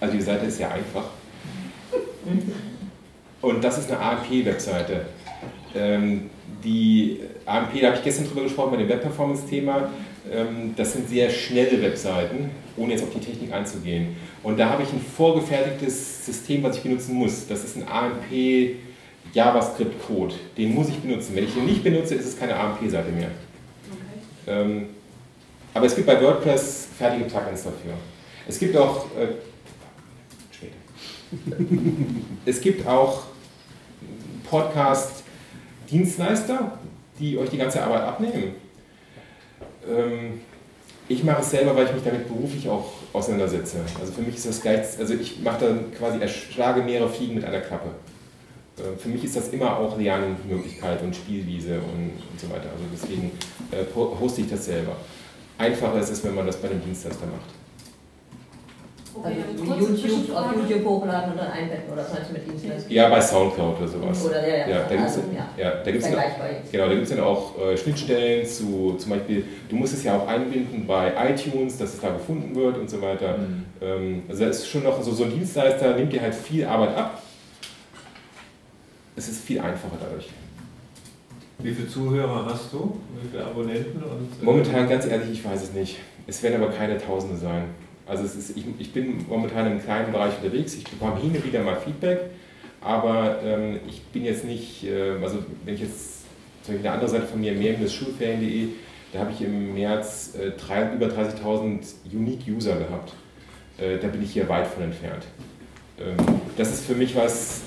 also 0.00 0.16
die 0.16 0.22
Seite 0.22 0.46
ist 0.46 0.58
ja 0.58 0.70
einfach. 0.70 1.04
Und 3.42 3.62
das 3.62 3.78
ist 3.78 3.90
eine 3.90 4.00
AMP-Webseite. 4.00 5.06
Ähm, 5.74 6.30
die 6.64 7.20
AMP, 7.44 7.78
da 7.80 7.88
habe 7.88 7.96
ich 7.98 8.02
gestern 8.04 8.26
drüber 8.28 8.44
gesprochen 8.44 8.70
bei 8.70 8.76
dem 8.78 8.88
Web-Performance-Thema. 8.88 9.90
Ähm, 10.30 10.74
das 10.76 10.92
sind 10.92 11.08
sehr 11.08 11.30
schnelle 11.30 11.82
Webseiten, 11.82 12.50
ohne 12.76 12.92
jetzt 12.92 13.02
auf 13.02 13.10
die 13.10 13.20
Technik 13.20 13.52
einzugehen. 13.52 14.14
Und 14.42 14.58
da 14.58 14.68
habe 14.68 14.82
ich 14.82 14.92
ein 14.92 15.00
vorgefertigtes 15.00 16.26
System, 16.26 16.62
was 16.62 16.76
ich 16.76 16.82
benutzen 16.82 17.14
muss. 17.14 17.46
Das 17.46 17.64
ist 17.64 17.76
ein 17.76 17.88
AMP 17.88 18.30
JavaScript-Code. 19.32 20.34
Den 20.56 20.74
muss 20.74 20.88
ich 20.88 20.98
benutzen. 20.98 21.34
Wenn 21.34 21.44
ich 21.44 21.54
den 21.54 21.66
nicht 21.66 21.82
benutze, 21.82 22.14
ist 22.14 22.26
es 22.26 22.38
keine 22.38 22.54
AMP-Seite 22.56 23.10
mehr. 23.10 23.30
Ähm, 24.46 24.86
aber 25.74 25.86
es 25.86 25.94
gibt 25.94 26.06
bei 26.06 26.20
WordPress 26.20 26.88
fertige 26.98 27.24
Plugins 27.24 27.64
dafür. 27.64 27.94
Es 28.46 28.58
gibt 28.58 28.76
auch. 28.76 29.06
Äh, 29.16 29.28
später. 30.50 30.74
es 32.44 32.60
gibt 32.60 32.86
auch 32.86 33.22
Podcast-Dienstleister, 34.50 36.78
die 37.18 37.38
euch 37.38 37.48
die 37.50 37.56
ganze 37.56 37.82
Arbeit 37.82 38.02
abnehmen. 38.02 38.61
Ähm, 39.88 40.40
ich 41.08 41.24
mache 41.24 41.42
es 41.42 41.50
selber, 41.50 41.74
weil 41.76 41.86
ich 41.86 41.92
mich 41.92 42.04
damit 42.04 42.28
beruflich 42.28 42.68
auch 42.68 42.86
auseinandersetze. 43.12 43.78
Also 44.00 44.12
für 44.12 44.22
mich 44.22 44.36
ist 44.36 44.46
das 44.46 44.62
gleich, 44.62 44.98
also 44.98 45.14
ich 45.14 45.40
mache 45.42 45.66
dann 45.66 45.92
quasi, 45.96 46.18
erschlage 46.20 46.82
mehrere 46.82 47.08
Fliegen 47.08 47.34
mit 47.34 47.44
einer 47.44 47.60
Klappe. 47.60 47.88
Äh, 48.78 48.96
Für 48.98 49.08
mich 49.08 49.24
ist 49.24 49.36
das 49.36 49.48
immer 49.48 49.76
auch 49.78 49.98
Lernmöglichkeit 49.98 51.02
und 51.02 51.14
Spielwiese 51.14 51.74
und, 51.74 52.12
und 52.30 52.40
so 52.40 52.48
weiter. 52.48 52.70
Also 52.72 52.84
deswegen 52.92 53.32
äh, 53.72 53.84
po- 53.84 54.16
hoste 54.18 54.40
ich 54.42 54.50
das 54.50 54.64
selber. 54.64 54.96
Einfacher 55.58 56.00
ist 56.00 56.10
es, 56.10 56.24
wenn 56.24 56.34
man 56.34 56.46
das 56.46 56.56
bei 56.56 56.70
einem 56.70 56.82
Dienstleister 56.82 57.26
macht. 57.26 57.61
Also 59.14 59.64
kurze 59.64 60.08
YouTube, 60.08 60.36
auf. 60.36 60.54
YouTube 60.56 60.84
hochladen 60.86 61.32
und 61.32 61.38
dann 61.38 61.52
einbetten 61.52 61.92
oder 61.92 62.02
was 62.02 62.12
meinst 62.12 62.30
du 62.30 62.32
mit 62.34 62.50
Dienstleistung? 62.50 62.92
Ja, 62.92 63.08
bei 63.08 63.20
Soundcloud 63.20 63.78
oder 63.78 63.88
sowas. 63.88 64.24
Oder, 64.26 64.48
ja, 64.48 64.68
ja. 64.68 64.78
da 64.88 64.96
gibt's, 64.96 65.16
Also, 65.16 65.20
ja. 65.36 65.48
ja, 65.64 65.70
da 65.84 65.90
gibt's 65.90 66.06
dann, 66.06 66.14
Vergleichbar 66.14 66.50
jetzt. 66.50 66.72
genau, 66.72 66.86
da 66.88 66.94
gibt's 66.94 67.10
dann 67.10 67.20
auch 67.20 67.58
äh, 67.60 67.76
Schnittstellen 67.76 68.46
zu, 68.46 68.94
zum 68.98 69.10
Beispiel, 69.10 69.44
du 69.68 69.76
musst 69.76 69.94
es 69.94 70.04
ja 70.04 70.16
auch 70.18 70.26
einbinden 70.26 70.86
bei 70.86 71.12
iTunes, 71.30 71.76
dass 71.78 71.94
es 71.94 72.00
da 72.00 72.10
gefunden 72.10 72.54
wird 72.54 72.78
und 72.78 72.88
so 72.88 73.00
weiter. 73.02 73.36
Ähm, 73.80 74.22
also 74.28 74.44
da 74.44 74.50
ist 74.50 74.66
schon 74.66 74.82
noch 74.84 75.02
so, 75.02 75.12
so 75.12 75.24
ein 75.24 75.30
Dienstleister, 75.30 75.94
nimmt 75.94 76.12
dir 76.12 76.22
halt 76.22 76.34
viel 76.34 76.64
Arbeit 76.64 76.96
ab. 76.96 77.22
Es 79.14 79.28
ist 79.28 79.44
viel 79.44 79.60
einfacher 79.60 79.96
dadurch. 80.00 80.30
Wie 81.58 81.72
viele 81.72 81.86
Zuhörer 81.88 82.46
hast 82.46 82.72
du? 82.72 82.98
Wie 83.20 83.28
viele 83.30 83.44
Abonnenten? 83.44 84.02
Und, 84.02 84.40
äh, 84.40 84.44
Momentan, 84.44 84.88
ganz 84.88 85.06
ehrlich, 85.06 85.30
ich 85.30 85.44
weiß 85.44 85.62
es 85.62 85.72
nicht. 85.72 85.98
Es 86.26 86.42
werden 86.42 86.62
aber 86.62 86.72
keine 86.72 86.98
Tausende 86.98 87.36
sein. 87.36 87.64
Also 88.12 88.24
ist, 88.24 88.54
ich, 88.54 88.64
ich 88.78 88.92
bin 88.92 89.24
momentan 89.26 89.72
im 89.72 89.82
kleinen 89.82 90.12
Bereich 90.12 90.34
unterwegs. 90.36 90.74
Ich 90.74 90.84
bekomme 90.84 91.18
hin 91.18 91.30
und 91.30 91.46
wieder 91.46 91.62
mal 91.62 91.76
Feedback, 91.76 92.20
aber 92.82 93.40
ähm, 93.42 93.80
ich 93.88 94.02
bin 94.02 94.26
jetzt 94.26 94.44
nicht, 94.44 94.84
äh, 94.84 95.12
also 95.22 95.38
wenn 95.64 95.74
ich 95.74 95.80
jetzt 95.80 96.24
zum 96.62 96.74
Beispiel 96.74 96.88
eine 96.88 96.90
andere 96.92 97.08
Seite 97.08 97.26
von 97.26 97.40
mir, 97.40 97.52
mehr-schulferien.de, 97.52 98.68
da 99.14 99.20
habe 99.20 99.32
ich 99.32 99.40
im 99.40 99.72
März 99.72 100.34
äh, 100.38 100.50
drei, 100.50 100.92
über 100.92 101.06
30.000 101.06 101.78
Unique 102.12 102.46
User 102.46 102.76
gehabt. 102.76 103.14
Äh, 103.78 103.96
da 103.98 104.08
bin 104.08 104.22
ich 104.22 104.32
hier 104.32 104.46
weit 104.46 104.66
von 104.66 104.82
entfernt. 104.82 105.24
Ähm, 105.98 106.16
das 106.58 106.70
ist 106.70 106.84
für 106.84 106.94
mich 106.94 107.16
was, 107.16 107.62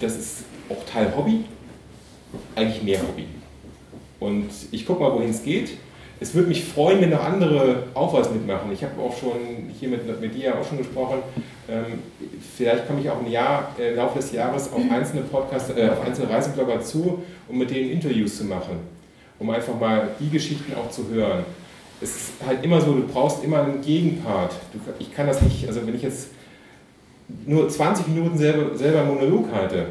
das 0.00 0.16
ist 0.16 0.44
auch 0.70 0.82
Teil 0.86 1.12
Hobby, 1.14 1.44
eigentlich 2.54 2.82
mehr 2.82 3.02
Hobby. 3.02 3.26
Und 4.20 4.48
ich 4.70 4.86
gucke 4.86 5.02
mal, 5.02 5.12
wohin 5.12 5.28
es 5.28 5.42
geht. 5.42 5.72
Es 6.22 6.34
würde 6.34 6.48
mich 6.48 6.64
freuen, 6.64 7.00
wenn 7.00 7.10
noch 7.10 7.24
andere 7.24 7.82
auch 7.94 8.14
was 8.14 8.30
mitmachen. 8.30 8.70
Ich 8.72 8.84
habe 8.84 8.92
auch 9.02 9.16
schon 9.18 9.32
hier 9.80 9.88
mit, 9.88 10.20
mit 10.20 10.32
dir 10.32 10.56
auch 10.56 10.64
schon 10.64 10.78
gesprochen. 10.78 11.18
Ähm, 11.68 11.98
vielleicht 12.56 12.86
komme 12.86 13.00
ich 13.00 13.10
auch 13.10 13.20
im 13.20 13.26
Jahr, 13.26 13.74
äh, 13.76 13.92
Laufe 13.94 14.20
des 14.20 14.30
Jahres 14.30 14.72
auf 14.72 14.82
einzelne 14.88 15.22
Podcasts, 15.22 15.70
äh, 15.70 15.88
auf 15.90 16.00
einzelne 16.06 16.30
Reiseblogger 16.30 16.80
zu, 16.80 17.24
um 17.48 17.58
mit 17.58 17.70
denen 17.70 17.90
Interviews 17.90 18.38
zu 18.38 18.44
machen. 18.44 18.78
Um 19.40 19.50
einfach 19.50 19.78
mal 19.78 20.10
die 20.20 20.30
Geschichten 20.30 20.72
auch 20.74 20.88
zu 20.90 21.08
hören. 21.08 21.44
Es 22.00 22.14
ist 22.14 22.32
halt 22.46 22.64
immer 22.64 22.80
so, 22.80 22.92
du 22.92 23.04
brauchst 23.08 23.42
immer 23.42 23.64
einen 23.64 23.80
Gegenpart. 23.82 24.54
Du, 24.72 24.78
ich 25.00 25.12
kann 25.12 25.26
das 25.26 25.42
nicht, 25.42 25.66
also 25.66 25.84
wenn 25.84 25.96
ich 25.96 26.02
jetzt 26.02 26.28
nur 27.46 27.68
20 27.68 28.06
Minuten 28.06 28.38
selber, 28.38 28.78
selber 28.78 29.04
Monolog 29.04 29.46
halte, 29.52 29.86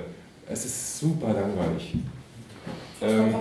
es 0.50 0.64
ist 0.64 1.00
super 1.00 1.28
langweilig. 1.28 1.96
Ähm, 3.02 3.36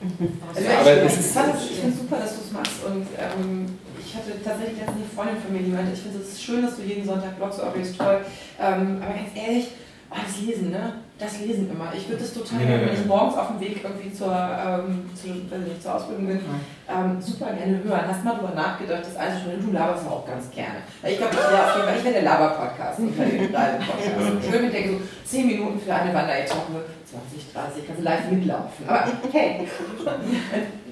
Also 0.00 0.62
Ja, 0.68 0.72
ich, 0.74 0.78
aber 0.80 1.04
ich, 1.06 1.12
fand 1.12 1.54
es- 1.56 1.70
ich 1.70 1.76
finde 1.78 1.92
es 1.94 1.98
super, 2.00 2.16
dass 2.18 2.34
du 2.36 2.40
es 2.46 2.52
machst 2.52 2.84
und 2.86 3.06
ähm, 3.18 3.66
ich 3.98 4.14
hatte 4.14 4.30
tatsächlich 4.44 4.78
letztens 4.78 4.96
eine 4.98 5.10
Freundin 5.14 5.42
von 5.42 5.52
mir, 5.52 5.62
die 5.62 5.70
meinte, 5.72 5.92
ich 5.92 6.00
finde 6.00 6.18
es 6.20 6.40
schön, 6.42 6.62
dass 6.62 6.76
du 6.76 6.82
jeden 6.82 7.04
Sonntag 7.04 7.36
blogst, 7.36 7.60
Audrey 7.60 7.82
ist 7.82 7.98
toll, 7.98 8.20
ähm, 8.60 9.02
aber 9.02 9.14
ganz 9.14 9.30
ehrlich, 9.34 9.68
oh, 10.10 10.14
das 10.24 10.40
Lesen, 10.40 10.70
ne? 10.70 10.94
Das 11.18 11.40
Lesen 11.40 11.68
immer. 11.68 11.90
Ich 11.96 12.08
würde 12.08 12.22
das 12.22 12.32
total 12.32 12.64
gerne, 12.64 12.86
wenn 12.86 12.94
ich 12.94 13.04
morgens 13.04 13.36
auf 13.36 13.48
dem 13.48 13.58
Weg 13.60 13.82
irgendwie 13.82 14.12
zur, 14.12 14.30
ähm, 14.30 15.10
zu, 15.20 15.26
nicht, 15.28 15.82
zur 15.82 15.96
Ausbildung 15.96 16.28
bin, 16.28 16.40
ähm, 16.86 17.20
super 17.20 17.52
gerne 17.54 17.82
hören. 17.82 18.06
Hast 18.06 18.24
mal 18.24 18.36
drüber 18.36 18.54
nachgedacht, 18.54 19.02
das 19.02 19.16
einzusprechen? 19.16 19.66
Du 19.66 19.72
laberst 19.72 20.06
auch 20.06 20.24
ganz 20.24 20.48
gerne. 20.52 20.78
Weil 21.02 21.12
Ich 21.12 21.18
glaube, 21.18 21.34
ich 21.34 21.50
wäre 21.50 21.64
auf 21.66 21.74
jeden 21.74 21.88
Fall, 21.88 21.98
ich 21.98 22.04
wäre 22.04 22.14
der 22.14 22.22
Laber-Podcast, 22.22 22.98
der. 23.00 23.80
Ich 24.40 24.52
würde 24.52 24.64
mir 24.66 24.70
denken, 24.70 25.00
so 25.00 25.36
10 25.36 25.46
Minuten 25.48 25.80
für 25.80 25.92
eine 25.92 26.14
Wanderetappe, 26.14 26.86
20, 27.04 27.52
30, 27.52 27.86
kannst 27.86 28.00
du 28.00 28.04
live 28.04 28.30
mitlaufen. 28.30 28.88
Aber 28.88 29.04
hey, 29.32 29.66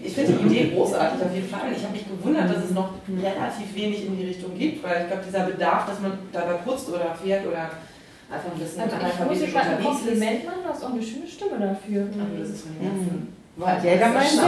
ich 0.02 0.12
finde 0.12 0.32
die 0.32 0.46
Idee 0.46 0.74
großartig 0.74 1.24
auf 1.24 1.34
jeden 1.34 1.48
Fall. 1.48 1.70
Ich 1.74 1.82
habe 1.84 1.92
mich 1.92 2.06
gewundert, 2.08 2.50
dass 2.50 2.64
es 2.64 2.70
noch 2.72 2.90
relativ 3.08 3.74
wenig 3.74 4.06
in 4.06 4.16
die 4.18 4.26
Richtung 4.26 4.58
gibt, 4.58 4.82
weil 4.82 5.02
ich 5.02 5.06
glaube, 5.06 5.22
dieser 5.24 5.44
Bedarf, 5.44 5.86
dass 5.86 6.00
man 6.00 6.18
dabei 6.32 6.54
putzt 6.54 6.88
oder 6.88 7.14
fährt 7.14 7.46
oder 7.46 7.70
einfach 8.30 8.52
ein 8.52 8.58
bisschen 8.58 8.80
Also 8.82 8.96
ich 8.96 9.40
muss 9.40 9.52
gerade 9.52 9.76
ein. 9.76 9.84
Kompliment 9.84 10.44
machen, 10.44 10.58
du 10.64 10.68
hast 10.68 10.84
auch 10.84 10.92
eine 10.92 11.02
schöne 11.02 11.26
Stimme 11.26 11.58
dafür. 11.58 12.02
Aber 12.02 12.38
das 12.38 12.48
ist 12.50 12.62
von 12.62 12.72
Herzen. 12.80 13.36
Jeder 13.58 14.08
meint 14.08 14.38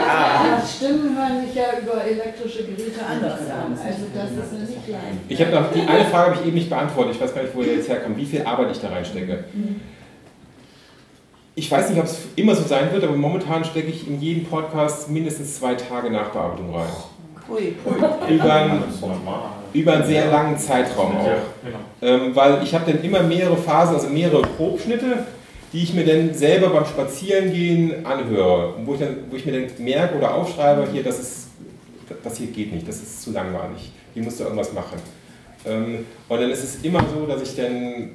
Aber 0.00 0.62
Stimmen 0.66 1.14
hören 1.14 1.44
sich 1.44 1.54
ja 1.54 1.64
über 1.82 2.02
elektrische 2.02 2.64
Geräte 2.64 3.04
anders 3.06 3.40
an. 3.50 3.72
Also 3.72 4.06
das 4.14 4.30
ist 4.30 4.52
ja 4.52 4.58
nicht 4.60 4.86
klein. 4.86 5.20
Ich 5.28 5.40
habe 5.40 5.50
noch 5.52 5.70
die 5.70 5.82
eine 5.82 6.06
Frage 6.06 6.30
habe 6.30 6.40
ich 6.40 6.46
eben 6.46 6.56
nicht 6.56 6.70
beantwortet. 6.70 7.16
Ich 7.16 7.20
weiß 7.20 7.34
gar 7.34 7.42
nicht, 7.42 7.54
wo 7.54 7.60
ihr 7.62 7.74
jetzt 7.74 7.88
herkommt, 7.90 8.16
wie 8.16 8.24
viel 8.24 8.42
Arbeit 8.46 8.70
ich 8.70 8.80
da 8.80 8.88
reinstecke. 8.88 9.44
Ich 11.54 11.70
weiß 11.70 11.90
nicht, 11.90 11.98
ob 11.98 12.06
es 12.06 12.20
immer 12.36 12.54
so 12.54 12.62
sein 12.62 12.90
wird, 12.92 13.04
aber 13.04 13.14
momentan 13.16 13.62
stecke 13.64 13.88
ich 13.88 14.08
in 14.08 14.20
jeden 14.22 14.46
Podcast 14.46 15.10
mindestens 15.10 15.58
zwei 15.58 15.74
Tage 15.74 16.10
Nachbearbeitung 16.10 16.74
rein. 16.74 16.88
Ui. 17.50 17.74
Über 18.28 18.54
einen, 18.54 18.84
über 19.72 19.92
einen 19.94 20.06
sehr 20.06 20.30
langen 20.30 20.56
Zeitraum 20.58 21.16
auch. 21.16 21.28
Ähm, 22.00 22.34
weil 22.34 22.62
ich 22.62 22.74
habe 22.74 22.90
dann 22.92 23.02
immer 23.02 23.22
mehrere 23.22 23.56
Phasen, 23.56 23.96
also 23.96 24.08
mehrere 24.08 24.42
Probschnitte, 24.42 25.26
die 25.72 25.82
ich 25.82 25.94
mir 25.94 26.04
dann 26.04 26.34
selber 26.34 26.70
beim 26.70 26.84
Spazierengehen 26.84 28.06
anhöre. 28.06 28.74
Und 28.74 28.86
wo 28.86 28.94
ich, 28.94 29.00
dann, 29.00 29.16
wo 29.30 29.36
ich 29.36 29.44
mir 29.46 29.52
dann 29.52 29.84
merke 29.84 30.16
oder 30.16 30.34
aufschreibe, 30.34 30.88
hier, 30.92 31.02
das, 31.02 31.18
ist, 31.18 31.48
das 32.22 32.36
hier 32.36 32.48
geht 32.48 32.72
nicht, 32.72 32.88
das 32.88 32.96
ist 32.96 33.22
zu 33.22 33.32
langweilig. 33.32 33.92
Hier 34.14 34.22
musst 34.22 34.40
du 34.40 34.44
irgendwas 34.44 34.72
machen. 34.72 34.98
Ähm, 35.66 36.06
und 36.28 36.40
dann 36.40 36.50
ist 36.50 36.64
es 36.64 36.82
immer 36.82 37.04
so, 37.14 37.26
dass 37.26 37.42
ich 37.42 37.56
dann 37.56 38.10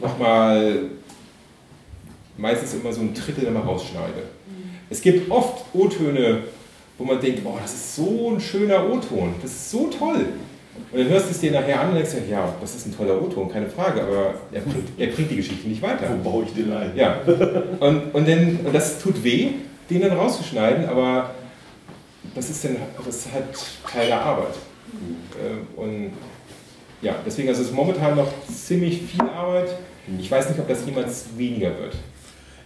nochmal 0.00 0.78
meistens 2.36 2.74
immer 2.74 2.92
so 2.92 3.00
ein 3.00 3.14
Drittel 3.14 3.44
immer 3.44 3.60
rausschneide. 3.60 4.24
Es 4.90 5.00
gibt 5.00 5.30
oft 5.30 5.64
O-Töne, 5.72 6.44
wo 6.98 7.04
man 7.04 7.20
denkt, 7.20 7.42
oh, 7.44 7.56
das 7.60 7.74
ist 7.74 7.96
so 7.96 8.32
ein 8.32 8.40
schöner 8.40 8.90
O-Ton, 8.90 9.34
das 9.42 9.50
ist 9.50 9.70
so 9.70 9.86
toll. 9.88 10.26
Und 10.92 10.98
dann 11.00 11.08
hörst 11.08 11.26
du 11.26 11.30
es 11.30 11.40
dir 11.40 11.52
nachher 11.52 11.80
an 11.80 11.88
und 11.90 11.94
denkst, 11.96 12.12
dir, 12.12 12.22
ja, 12.30 12.54
das 12.60 12.74
ist 12.74 12.86
ein 12.86 12.96
toller 12.96 13.20
O-Ton, 13.20 13.50
keine 13.50 13.68
Frage, 13.68 14.02
aber 14.02 14.34
er 14.52 14.60
bringt, 14.60 14.88
er 14.98 15.06
bringt 15.08 15.30
die 15.30 15.36
Geschichte 15.36 15.68
nicht 15.68 15.82
weiter. 15.82 16.08
Wo 16.10 16.30
baue 16.30 16.44
ich 16.44 16.52
den 16.52 16.72
ein? 16.72 16.92
Ja. 16.96 17.20
Und, 17.80 18.14
und, 18.14 18.28
dann, 18.28 18.60
und 18.64 18.74
das 18.74 18.98
tut 19.00 19.22
weh, 19.24 19.52
den 19.88 20.00
dann 20.02 20.12
rauszuschneiden, 20.12 20.86
aber 20.86 21.30
das 22.34 22.50
ist, 22.50 22.64
dann, 22.64 22.76
das 23.04 23.16
ist 23.16 23.32
halt 23.32 23.44
Teil 23.90 24.06
der 24.08 24.20
Arbeit. 24.20 24.54
Äh, 25.34 25.80
Und 25.80 26.12
ja, 27.02 27.14
deswegen 27.24 27.48
also 27.48 27.62
es 27.62 27.68
ist 27.68 27.74
momentan 27.74 28.16
noch 28.16 28.28
ziemlich 28.52 29.02
viel 29.02 29.22
Arbeit. 29.22 29.68
Ich 30.18 30.30
weiß 30.30 30.50
nicht, 30.50 30.58
ob 30.58 30.68
das 30.68 30.84
jemals 30.86 31.26
weniger 31.36 31.70
wird. 31.78 31.96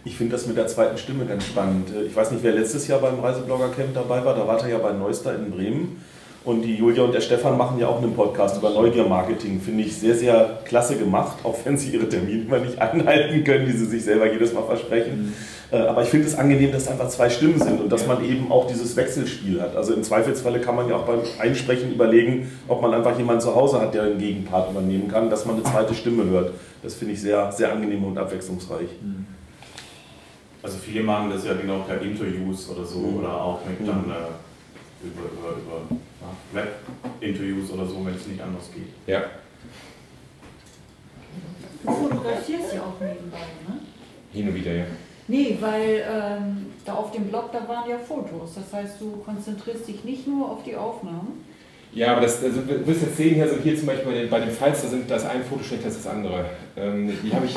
Ich 0.03 0.17
finde 0.17 0.31
das 0.31 0.47
mit 0.47 0.57
der 0.57 0.65
zweiten 0.67 0.97
Stimme 0.97 1.25
ganz 1.25 1.45
spannend. 1.45 1.89
Ich 2.07 2.15
weiß 2.15 2.31
nicht, 2.31 2.43
wer 2.43 2.53
letztes 2.53 2.87
Jahr 2.87 2.99
beim 2.99 3.19
Reiseblogger-Camp 3.19 3.93
dabei 3.93 4.25
war. 4.25 4.35
Da 4.35 4.47
war 4.47 4.59
er 4.59 4.69
ja 4.69 4.77
bei 4.79 4.93
Neuster 4.93 5.35
in 5.35 5.51
Bremen. 5.51 6.01
Und 6.43 6.63
die 6.63 6.73
Julia 6.73 7.03
und 7.03 7.13
der 7.13 7.21
Stefan 7.21 7.55
machen 7.55 7.77
ja 7.79 7.85
auch 7.87 8.01
einen 8.01 8.15
Podcast 8.15 8.57
über 8.57 8.71
Neugier-Marketing. 8.71 9.61
Finde 9.61 9.83
ich 9.83 9.95
sehr, 9.95 10.15
sehr 10.15 10.59
klasse 10.65 10.95
gemacht, 10.95 11.37
auch 11.43 11.55
wenn 11.65 11.77
sie 11.77 11.91
ihre 11.91 12.09
Termine 12.09 12.45
immer 12.45 12.57
nicht 12.57 12.81
einhalten 12.81 13.43
können, 13.43 13.67
die 13.67 13.73
sie 13.73 13.85
sich 13.85 14.03
selber 14.03 14.31
jedes 14.31 14.51
Mal 14.51 14.63
versprechen. 14.63 15.35
Äh, 15.69 15.77
Aber 15.77 16.01
ich 16.01 16.09
finde 16.09 16.25
es 16.25 16.35
angenehm, 16.35 16.71
dass 16.71 16.83
es 16.83 16.87
einfach 16.87 17.09
zwei 17.09 17.29
Stimmen 17.29 17.59
sind 17.59 17.79
und 17.79 17.91
dass 17.91 18.07
man 18.07 18.25
eben 18.25 18.51
auch 18.51 18.65
dieses 18.65 18.95
Wechselspiel 18.95 19.61
hat. 19.61 19.75
Also 19.75 19.93
im 19.93 20.01
Zweifelsfalle 20.01 20.61
kann 20.61 20.75
man 20.75 20.89
ja 20.89 20.95
auch 20.95 21.05
beim 21.05 21.19
Einsprechen 21.37 21.91
überlegen, 21.93 22.51
ob 22.67 22.81
man 22.81 22.91
einfach 22.95 23.15
jemanden 23.19 23.41
zu 23.41 23.53
Hause 23.53 23.79
hat, 23.79 23.93
der 23.93 24.01
einen 24.01 24.17
Gegenpart 24.17 24.71
übernehmen 24.71 25.09
kann, 25.09 25.29
dass 25.29 25.45
man 25.45 25.57
eine 25.57 25.63
zweite 25.63 25.93
Stimme 25.93 26.23
hört. 26.25 26.53
Das 26.81 26.95
finde 26.95 27.13
ich 27.13 27.21
sehr, 27.21 27.51
sehr 27.51 27.71
angenehm 27.71 28.03
und 28.03 28.17
abwechslungsreich. 28.17 28.89
Also 30.63 30.77
viele 30.77 31.03
machen 31.03 31.29
das 31.31 31.45
ja 31.45 31.53
genau 31.53 31.79
per 31.79 32.01
Interviews 32.01 32.69
oder 32.69 32.85
so 32.85 32.99
Mhm. 32.99 33.17
oder 33.19 33.41
auch 33.41 33.59
mit 33.65 33.81
Mhm. 33.81 33.85
dann 33.87 34.03
äh, 34.11 35.05
über, 35.05 35.23
über, 35.31 35.57
über 35.57 35.95
ja, 36.21 36.61
Web-Interviews 36.61 37.71
oder 37.71 37.85
so, 37.85 38.05
wenn 38.05 38.13
es 38.15 38.27
nicht 38.27 38.41
anders 38.41 38.69
geht. 38.73 38.87
Ja. 39.07 39.23
Du 41.83 41.91
fotografierst 41.91 42.75
ja 42.75 42.81
auch 42.81 42.99
nebenbei, 42.99 43.37
ne? 43.67 43.79
Hin 44.31 44.47
und 44.49 44.55
wieder, 44.55 44.71
ja. 44.73 44.85
Nee, 45.27 45.57
weil 45.59 46.03
ähm, 46.07 46.65
da 46.85 46.93
auf 46.93 47.11
dem 47.11 47.25
Blog, 47.25 47.51
da 47.51 47.67
waren 47.67 47.89
ja 47.89 47.97
Fotos. 47.97 48.51
Das 48.55 48.71
heißt, 48.73 48.99
du 49.01 49.17
konzentrierst 49.25 49.87
dich 49.87 50.03
nicht 50.03 50.27
nur 50.27 50.51
auf 50.51 50.63
die 50.63 50.75
Aufnahmen. 50.75 51.43
Ja, 51.93 52.11
aber 52.13 52.21
das, 52.21 52.43
also, 52.43 52.61
du 52.61 52.85
wirst 52.87 53.01
jetzt 53.01 53.17
sehen, 53.17 53.41
also 53.41 53.55
hier 53.61 53.75
zum 53.77 53.87
Beispiel 53.87 54.27
bei 54.27 54.39
den, 54.39 54.51
Files, 54.51 54.81
da 54.81 54.87
sind 54.87 55.09
das 55.09 55.25
ein 55.25 55.43
Foto 55.43 55.63
schlechter 55.63 55.87
als 55.87 55.97
das 55.97 56.07
andere. 56.07 56.45
Ähm, 56.77 57.11
die 57.23 57.33
habe 57.33 57.45
ich, 57.45 57.53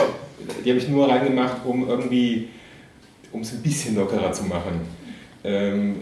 die 0.64 0.70
hab 0.70 0.76
ich 0.78 0.88
nur 0.88 1.08
reingemacht, 1.08 1.58
um 1.64 1.88
irgendwie, 1.88 2.48
um 3.34 3.42
es 3.42 3.52
ein 3.52 3.62
bisschen 3.62 3.96
lockerer 3.96 4.32
zu 4.32 4.44
machen. 4.44 4.80
Ähm, 5.44 5.96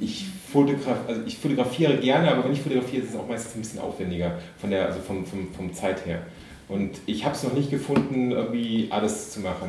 ich 0.00 0.26
Fotograf, 0.52 0.98
also 1.08 1.20
ich 1.26 1.38
fotografiere 1.38 1.96
gerne, 1.96 2.30
aber 2.30 2.44
wenn 2.44 2.52
ich 2.52 2.60
fotografiere, 2.60 3.02
ist 3.04 3.10
es 3.10 3.16
auch 3.16 3.26
meistens 3.26 3.54
ein 3.54 3.60
bisschen 3.62 3.78
aufwendiger 3.80 4.38
von 4.58 4.70
der, 4.70 4.86
also 4.86 5.00
vom, 5.00 5.24
vom, 5.24 5.52
vom 5.54 5.72
Zeit 5.72 6.04
her. 6.04 6.26
Und 6.68 6.90
ich 7.06 7.24
habe 7.24 7.34
es 7.34 7.42
noch 7.42 7.54
nicht 7.54 7.70
gefunden, 7.70 8.32
irgendwie 8.32 8.88
alles 8.90 9.30
zu 9.30 9.40
machen. 9.40 9.68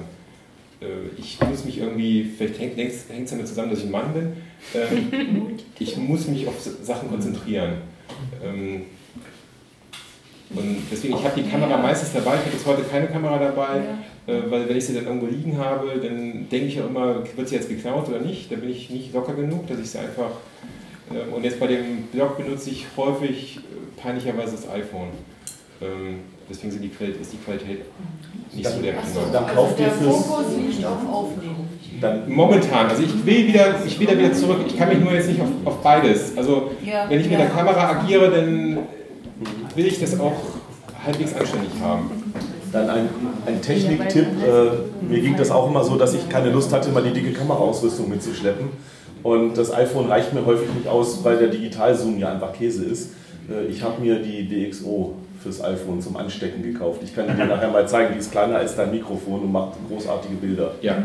Äh, 0.81 0.85
Ich 1.17 1.39
muss 1.41 1.63
mich 1.65 1.77
irgendwie, 1.77 2.23
vielleicht 2.37 2.59
hängt 2.59 2.77
es 2.77 3.07
damit 3.29 3.47
zusammen, 3.47 3.69
dass 3.69 3.79
ich 3.79 3.85
ein 3.85 3.91
Mann 3.91 4.13
bin. 4.13 4.33
Ähm, 4.73 5.57
Ich 5.79 5.97
muss 5.97 6.27
mich 6.27 6.47
auf 6.47 6.55
Sachen 6.59 7.09
konzentrieren. 7.09 7.73
Ähm, 8.43 8.83
Und 10.55 10.77
deswegen, 10.91 11.15
ich 11.15 11.23
habe 11.23 11.41
die 11.41 11.49
Kamera 11.49 11.77
meistens 11.77 12.13
dabei. 12.13 12.35
Ich 12.35 12.41
habe 12.41 12.51
jetzt 12.51 12.65
heute 12.65 12.83
keine 12.83 13.07
Kamera 13.07 13.37
dabei, 13.39 13.81
weil 14.25 14.69
wenn 14.69 14.77
ich 14.77 14.85
sie 14.85 14.93
dann 14.93 15.05
irgendwo 15.05 15.25
liegen 15.27 15.57
habe, 15.57 15.87
dann 16.01 16.47
denke 16.49 16.67
ich 16.67 16.75
ja 16.75 16.85
immer, 16.85 17.23
wird 17.35 17.49
sie 17.49 17.55
jetzt 17.55 17.69
geklaut 17.69 18.07
oder 18.09 18.19
nicht? 18.19 18.51
Da 18.51 18.55
bin 18.55 18.69
ich 18.69 18.89
nicht 18.89 19.13
locker 19.13 19.33
genug, 19.33 19.67
dass 19.67 19.79
ich 19.79 19.89
sie 19.91 19.99
einfach. 19.99 20.31
ähm, 21.11 21.33
Und 21.33 21.43
jetzt 21.43 21.59
bei 21.59 21.67
dem 21.67 22.03
Blog 22.11 22.37
benutze 22.37 22.69
ich 22.69 22.85
häufig 22.95 23.57
äh, 23.57 24.01
peinlicherweise 24.01 24.53
das 24.55 24.69
iPhone. 24.69 25.09
Ähm, 25.81 26.19
Deswegen 26.49 26.71
sind 26.71 26.81
die 26.81 26.89
Qualität, 26.89 27.21
ist 27.21 27.31
die 27.31 27.37
Qualität 27.37 27.79
nicht 28.53 28.67
so 28.69 28.81
der 28.81 28.97
Achso, 28.99 29.21
dann 29.31 29.47
kauft 29.47 29.79
ihr 29.79 29.87
fürs- 29.89 30.25
Fokus 30.27 30.45
liegt 30.57 30.85
auf 30.85 31.09
Aufnehmen. 31.09 31.69
Dann 32.01 32.29
Momentan, 32.29 32.87
also 32.87 33.01
ich 33.01 33.25
will 33.25 33.47
wieder, 33.47 33.75
ich 33.87 33.97
will 33.97 34.07
da 34.07 34.17
wieder 34.17 34.33
zurück. 34.33 34.57
Ich 34.67 34.77
kann 34.77 34.89
mich 34.89 34.99
nur 34.99 35.13
jetzt 35.13 35.29
nicht 35.29 35.39
auf, 35.39 35.47
auf 35.63 35.77
beides. 35.81 36.37
Also 36.37 36.71
Ja. 36.85 37.09
wenn 37.09 37.17
ich 37.21 37.29
mit 37.29 37.39
Ja. 37.39 37.45
der 37.45 37.55
Kamera 37.55 37.91
agiere, 37.91 38.29
dann 38.29 38.77
will 39.73 39.85
ich 39.87 39.99
das 40.01 40.19
auch 40.19 40.35
halbwegs 41.05 41.33
anständig 41.33 41.71
haben. 41.81 42.11
Dann 42.73 42.89
ein, 42.89 43.09
ein 43.45 43.61
Techniktipp. 43.61 44.25
Äh, 44.25 45.05
mir 45.07 45.21
ging 45.21 45.37
das 45.37 45.51
auch 45.51 45.69
immer 45.69 45.83
so, 45.83 45.95
dass 45.95 46.13
ich 46.13 46.27
keine 46.27 46.49
Lust 46.49 46.73
hatte, 46.73 46.89
immer 46.89 47.01
die 47.01 47.13
dicke 47.13 47.31
Kameraausrüstung 47.31 48.09
mitzuschleppen. 48.09 48.69
Und 49.21 49.57
das 49.57 49.71
iPhone 49.71 50.07
reicht 50.07 50.33
mir 50.33 50.45
häufig 50.45 50.67
nicht 50.73 50.87
aus, 50.87 51.23
weil 51.23 51.37
der 51.37 51.47
Digitalzoom 51.47 52.17
ja 52.17 52.33
einfach 52.33 52.51
Käse 52.51 52.83
ist. 52.83 53.11
Äh, 53.49 53.67
ich 53.67 53.83
habe 53.83 54.01
mir 54.01 54.19
die 54.19 54.47
DxO 54.49 55.13
fürs 55.41 55.63
iPhone 55.63 56.01
zum 56.01 56.17
Anstecken 56.17 56.63
gekauft. 56.63 57.01
Ich 57.03 57.15
kann 57.15 57.27
dir 57.27 57.45
nachher 57.45 57.69
mal 57.69 57.87
zeigen, 57.87 58.13
die 58.13 58.19
ist 58.19 58.31
kleiner 58.31 58.57
als 58.57 58.75
dein 58.75 58.91
Mikrofon 58.91 59.41
und 59.41 59.51
macht 59.51 59.73
großartige 59.89 60.35
Bilder. 60.35 60.71
Ja. 60.81 60.97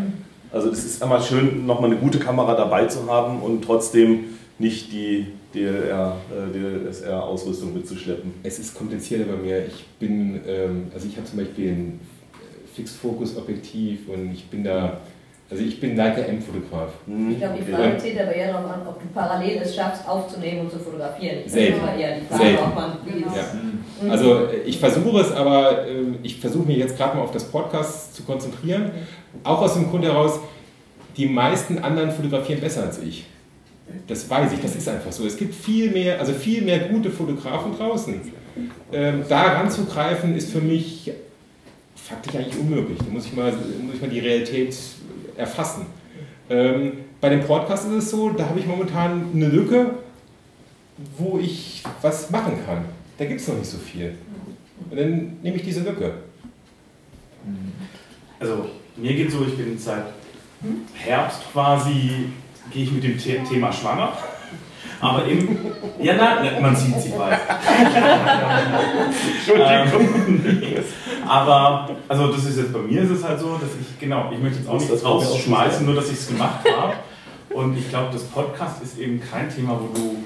Also 0.50 0.70
das 0.70 0.84
ist 0.84 1.02
immer 1.02 1.20
schön, 1.20 1.66
nochmal 1.66 1.90
eine 1.90 2.00
gute 2.00 2.18
Kamera 2.18 2.54
dabei 2.54 2.86
zu 2.86 3.10
haben 3.10 3.42
und 3.42 3.62
trotzdem 3.62 4.24
nicht 4.58 4.90
die 4.92 5.26
DLR, 5.54 6.16
äh, 6.30 6.88
DSLR-Ausrüstung 6.90 7.74
mitzuschleppen. 7.74 8.34
Es 8.42 8.58
ist 8.58 8.74
komplizierter 8.76 9.32
bei 9.32 9.36
mir. 9.42 9.66
Ich 9.66 9.84
bin, 10.00 10.40
ähm, 10.46 10.86
also 10.92 11.06
ich 11.08 11.16
habe 11.16 11.26
zum 11.26 11.38
Beispiel 11.38 11.70
ein 11.70 12.00
äh, 12.34 12.76
Fixfokus-Objektiv 12.76 14.08
und 14.08 14.32
ich 14.32 14.44
bin 14.46 14.64
da, 14.64 15.00
also 15.50 15.62
ich 15.62 15.80
bin 15.80 15.96
Leica 15.96 16.20
M-Fotograf. 16.22 16.90
Ich 17.30 17.38
glaube, 17.38 17.54
die 17.64 17.72
Frage 17.72 17.96
zählt 17.98 18.20
aber 18.20 18.32
eher 18.34 18.52
darauf 18.52 18.70
an, 18.70 18.80
ob 18.86 19.00
du 19.00 19.06
parallel 19.14 19.60
es 19.62 19.74
schaffst, 19.74 20.06
aufzunehmen 20.08 20.60
und 20.62 20.70
zu 20.72 20.78
fotografieren. 20.78 21.38
Ich 21.46 21.52
Selten. 21.52 21.78
glaube, 21.78 21.98
eher 22.00 22.18
die 22.20 22.26
Frage, 22.26 22.42
Selten. 22.44 22.62
ob 22.64 22.74
man 22.74 22.92
wie 23.06 23.18
es- 23.24 23.36
Ja. 23.36 23.42
Mhm. 24.02 24.10
Also 24.10 24.46
äh, 24.46 24.56
ich 24.66 24.78
versuche 24.78 25.20
es, 25.20 25.32
aber 25.32 25.86
äh, 25.86 25.92
ich 26.22 26.38
versuche 26.40 26.66
mich 26.66 26.78
jetzt 26.78 26.96
gerade 26.96 27.16
mal 27.16 27.22
auf 27.22 27.30
das 27.32 27.44
Podcast 27.44 28.14
zu 28.14 28.24
konzentrieren. 28.24 28.90
Auch 29.44 29.62
aus 29.62 29.74
dem 29.74 29.88
Grund 29.88 30.04
heraus, 30.04 30.40
die 31.16 31.26
meisten 31.26 31.78
anderen 31.78 32.10
fotografieren 32.10 32.60
besser 32.60 32.82
als 32.84 33.00
ich. 33.02 33.24
Das 34.06 34.28
weiß 34.28 34.52
ich, 34.52 34.60
das 34.60 34.76
ist 34.76 34.88
einfach 34.88 35.12
so. 35.12 35.26
Es 35.26 35.36
gibt 35.36 35.54
viel 35.54 35.90
mehr, 35.90 36.18
also 36.18 36.32
viel 36.32 36.62
mehr 36.62 36.80
gute 36.88 37.10
Fotografen 37.10 37.76
draußen. 37.76 38.20
Ähm, 38.92 39.24
da 39.28 39.42
ranzugreifen 39.42 40.34
ist 40.36 40.50
für 40.50 40.60
mich 40.60 41.12
faktisch 41.94 42.34
eigentlich 42.34 42.58
unmöglich. 42.58 42.98
Da 42.98 43.10
muss 43.10 43.26
ich 43.26 43.34
mal, 43.34 43.52
muss 43.52 43.96
ich 43.96 44.00
mal 44.00 44.10
die 44.10 44.20
Realität 44.20 44.76
erfassen. 45.36 45.86
Ähm, 46.50 46.92
bei 47.20 47.28
dem 47.28 47.40
Podcast 47.42 47.86
ist 47.86 47.92
es 47.92 48.10
so, 48.10 48.30
da 48.30 48.48
habe 48.48 48.60
ich 48.60 48.66
momentan 48.66 49.30
eine 49.34 49.48
Lücke, 49.48 49.90
wo 51.16 51.38
ich 51.38 51.82
was 52.00 52.30
machen 52.30 52.54
kann. 52.64 52.84
Da 53.18 53.24
gibt 53.24 53.40
es 53.40 53.48
noch 53.48 53.56
nicht 53.56 53.70
so 53.70 53.78
viel. 53.78 54.14
Und 54.90 54.98
dann 54.98 55.36
nehme 55.42 55.56
ich 55.56 55.62
diese 55.62 55.82
Lücke. 55.82 56.14
Also 58.40 58.68
mir 58.96 59.14
geht 59.14 59.30
so, 59.30 59.44
ich 59.44 59.56
bin 59.56 59.76
seit 59.78 60.04
Herbst 60.94 61.40
quasi, 61.52 62.30
gehe 62.72 62.84
ich 62.84 62.92
mit 62.92 63.04
dem 63.04 63.18
The 63.18 63.38
Thema 63.48 63.72
schwanger. 63.72 64.12
Aber 65.00 65.24
im, 65.26 65.56
ja, 66.00 66.14
na, 66.16 66.60
man 66.60 66.74
sieht 66.74 67.00
sie 67.00 67.10
bald. 67.10 67.38
Entschuldigung. 69.38 70.08
Ähm, 70.76 70.84
aber, 71.26 71.90
also 72.08 72.32
das 72.32 72.44
ist 72.46 72.58
jetzt 72.58 72.72
bei 72.72 72.80
mir 72.80 73.02
ist 73.02 73.10
es 73.10 73.22
halt 73.22 73.38
so, 73.38 73.52
dass 73.54 73.70
ich, 73.80 73.98
genau, 74.00 74.30
ich 74.32 74.40
möchte 74.40 74.58
jetzt 74.58 74.68
auch 74.68 74.80
nichts 74.80 75.04
rausschmeißen, 75.04 75.86
nur 75.86 75.94
dass 75.94 76.06
ich 76.06 76.18
es 76.18 76.28
gemacht 76.28 76.64
habe. 76.76 76.94
Und 77.50 77.78
ich 77.78 77.88
glaube, 77.88 78.08
das 78.12 78.24
Podcast 78.24 78.82
ist 78.82 78.98
eben 78.98 79.20
kein 79.20 79.48
Thema, 79.54 79.78
wo 79.80 79.88
du 79.96 80.16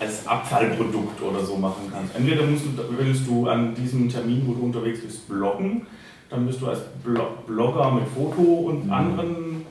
als 0.00 0.26
Abfallprodukt 0.26 1.20
oder 1.22 1.44
so 1.44 1.56
machen 1.56 1.92
kannst. 1.92 2.16
Entweder 2.16 2.44
musst 2.44 2.64
du, 2.64 2.70
willst 2.98 3.26
du 3.26 3.46
an 3.48 3.74
diesem 3.74 4.08
Termin, 4.08 4.42
wo 4.46 4.54
du 4.54 4.62
unterwegs 4.64 5.00
bist, 5.00 5.28
bloggen, 5.28 5.86
dann 6.30 6.46
bist 6.46 6.60
du 6.60 6.68
als 6.68 6.80
Blo- 7.04 7.36
Blogger 7.46 7.90
mit 7.92 8.04
Foto 8.08 8.40
und 8.42 8.90
anderen 8.90 9.61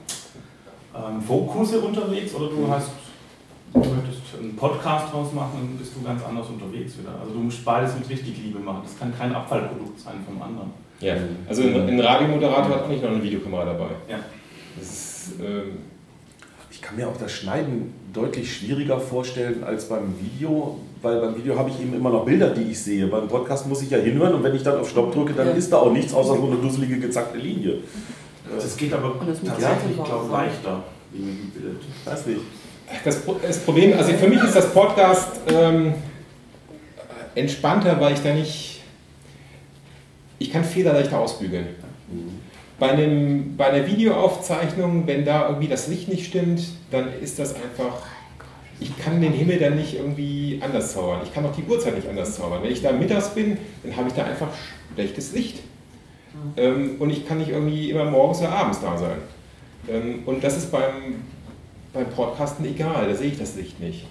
ähm, 0.96 1.22
Fokusse 1.22 1.80
unterwegs 1.80 2.34
oder 2.36 2.48
du 2.48 2.68
hast, 2.70 2.92
du 3.74 3.80
möchtest 3.80 4.22
einen 4.39 4.56
Podcast 4.56 5.14
draus 5.14 5.32
machen, 5.34 5.52
dann 5.70 5.78
bist 5.78 5.94
du 5.96 6.02
ganz 6.04 6.22
anders 6.24 6.48
unterwegs 6.50 6.98
wieder. 7.00 7.12
Also 7.22 7.34
du 7.34 7.39
musst 7.39 7.64
beides 7.64 7.96
mit 7.98 8.10
richtig 8.10 8.38
Liebe 8.44 8.60
machen. 8.60 8.82
Das 8.84 8.98
kann 9.00 9.14
kein 9.18 9.34
Abfallprodukt 9.34 10.00
sein 10.00 10.16
vom 10.26 10.42
anderen. 10.42 10.72
Ja, 11.00 11.16
also 11.50 11.64
ein, 11.64 11.76
ein 11.89 12.00
Radiomoderator 12.00 12.76
hat 12.76 12.84
auch 12.84 12.88
nicht 12.89 13.02
noch 13.04 13.10
eine 13.12 13.24
Videokamera 13.24 13.66
dabei. 13.66 13.88
Ja. 14.10 14.20
Das 14.78 14.88
ist, 14.89 15.34
ähm, 15.42 15.78
Ich 16.70 16.82
kann 16.82 16.96
mir 16.96 17.08
auch 17.08 17.18
das 17.18 17.32
Schneiden 17.32 17.94
deutlich 18.14 18.54
schwieriger 18.56 19.00
vorstellen 19.00 19.64
als 19.64 19.88
beim 19.89 20.14
Video, 20.20 20.78
weil 21.02 21.20
beim 21.22 21.36
Video 21.38 21.58
habe 21.58 21.70
ich 21.70 21.80
eben 21.82 21.94
immer 21.94 22.10
noch 22.10 22.26
Bilder, 22.26 22.50
die 22.50 22.72
ich 22.72 22.80
sehe. 22.80 23.08
Beim 23.08 23.28
Podcast 23.28 23.68
muss 23.68 23.82
ich 23.82 23.89
ja 23.89 23.98
hinhören 23.98 24.34
und 24.36 24.44
wenn 24.44 24.54
ich 24.56 24.64
dann 24.64 24.80
auf 24.80 24.89
Stopp 24.89 25.14
drücke, 25.14 25.34
dann 25.34 25.48
Ja. 25.48 25.54
ist 25.54 25.72
da 25.72 25.78
auch 25.78 25.92
nichts 25.92 26.14
außer 26.14 26.36
so 26.36 26.46
eine 26.48 26.56
dusselige, 26.58 27.00
gezackte 27.00 27.38
Linie. 27.39 27.80
Das 28.56 28.78
geht 28.78 28.93
aber 28.93 29.16
das 29.26 29.41
tatsächlich, 29.41 29.95
glaube 29.95 30.26
ich, 30.26 30.32
war- 30.32 30.43
leichter 30.45 30.84
wie. 31.12 32.10
Weiß 32.10 32.26
nicht. 32.28 32.41
das, 33.04 33.22
das 33.45 33.60
Problem, 33.60 33.93
also 33.97 34.12
für 34.14 34.28
mich 34.28 34.43
ist 34.43 34.56
das 34.56 34.74
Podcast 34.74 35.30
ähm, 35.47 35.93
entspannter, 37.36 37.99
weil 37.99 38.14
ich 38.14 38.22
da 38.22 38.34
nicht. 38.34 38.82
Ich 40.39 40.52
kann 40.52 40.64
Fehler 40.64 40.93
leichter 40.93 41.20
ausbügeln. 41.20 41.68
Bei, 42.80 42.89
einem, 42.91 43.56
bei 43.58 43.68
einer 43.68 43.86
Videoaufzeichnung, 43.86 45.06
wenn 45.06 45.24
da 45.24 45.47
irgendwie 45.49 45.68
das 45.68 45.88
Licht 45.88 46.08
nicht 46.08 46.26
stimmt, 46.26 46.64
dann 46.89 47.08
ist 47.22 47.38
das 47.39 47.54
einfach. 47.54 48.02
Ich 48.80 48.97
kann 48.97 49.22
den 49.22 49.34
Himmel 49.34 49.60
dann 49.60 49.76
nicht 49.76 49.93
irgendwie 49.93 50.60
anders 50.64 50.93
zaubern. 50.93 51.20
Ich 51.24 51.32
kann 51.32 51.45
auch 51.45 51.56
die 51.56 51.62
Uhrzeit 51.64 51.95
nicht 51.95 52.10
anders 52.10 52.36
zaubern. 52.36 52.64
Wenn 52.64 52.72
ich 52.72 52.82
da 52.82 52.91
mittags 52.91 53.30
bin, 53.36 53.60
dann 53.84 53.95
habe 53.95 54.08
ich 54.08 54.16
da 54.16 54.24
einfach 54.24 54.47
schlechtes 54.95 55.34
Licht. 55.34 55.60
Ähm, 56.57 56.95
und 56.99 57.09
ich 57.09 57.27
kann 57.27 57.38
nicht 57.38 57.49
irgendwie 57.49 57.91
immer 57.91 58.05
morgens 58.05 58.39
oder 58.39 58.51
abends 58.51 58.79
da 58.82 58.97
sein. 58.97 59.17
Ähm, 59.89 60.23
und 60.25 60.43
das 60.43 60.57
ist 60.57 60.71
beim, 60.71 61.15
beim 61.93 62.09
Podcasten 62.09 62.65
egal, 62.65 63.07
da 63.07 63.15
sehe 63.15 63.27
ich 63.27 63.39
das 63.39 63.55
Licht 63.55 63.79
nicht. 63.79 64.05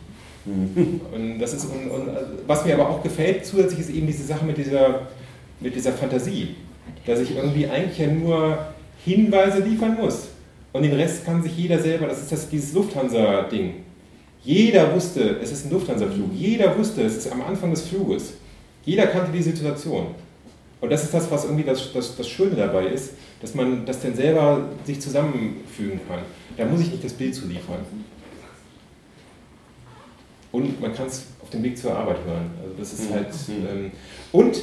Und 0.47 1.39
das 1.39 1.53
ist, 1.53 1.67
und, 1.67 1.91
und, 1.91 2.09
also, 2.09 2.33
was 2.47 2.65
mir 2.65 2.75
aber 2.75 2.89
auch 2.89 3.03
gefällt 3.03 3.45
zusätzlich 3.45 3.81
ist 3.81 3.91
eben 3.91 4.07
diese 4.07 4.25
Sache 4.25 4.45
mit 4.45 4.57
dieser, 4.57 5.09
mit 5.61 5.75
dieser 5.75 5.93
Fantasie, 5.93 6.57
dass 7.05 7.21
ich 7.21 7.37
irgendwie 7.37 7.67
eigentlich 7.67 7.99
ja 7.99 8.07
nur 8.07 8.59
Hinweise 9.05 9.61
liefern 9.61 9.97
muss. 10.01 10.29
Und 10.73 10.83
den 10.83 10.95
Rest 10.95 11.25
kann 11.27 11.43
sich 11.43 11.57
jeder 11.57 11.79
selber, 11.79 12.07
das 12.07 12.23
ist 12.23 12.33
das, 12.33 12.49
dieses 12.49 12.73
Lufthansa-Ding. 12.73 13.75
Jeder 14.43 14.95
wusste, 14.95 15.39
es 15.43 15.53
ist 15.53 15.67
ein 15.67 15.73
Lufthansa-Flug. 15.73 16.31
Jeder 16.35 16.77
wusste, 16.79 17.03
es 17.03 17.19
ist 17.19 17.33
am 17.33 17.43
Anfang 17.43 17.71
des 17.71 17.83
Fluges. 17.83 18.35
Jeder 18.85 19.07
kannte 19.09 19.33
die 19.33 19.43
Situation. 19.43 20.07
Und 20.81 20.91
das 20.91 21.05
ist 21.05 21.13
das, 21.13 21.31
was 21.31 21.45
irgendwie 21.45 21.65
das, 21.65 21.93
das, 21.93 22.17
das 22.17 22.29
Schöne 22.29 22.57
dabei 22.57 22.87
ist, 22.87 23.13
dass 23.41 23.55
man 23.55 23.85
das 23.85 24.01
dann 24.01 24.15
selber 24.15 24.69
sich 24.85 25.01
zusammenfügen 25.01 26.01
kann. 26.09 26.21
Da 26.57 26.65
muss 26.65 26.81
ich 26.81 26.91
nicht 26.91 27.05
das 27.05 27.13
Bild 27.13 27.35
zu 27.35 27.47
liefern. 27.47 27.81
Und 30.53 30.81
man 30.81 30.95
kann 30.95 31.07
es 31.07 31.27
auf 31.43 31.51
dem 31.51 31.63
Weg 31.63 31.79
zur 31.79 31.97
Arbeit 31.97 32.19
hören. 32.25 32.51
Also 32.63 32.75
das 32.79 32.93
ist 32.93 33.11
halt. 33.11 33.29
Mhm. 33.49 33.67
Ähm, 33.67 33.93
und 34.33 34.63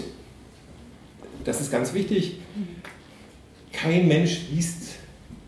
das 1.44 1.62
ist 1.62 1.72
ganz 1.72 1.94
wichtig, 1.94 2.40
kein 3.72 4.08
Mensch 4.08 4.50
liest 4.52 4.96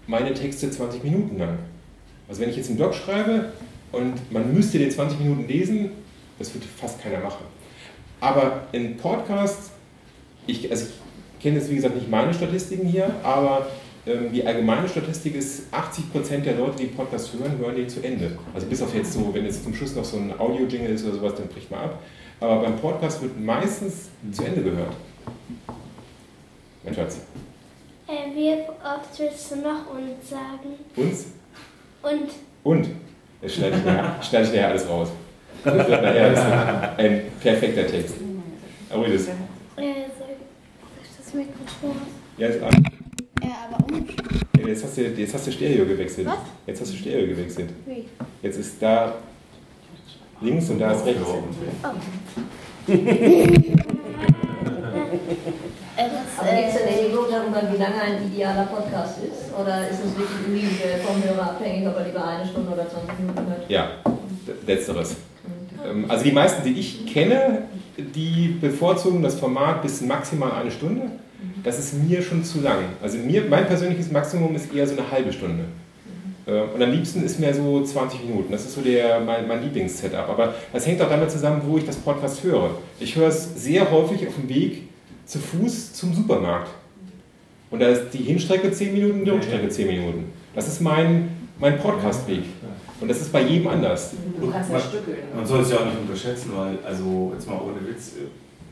meine 0.08 0.34
Texte 0.34 0.70
20 0.70 1.04
Minuten 1.04 1.38
lang. 1.38 1.58
Also 2.28 2.42
wenn 2.42 2.50
ich 2.50 2.58
jetzt 2.58 2.70
einen 2.70 2.78
Blog 2.78 2.94
schreibe 2.94 3.52
und 3.92 4.32
man 4.32 4.54
müsste 4.54 4.80
den 4.80 4.92
20 4.92 5.20
Minuten 5.20 5.48
lesen, 5.48 5.92
das 6.38 6.54
wird 6.54 6.64
fast 6.64 7.02
keiner 7.02 7.20
machen. 7.20 7.46
Aber 8.22 8.68
in 8.72 8.98
Podcast, 8.98 9.69
ich, 10.52 10.70
also 10.72 10.86
ich 10.86 11.44
kenne 11.44 11.58
jetzt 11.58 11.70
wie 11.70 11.76
gesagt 11.76 11.96
nicht 11.96 12.10
meine 12.10 12.34
Statistiken 12.34 12.88
hier, 12.88 13.10
aber 13.24 13.68
ähm, 14.06 14.32
die 14.32 14.46
allgemeine 14.46 14.88
Statistik 14.88 15.36
ist, 15.36 15.64
80% 15.74 16.40
der 16.42 16.56
Leute, 16.58 16.78
die 16.78 16.88
den 16.88 16.96
Podcast 16.96 17.32
hören, 17.34 17.58
hören 17.58 17.76
den 17.76 17.88
zu 17.90 18.02
Ende. 18.04 18.38
Also 18.54 18.68
bis 18.68 18.82
auf 18.82 18.94
jetzt 18.96 19.14
so, 19.14 19.34
wenn 19.34 19.46
jetzt 19.46 19.64
zum 19.64 19.74
Schluss 19.74 19.96
noch 19.96 20.04
so 20.06 20.18
ein 20.18 20.34
Audio-Jingle 20.38 20.92
ist 20.92 21.06
oder 21.06 21.16
sowas, 21.16 21.34
dann 21.36 21.48
bricht 21.48 21.70
man 21.72 21.82
ab. 21.82 22.00
Aber 22.40 22.62
beim 22.64 22.78
Podcast 22.78 23.22
wird 23.22 23.40
meistens 23.40 24.10
zu 24.32 24.44
Ende 24.46 24.62
gehört. 24.64 24.94
Mein 26.84 26.96
Schatz. 26.96 27.20
Äh, 28.08 28.36
wie 28.36 28.54
oft 28.54 29.20
willst 29.20 29.52
du 29.52 29.56
noch 29.58 29.94
und 29.94 30.24
sagen? 30.28 30.76
Uns 30.96 31.26
Und 32.02 32.30
und 32.64 32.88
Das 33.42 33.54
schneide 33.56 33.78
ich 33.78 33.86
nachher, 33.86 34.16
schneide 34.24 34.46
ich 34.46 34.52
nachher 34.54 34.70
alles 34.70 34.88
raus. 34.90 35.10
Das 35.64 35.76
nachher 35.76 36.30
wird 36.30 37.00
ein 37.00 37.22
perfekter 37.42 37.86
Text. 37.88 38.16
Aber 38.90 39.08
das, 39.08 39.28
Äh, 39.28 39.28
soll 39.28 40.29
ich 40.29 40.29
das 41.32 41.34
Mikrofon? 41.34 41.96
ja, 42.38 42.48
ist 42.48 42.64
an. 42.64 42.84
Ja, 43.42 43.50
aber 43.72 43.86
umstellen. 43.94 44.30
Ja, 44.60 44.68
Jetzt 44.68 44.84
hast, 44.84 44.98
du, 44.98 45.02
jetzt 45.04 45.34
hast 45.34 45.48
du 45.48 45.52
Stereo 45.52 45.86
gewechselt. 45.86 46.28
Was? 46.28 46.38
Jetzt 46.68 46.82
hast 46.82 46.92
du 46.94 46.98
Stereo 46.98 47.28
gewechselt. 47.28 47.70
Wie? 47.86 48.06
Jetzt 48.42 48.58
ist 48.58 48.82
da 48.82 49.16
links 50.42 50.70
und 50.70 50.80
da 50.80 50.92
ist 50.94 51.06
rechts. 51.06 51.22
Oh. 51.26 51.92
Äh, 55.98 56.04
Aber 56.38 56.50
gibt 56.56 56.70
es 56.70 56.76
äh, 56.82 56.88
eine 56.88 56.98
Regelung 57.02 57.26
darüber, 57.30 57.74
wie 57.74 57.78
lange 57.78 58.02
ein 58.02 58.26
idealer 58.32 58.66
Podcast 58.68 59.18
ist? 59.24 59.54
Oder 59.60 59.90
ist 59.90 60.00
es 60.00 60.18
wirklich 60.18 60.48
individuell 60.48 61.00
vom 61.00 61.22
Hörer 61.22 61.52
abhängig, 61.52 61.88
ob 61.88 61.98
er 61.98 62.06
lieber 62.06 62.26
eine 62.26 62.46
Stunde 62.46 62.72
oder 62.72 62.88
20 62.90 63.20
Minuten 63.20 63.48
hört? 63.48 63.70
Ja, 63.70 63.92
letzteres. 64.66 65.18
Ähm, 65.86 66.06
Also 66.08 66.24
die 66.24 66.32
meisten, 66.32 66.64
die 66.64 66.80
ich 66.80 67.06
kenne, 67.06 67.64
die 68.02 68.58
bevorzugen 68.60 69.22
das 69.22 69.36
Format 69.36 69.82
bis 69.82 70.02
maximal 70.02 70.52
eine 70.54 70.72
Stunde. 70.72 71.04
Das 71.64 71.80
ist 71.80 71.94
mir 71.94 72.22
schon 72.22 72.44
zu 72.44 72.62
lang. 72.62 72.80
Also 73.02 73.18
mir, 73.18 73.44
mein 73.50 73.66
persönliches 73.66 74.12
Maximum 74.12 74.56
ist 74.56 74.74
eher 74.74 74.88
so 74.88 74.98
eine 74.98 75.10
halbe 75.10 75.32
Stunde. 75.32 75.66
Äh, 76.46 76.62
Und 76.74 76.82
am 76.82 76.92
liebsten 76.92 77.24
ist 77.24 77.40
mir 77.40 77.54
so 77.54 77.84
20 77.84 78.26
Minuten. 78.26 78.52
Das 78.52 78.66
ist 78.66 78.76
so 78.76 78.82
der, 78.82 79.20
mein, 79.22 79.48
mein 79.48 79.64
Lieblings-Setup. 79.64 80.28
Aber 80.30 80.54
das 80.74 80.86
hängt 80.86 81.02
auch 81.02 81.10
damit 81.10 81.32
zusammen, 81.32 81.62
wo 81.66 81.78
ich 81.78 81.86
das 81.86 81.96
Podcast 81.98 82.44
höre. 82.44 82.72
Ich 83.00 83.16
höre 83.16 83.28
es 83.28 83.64
sehr 83.64 83.90
häufig 83.90 84.28
auf 84.28 84.36
dem 84.36 84.50
Weg 84.50 84.84
zu 85.26 85.40
Fuß 85.40 85.94
zum 85.94 86.14
Supermarkt. 86.14 86.70
Und 87.72 87.82
da 87.82 87.88
ist 87.88 88.12
die 88.14 88.24
Hinstrecke 88.24 88.72
10 88.72 88.94
Minuten, 88.94 89.24
die 89.26 89.32
Rückstrecke 89.32 89.70
10 89.70 89.88
Minuten. 89.88 90.26
Das 90.56 90.68
ist 90.68 90.82
mein, 90.82 91.30
mein 91.60 91.78
Podcast-Weg. 91.78 92.44
Und 93.02 93.08
das 93.08 93.22
ist 93.22 93.32
bei 93.32 93.42
jedem 93.44 93.68
anders. 93.68 94.12
Du 94.40 94.52
kannst 94.52 94.70
ja 94.70 94.78
Man- 94.78 94.88
stückeln. 94.88 95.18
Man 95.36 95.46
soll 95.46 95.62
es 95.62 95.72
ja 95.72 95.78
auch 95.78 95.86
nicht 95.86 96.00
unterschätzen, 96.00 96.52
weil, 96.56 96.78
also 96.86 97.32
jetzt 97.34 97.48
mal 97.48 97.60
ohne 97.62 97.88
Witz, 97.88 98.14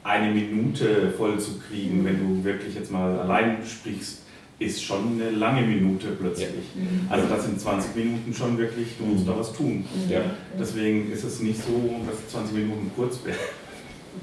eine 0.03 0.31
Minute 0.33 1.11
voll 1.17 1.39
zu 1.39 1.59
kriegen, 1.59 2.03
wenn 2.05 2.19
du 2.19 2.43
wirklich 2.43 2.75
jetzt 2.75 2.91
mal 2.91 3.19
allein 3.19 3.57
sprichst, 3.65 4.21
ist 4.59 4.83
schon 4.83 5.19
eine 5.21 5.31
lange 5.31 5.61
Minute 5.61 6.07
plötzlich. 6.19 6.47
Mhm. 6.75 7.07
Also 7.09 7.27
das 7.27 7.45
sind 7.45 7.61
20 7.61 7.95
Minuten 7.95 8.33
schon 8.33 8.57
wirklich, 8.57 8.87
du 8.97 9.05
musst 9.05 9.27
da 9.27 9.37
was 9.37 9.53
tun. 9.53 9.85
Ja. 10.09 10.21
Deswegen 10.59 11.11
ist 11.11 11.23
es 11.23 11.41
nicht 11.41 11.61
so, 11.61 11.91
dass 12.09 12.31
20 12.31 12.55
Minuten 12.55 12.89
kurz 12.95 13.19
wären. 13.23 13.35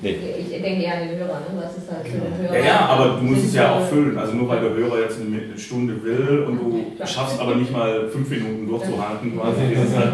Nee. 0.02 0.16
Ich 0.38 0.62
denke 0.62 0.82
eher 0.82 0.94
an 1.00 1.08
den 1.08 1.18
Hörer, 1.18 1.40
ne? 1.40 1.62
Was 1.62 1.76
ist 1.76 1.90
halt 1.90 2.06
für 2.06 2.18
den 2.18 2.36
Hörer? 2.38 2.58
Ja, 2.58 2.64
ja, 2.64 2.80
aber 2.86 3.16
du 3.18 3.22
musst 3.24 3.46
es 3.46 3.54
ja 3.54 3.72
auch 3.72 3.84
füllen. 3.86 4.16
Also 4.18 4.34
nur 4.34 4.48
weil 4.48 4.60
der 4.60 4.70
Hörer 4.74 5.00
jetzt 5.00 5.18
eine 5.20 5.58
Stunde 5.58 6.02
will 6.02 6.44
und 6.46 6.58
du 6.58 7.06
schaffst 7.06 7.40
aber 7.40 7.56
nicht 7.56 7.72
mal 7.72 8.08
fünf 8.08 8.28
Minuten 8.30 8.66
durchzuhalten, 8.66 9.38
quasi, 9.38 9.72
ist 9.72 9.90
es 9.90 9.96
halt 9.96 10.12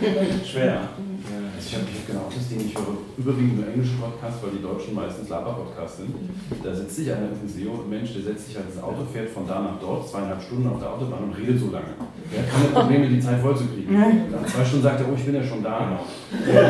schwer. 0.46 0.80
Ich 1.70 1.76
habe 1.76 1.86
hab 1.86 2.02
genau 2.02 2.26
das 2.26 2.48
Ding, 2.50 2.66
ich 2.66 2.74
höre 2.74 2.98
überwiegend 3.14 3.62
nur 3.62 3.68
englische 3.70 3.94
Podcasts, 3.94 4.42
weil 4.42 4.58
die 4.58 4.62
Deutschen 4.62 4.90
meistens 4.90 5.28
Laber-Podcasts 5.30 6.02
sind. 6.02 6.10
Da 6.66 6.74
sitzt 6.74 6.96
sich 6.98 7.06
einer 7.06 7.30
See 7.46 7.62
und 7.70 7.86
ein 7.86 7.90
Mensch, 7.94 8.10
der 8.10 8.26
setzt 8.26 8.50
sich 8.50 8.58
halt 8.58 8.66
ins 8.74 8.82
Auto, 8.82 9.06
fährt 9.06 9.30
von 9.30 9.46
da 9.46 9.62
nach 9.62 9.78
dort, 9.78 10.02
zweieinhalb 10.02 10.42
Stunden 10.42 10.66
auf 10.66 10.82
der 10.82 10.90
Autobahn 10.90 11.30
und 11.30 11.38
redet 11.38 11.62
so 11.62 11.70
lange. 11.70 11.94
Der 12.26 12.42
hat 12.42 12.50
keine 12.50 12.74
Probleme, 12.74 13.06
die 13.06 13.22
Zeit 13.22 13.38
voll 13.38 13.54
zu 13.54 13.70
kriegen. 13.70 13.86
Nach 13.94 14.42
zwei 14.50 14.64
Stunden 14.66 14.82
sagt 14.82 14.98
er, 14.98 15.06
oh, 15.06 15.14
ich 15.14 15.22
bin 15.22 15.34
ja 15.38 15.44
schon 15.46 15.62
da. 15.62 15.94
Genau, 16.34 16.66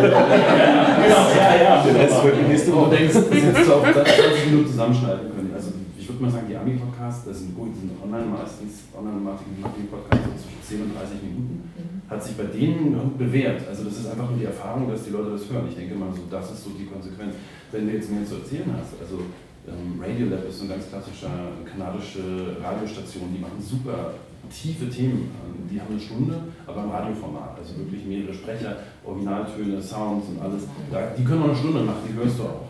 ja, 1.33 1.49
ja. 1.57 1.81
Der 1.81 1.95
Rest 1.97 2.21
wird 2.21 2.37
nächste 2.45 2.69
Und 2.69 2.77
Woche. 2.77 2.91
du 2.91 2.97
denkst, 3.01 3.15
das 3.17 3.31
hättest 3.33 3.69
du 3.69 3.73
auf 3.73 3.83
20 3.89 4.53
Minuten 4.53 4.69
zusammenschneiden 4.69 5.33
können. 5.33 5.51
Also 5.57 5.80
würde 6.21 6.33
mal 6.33 6.39
sagen, 6.39 6.49
die 6.53 6.57
Ami-Podcasts, 6.57 7.25
das 7.25 7.39
sind 7.41 7.57
gut, 7.57 7.73
die 7.73 7.89
sind 7.89 7.97
online 7.97 8.29
meistens, 8.29 8.85
Online-Marketing-Podcasts 8.93 10.45
so 10.45 10.53
zwischen 10.53 10.61
10 10.61 10.83
und 10.85 10.93
30 10.93 11.23
Minuten. 11.25 11.65
Hat 12.09 12.23
sich 12.23 12.37
bei 12.37 12.45
denen 12.45 13.17
bewährt. 13.17 13.67
Also 13.67 13.85
das 13.85 13.97
ist 13.97 14.07
einfach 14.11 14.29
nur 14.29 14.39
die 14.39 14.45
Erfahrung, 14.45 14.91
dass 14.91 15.05
die 15.05 15.11
Leute 15.11 15.33
das 15.33 15.49
hören. 15.49 15.65
Ich 15.69 15.77
denke 15.77 15.95
mal 15.95 16.13
so, 16.13 16.29
das 16.29 16.53
ist 16.53 16.65
so 16.65 16.71
die 16.77 16.85
Konsequenz. 16.85 17.35
Wenn 17.73 17.89
du 17.89 17.95
jetzt 17.95 18.11
mehr 18.11 18.25
zu 18.27 18.37
erzählen 18.37 18.69
hast, 18.77 19.01
also 19.01 19.25
ähm, 19.65 19.97
Radiolab 19.97 20.45
ist 20.45 20.59
so 20.59 20.65
eine 20.65 20.75
ganz 20.77 20.89
klassische 20.89 21.29
kanadische 21.65 22.57
Radiostation, 22.61 23.33
die 23.33 23.41
machen 23.41 23.61
super 23.63 24.13
tiefe 24.51 24.91
Themen. 24.91 25.31
Die 25.71 25.81
haben 25.81 25.93
eine 25.93 26.01
Stunde, 26.01 26.37
aber 26.67 26.85
im 26.85 26.91
Radioformat. 26.91 27.57
Also 27.57 27.79
wirklich 27.79 28.05
mehrere 28.05 28.35
Sprecher, 28.35 28.77
Originaltöne, 29.05 29.81
Sounds 29.81 30.29
und 30.29 30.43
alles. 30.43 30.69
Die 31.17 31.25
können 31.25 31.41
wir 31.41 31.49
eine 31.49 31.57
Stunde 31.57 31.81
machen, 31.81 32.05
die 32.09 32.15
hörst 32.15 32.39
du 32.39 32.43
auch. 32.43 32.69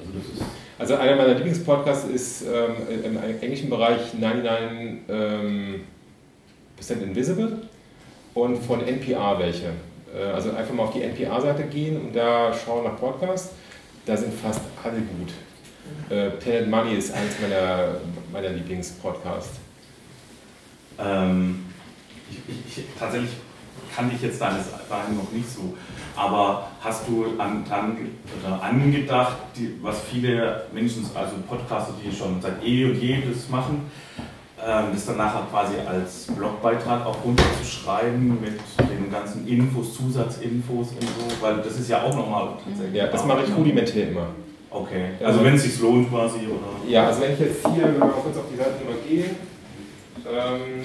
Also 0.00 0.10
das 0.16 0.24
ist 0.32 0.59
Also 0.80 0.94
einer 0.96 1.14
meiner 1.14 1.34
Lieblingspodcasts 1.34 2.08
ist 2.08 2.42
ähm, 2.42 3.04
im 3.04 3.18
englischen 3.42 3.68
Bereich 3.68 4.00
99% 4.18 5.00
ähm, 5.10 5.84
Invisible 6.88 7.58
und 8.32 8.56
von 8.56 8.80
NPR 8.88 9.38
welche. 9.38 9.72
Äh, 10.16 10.22
also 10.32 10.52
einfach 10.52 10.72
mal 10.72 10.84
auf 10.84 10.94
die 10.94 11.02
NPR-Seite 11.02 11.64
gehen 11.64 12.00
und 12.00 12.16
da 12.16 12.50
schauen 12.54 12.84
nach 12.84 12.98
Podcasts. 12.98 13.50
Da 14.06 14.16
sind 14.16 14.32
fast 14.32 14.62
alle 14.82 15.02
gut. 15.02 15.34
Äh, 16.08 16.30
Planet 16.30 16.70
Money 16.70 16.94
ist 16.94 17.12
eines 17.12 17.38
meiner, 17.42 17.96
meiner 18.32 18.48
Lieblingspodcasts. 18.48 19.58
Ähm, 20.98 21.66
ich, 22.30 22.38
ich, 22.48 22.78
ich, 22.78 22.84
tatsächlich 22.98 23.32
kannte 23.94 24.16
ich 24.16 24.22
jetzt 24.22 24.40
deines 24.40 24.64
dahin 24.88 25.18
noch 25.18 25.30
nicht 25.30 25.50
so. 25.50 25.76
Aber 26.16 26.69
hast 26.82 27.06
du 27.06 27.26
an, 27.38 27.64
dran 27.68 27.96
oder 28.40 28.62
angedacht, 28.62 29.36
die, 29.56 29.74
was 29.82 30.00
viele 30.00 30.64
Menschen, 30.72 31.04
also 31.14 31.36
Podcaster, 31.48 31.94
die 32.02 32.14
schon 32.14 32.40
seit 32.40 32.64
eh 32.64 32.86
und 32.86 32.94
je 32.94 33.18
das 33.20 33.48
machen, 33.48 33.90
ähm, 34.66 34.86
das 34.92 35.06
dann 35.06 35.18
nachher 35.18 35.46
quasi 35.50 35.74
als 35.86 36.26
Blogbeitrag 36.36 37.04
auch 37.04 37.24
runterzuschreiben 37.24 38.40
mit 38.40 38.60
den 38.90 39.10
ganzen 39.10 39.46
Infos, 39.46 39.94
Zusatzinfos 39.94 40.88
und 40.92 41.02
so, 41.02 41.42
weil 41.42 41.56
das 41.58 41.78
ist 41.78 41.90
ja 41.90 42.02
auch 42.02 42.14
nochmal 42.14 42.48
tatsächlich. 42.64 42.96
Ja, 42.96 43.06
das 43.08 43.24
mache 43.26 43.44
ich 43.46 43.54
rudimentär 43.54 44.08
immer. 44.08 44.28
Okay, 44.70 45.10
also 45.22 45.44
wenn 45.44 45.54
es 45.54 45.64
sich 45.64 45.80
lohnt 45.80 46.08
quasi, 46.10 46.46
oder? 46.46 46.88
Ja, 46.88 47.08
also 47.08 47.20
wenn 47.22 47.32
ich 47.32 47.40
jetzt 47.40 47.66
hier 47.74 47.84
wenn 47.84 47.94
wir 47.94 47.98
mal 48.00 48.10
kurz 48.10 48.36
auf 48.36 48.44
die 48.50 48.56
Seite 48.56 48.84
mal 48.84 48.96
gehe, 49.06 49.24
ähm, 50.26 50.84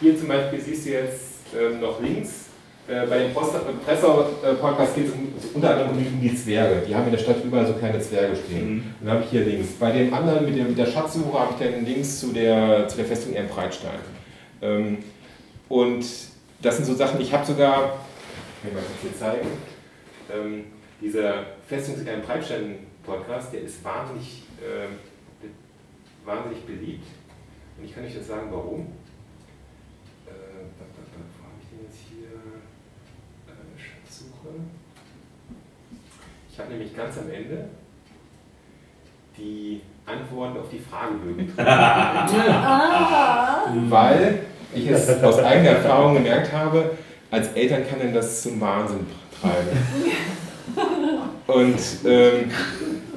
hier 0.00 0.18
zum 0.18 0.28
Beispiel 0.28 0.60
siehst 0.60 0.86
du 0.86 0.90
jetzt 0.90 1.22
ähm, 1.54 1.80
noch 1.80 2.00
links, 2.00 2.47
äh, 2.88 3.06
bei 3.06 3.18
dem 3.18 3.34
Pressau-Podcast 3.34 4.94
geht 4.94 5.06
es 5.06 5.12
um, 5.12 5.32
unter 5.54 5.70
anderem 5.70 5.90
um 5.90 6.20
die 6.20 6.34
Zwerge. 6.34 6.86
Die 6.86 6.94
haben 6.94 7.04
in 7.06 7.12
der 7.12 7.18
Stadt 7.18 7.44
überall 7.44 7.66
so 7.66 7.74
kleine 7.74 8.00
Zwerge 8.00 8.36
stehen. 8.36 8.68
Mhm. 8.68 8.78
Und 9.00 9.06
dann 9.06 9.14
habe 9.14 9.24
ich 9.24 9.30
hier 9.30 9.44
links. 9.44 9.68
Bei 9.78 9.92
dem 9.92 10.12
anderen 10.12 10.44
mit 10.44 10.56
der, 10.56 10.64
mit 10.64 10.78
der 10.78 10.86
Schatzsuche 10.86 11.38
habe 11.38 11.54
ich 11.58 11.66
dann 11.66 11.84
links 11.84 12.20
zu 12.20 12.32
der, 12.32 12.88
zu 12.88 12.96
der 12.96 13.06
Festung 13.06 13.34
Ehrenbreitstein. 13.34 14.00
Ähm, 14.62 14.98
und 15.68 16.04
das 16.62 16.76
sind 16.76 16.86
so 16.86 16.94
Sachen, 16.94 17.20
ich 17.20 17.32
habe 17.32 17.44
sogar, 17.46 17.80
kann 17.80 18.68
ich 18.68 18.74
mal 18.74 18.82
kurz 18.82 19.00
hier 19.02 19.16
zeigen, 19.16 19.48
ähm, 20.32 20.64
dieser 21.00 21.44
Festung 21.66 22.04
Ehrenbreitstein-Podcast, 22.04 23.52
der 23.52 23.62
ist 23.62 23.84
wahnsinnig, 23.84 24.42
ähm, 24.60 24.98
wahnsinnig 26.24 26.64
beliebt. 26.64 27.06
Und 27.78 27.84
ich 27.84 27.94
kann 27.94 28.04
euch 28.04 28.14
jetzt 28.14 28.26
sagen, 28.26 28.48
warum. 28.50 28.80
Äh, 30.26 30.66
wo 30.76 31.44
habe 31.44 31.54
ich 31.62 31.68
denn 31.70 31.86
jetzt 31.86 31.98
hier? 32.10 32.28
Äh, 33.46 33.78
Schatzsuche. 33.78 34.27
Ich 36.50 36.58
habe 36.58 36.72
nämlich 36.72 36.96
ganz 36.96 37.16
am 37.18 37.30
Ende 37.30 37.66
die 39.36 39.80
Antworten 40.04 40.58
auf 40.58 40.68
die 40.70 40.80
Fragebögen 40.80 41.54
drin. 41.54 41.66
Ah. 41.66 42.26
Weil 43.88 44.40
ich 44.74 44.88
es 44.88 45.22
aus 45.22 45.38
eigener 45.38 45.70
Erfahrung 45.70 46.14
gemerkt 46.14 46.52
habe, 46.52 46.90
als 47.30 47.52
Eltern 47.52 47.88
kann 47.88 48.00
denn 48.00 48.14
das 48.14 48.42
zum 48.42 48.60
Wahnsinn 48.60 49.06
treiben. 49.40 49.78
Und 51.46 51.78
ähm, 52.04 52.50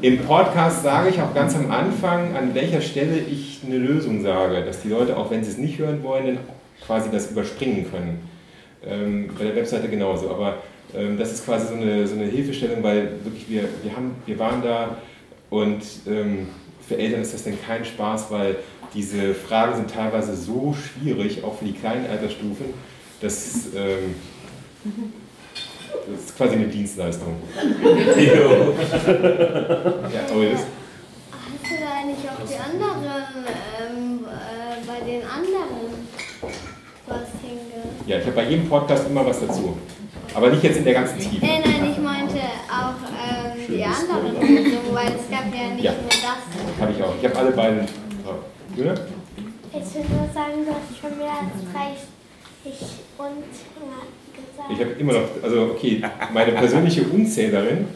im 0.02 0.20
Podcast 0.20 0.84
sage 0.84 1.10
ich 1.10 1.22
auch 1.22 1.34
ganz 1.34 1.56
am 1.56 1.72
Anfang, 1.72 2.36
an 2.36 2.56
welcher 2.56 2.82
Stelle 2.82 3.18
ich 3.18 3.62
eine 3.66 3.78
Lösung 3.78 4.22
sage, 4.22 4.64
dass 4.64 4.82
die 4.82 4.90
Leute, 4.90 5.18
auch 5.18 5.32
wenn 5.32 5.44
sie 5.44 5.52
es 5.52 5.58
nicht 5.58 5.80
hören 5.80 6.04
wollen, 6.04 6.28
dann 6.28 6.38
quasi 6.86 7.10
das 7.12 7.32
überspringen 7.32 7.90
können. 7.90 8.30
Ähm, 8.86 9.30
bei 9.38 9.46
der 9.46 9.56
Webseite 9.56 9.90
genauso. 9.90 10.30
Aber 10.30 10.58
das 11.18 11.32
ist 11.32 11.46
quasi 11.46 11.68
so 11.68 11.76
eine, 11.76 12.08
so 12.08 12.16
eine 12.16 12.26
Hilfestellung, 12.26 12.84
weil 12.84 13.12
wirklich 13.24 13.50
wir, 13.50 13.64
wir, 13.84 13.96
haben, 13.96 14.16
wir 14.26 14.40
waren 14.40 14.62
da 14.62 14.98
und 15.50 15.82
ähm, 16.08 16.48
für 16.88 16.98
Eltern 16.98 17.22
ist 17.22 17.34
das 17.34 17.44
dann 17.44 17.58
kein 17.66 17.86
Spaß, 17.86 18.32
weil 18.32 18.58
diese 18.94 19.34
Fragen 19.34 19.76
sind 19.76 19.92
teilweise 19.92 20.36
so 20.36 20.74
schwierig, 20.74 21.44
auch 21.44 21.58
für 21.58 21.66
die 21.66 21.74
kleinen 21.74 22.10
Altersstufen, 22.10 22.66
dass 23.22 23.68
ähm, 23.76 24.16
das 26.12 26.26
ist 26.26 26.38
quasi 26.38 26.56
eine 26.56 26.68
Dienstleistung. 26.68 27.36
ja, 28.18 28.42
aber 30.32 30.46
das, 30.46 30.62
Hast 31.32 31.70
du 31.70 31.76
da 31.80 31.94
eigentlich 32.02 32.26
auch 32.30 32.44
die 32.46 32.58
anderen, 32.58 33.46
ähm, 33.80 34.26
äh, 34.26 34.86
bei 34.86 35.00
den 35.10 35.22
anderen 35.24 36.08
was 37.08 37.28
hinge... 37.42 37.84
ja, 38.08 38.18
ich 38.18 38.26
habe 38.26 38.36
bei 38.36 38.50
jedem 38.50 38.68
Podcast 38.68 39.08
immer 39.08 39.26
was 39.26 39.40
dazu. 39.40 39.78
Aber 40.34 40.50
nicht 40.50 40.64
jetzt 40.64 40.78
in 40.78 40.86
der 40.86 40.94
ganzen 40.94 41.20
Tiefe. 41.20 41.46
Nein, 41.46 41.62
nein, 41.64 41.92
ich 41.92 41.98
meinte 41.98 42.38
auch 42.70 42.96
ähm, 43.12 43.52
die 43.68 43.84
anderen 43.84 44.40
Lösungen, 44.40 44.94
weil 44.94 45.08
es 45.08 45.30
gab 45.30 45.54
ja 45.54 45.74
nicht 45.76 45.84
Ja. 45.84 45.92
nur 45.92 46.10
das. 46.10 46.80
Habe 46.82 46.92
ich 46.98 47.04
auch. 47.04 47.14
Ich 47.20 47.26
habe 47.30 47.38
alle 47.38 47.52
beiden. 47.52 47.80
Julia? 48.76 48.94
Ich 48.94 49.96
will 49.96 50.06
nur 50.10 50.30
sagen, 50.34 50.66
du 50.66 50.72
hast 50.72 51.00
schon 51.00 51.18
mehr 51.18 51.32
als 51.32 51.74
drei 51.74 51.92
Ich 52.64 52.80
und 53.18 53.44
gesagt. 54.34 54.72
Ich 54.72 54.80
habe 54.80 54.92
immer 54.92 55.14
noch, 55.14 55.28
also 55.44 55.62
okay, 55.74 56.02
meine 56.34 56.52
persönliche 56.54 57.04
Unzählerin 57.04 57.88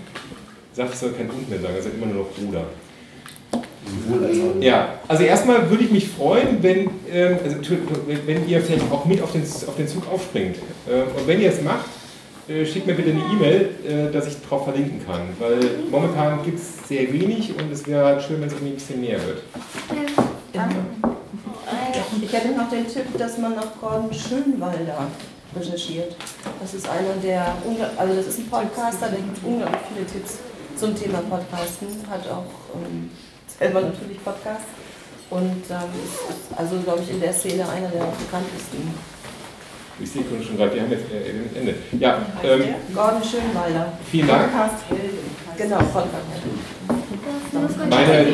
sagt, 0.73 0.93
ich 0.93 0.99
soll 0.99 1.11
kein 1.13 1.29
Und 1.29 1.49
mehr 1.49 1.59
sagen, 1.61 1.75
er 1.75 1.81
sagt 1.81 1.95
immer 1.95 2.07
nur 2.07 2.23
noch 2.25 2.31
Bruder. 2.31 2.65
Ja, 4.59 4.95
also 5.07 5.23
erstmal 5.23 5.69
würde 5.69 5.83
ich 5.85 5.91
mich 5.91 6.07
freuen, 6.09 6.61
wenn, 6.61 6.89
ähm, 7.11 7.37
also, 7.43 7.57
wenn 8.25 8.49
ihr 8.49 8.59
vielleicht 8.61 8.91
auch 8.91 9.05
mit 9.05 9.21
auf 9.21 9.31
den, 9.31 9.43
auf 9.43 9.75
den 9.77 9.87
Zug 9.87 10.11
aufspringt. 10.11 10.57
Ähm, 10.89 11.03
und 11.17 11.27
wenn 11.27 11.39
ihr 11.39 11.49
es 11.49 11.61
macht, 11.61 11.85
äh, 12.47 12.65
schickt 12.65 12.87
mir 12.87 12.93
bitte 12.93 13.11
eine 13.11 13.21
E-Mail, 13.21 13.69
äh, 13.87 14.11
dass 14.11 14.27
ich 14.27 14.35
darauf 14.41 14.65
verlinken 14.65 15.05
kann. 15.05 15.21
Weil 15.39 15.59
momentan 15.89 16.43
gibt 16.43 16.59
es 16.59 16.87
sehr 16.87 17.11
wenig 17.11 17.53
und 17.57 17.71
es 17.71 17.85
wäre 17.87 18.05
halt 18.05 18.21
schön, 18.21 18.39
wenn 18.41 18.47
es 18.47 18.53
irgendwie 18.53 18.73
ein 18.73 18.75
bisschen 18.75 19.01
mehr 19.01 19.19
wird. 19.25 19.41
Ich 22.21 22.33
hätte 22.33 22.49
noch 22.49 22.69
den 22.69 22.87
Tipp, 22.87 23.05
dass 23.17 23.37
man 23.37 23.55
nach 23.55 23.79
Gordon 23.79 24.13
Schönwalder 24.13 25.07
recherchiert. 25.55 26.15
Das 26.61 26.73
ist 26.73 26.87
einer 26.89 27.15
der, 27.23 27.55
also 27.97 28.15
das 28.15 28.27
ist 28.27 28.39
ein 28.39 28.47
Podcaster, 28.47 29.09
der 29.09 29.19
gibt 29.19 29.43
unglaublich 29.43 29.81
viele 29.93 30.05
Tipps 30.05 30.39
zum 30.75 30.95
Thema 30.95 31.19
Podcasten, 31.19 31.87
hat 32.09 32.27
auch 32.29 32.45
ähm, 32.75 33.09
selber 33.57 33.81
natürlich 33.81 34.23
Podcasts 34.23 34.65
und 35.29 35.63
ähm, 35.69 35.91
ist 36.29 36.57
also, 36.57 36.77
glaube 36.79 37.01
ich, 37.01 37.11
in 37.11 37.21
der 37.21 37.33
Szene 37.33 37.67
einer 37.67 37.89
der 37.89 38.05
bekanntesten. 38.05 39.14
Ich 39.99 40.11
sehe 40.11 40.23
schon 40.23 40.57
gerade, 40.57 40.75
wir 40.75 40.81
haben 40.81 40.91
jetzt 40.91 41.05
äh, 41.11 41.59
Ende. 41.59 41.75
Ja, 41.99 42.25
ähm, 42.43 42.63
Gordon 42.93 43.23
Schönwalder. 43.23 43.93
Vielen 44.11 44.27
Dank. 44.27 44.51
Podcast 44.51 44.83
Genau, 45.57 45.77
Podcast 45.77 46.13
Meine-. 47.89 48.27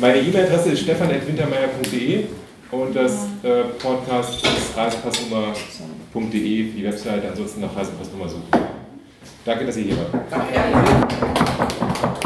Meine 0.00 0.18
E-Mail-Adresse 0.18 0.70
ist 0.70 0.80
stefan.wintermeier.de 0.80 2.24
und 2.70 2.96
das 2.96 3.12
äh, 3.42 3.64
Podcast 3.78 4.42
ist 4.44 4.76
reisepassnummer.de, 4.76 6.72
die 6.72 6.84
Webseite, 6.84 7.28
ansonsten 7.28 7.60
nach 7.60 7.76
Reisepassnummer 7.76 8.28
suchen. 8.28 8.44
Danke, 9.44 9.66
dass 9.66 9.76
ihr 9.76 9.84
hier 9.84 9.96
wart. 9.98 10.14
Danke. 10.30 12.17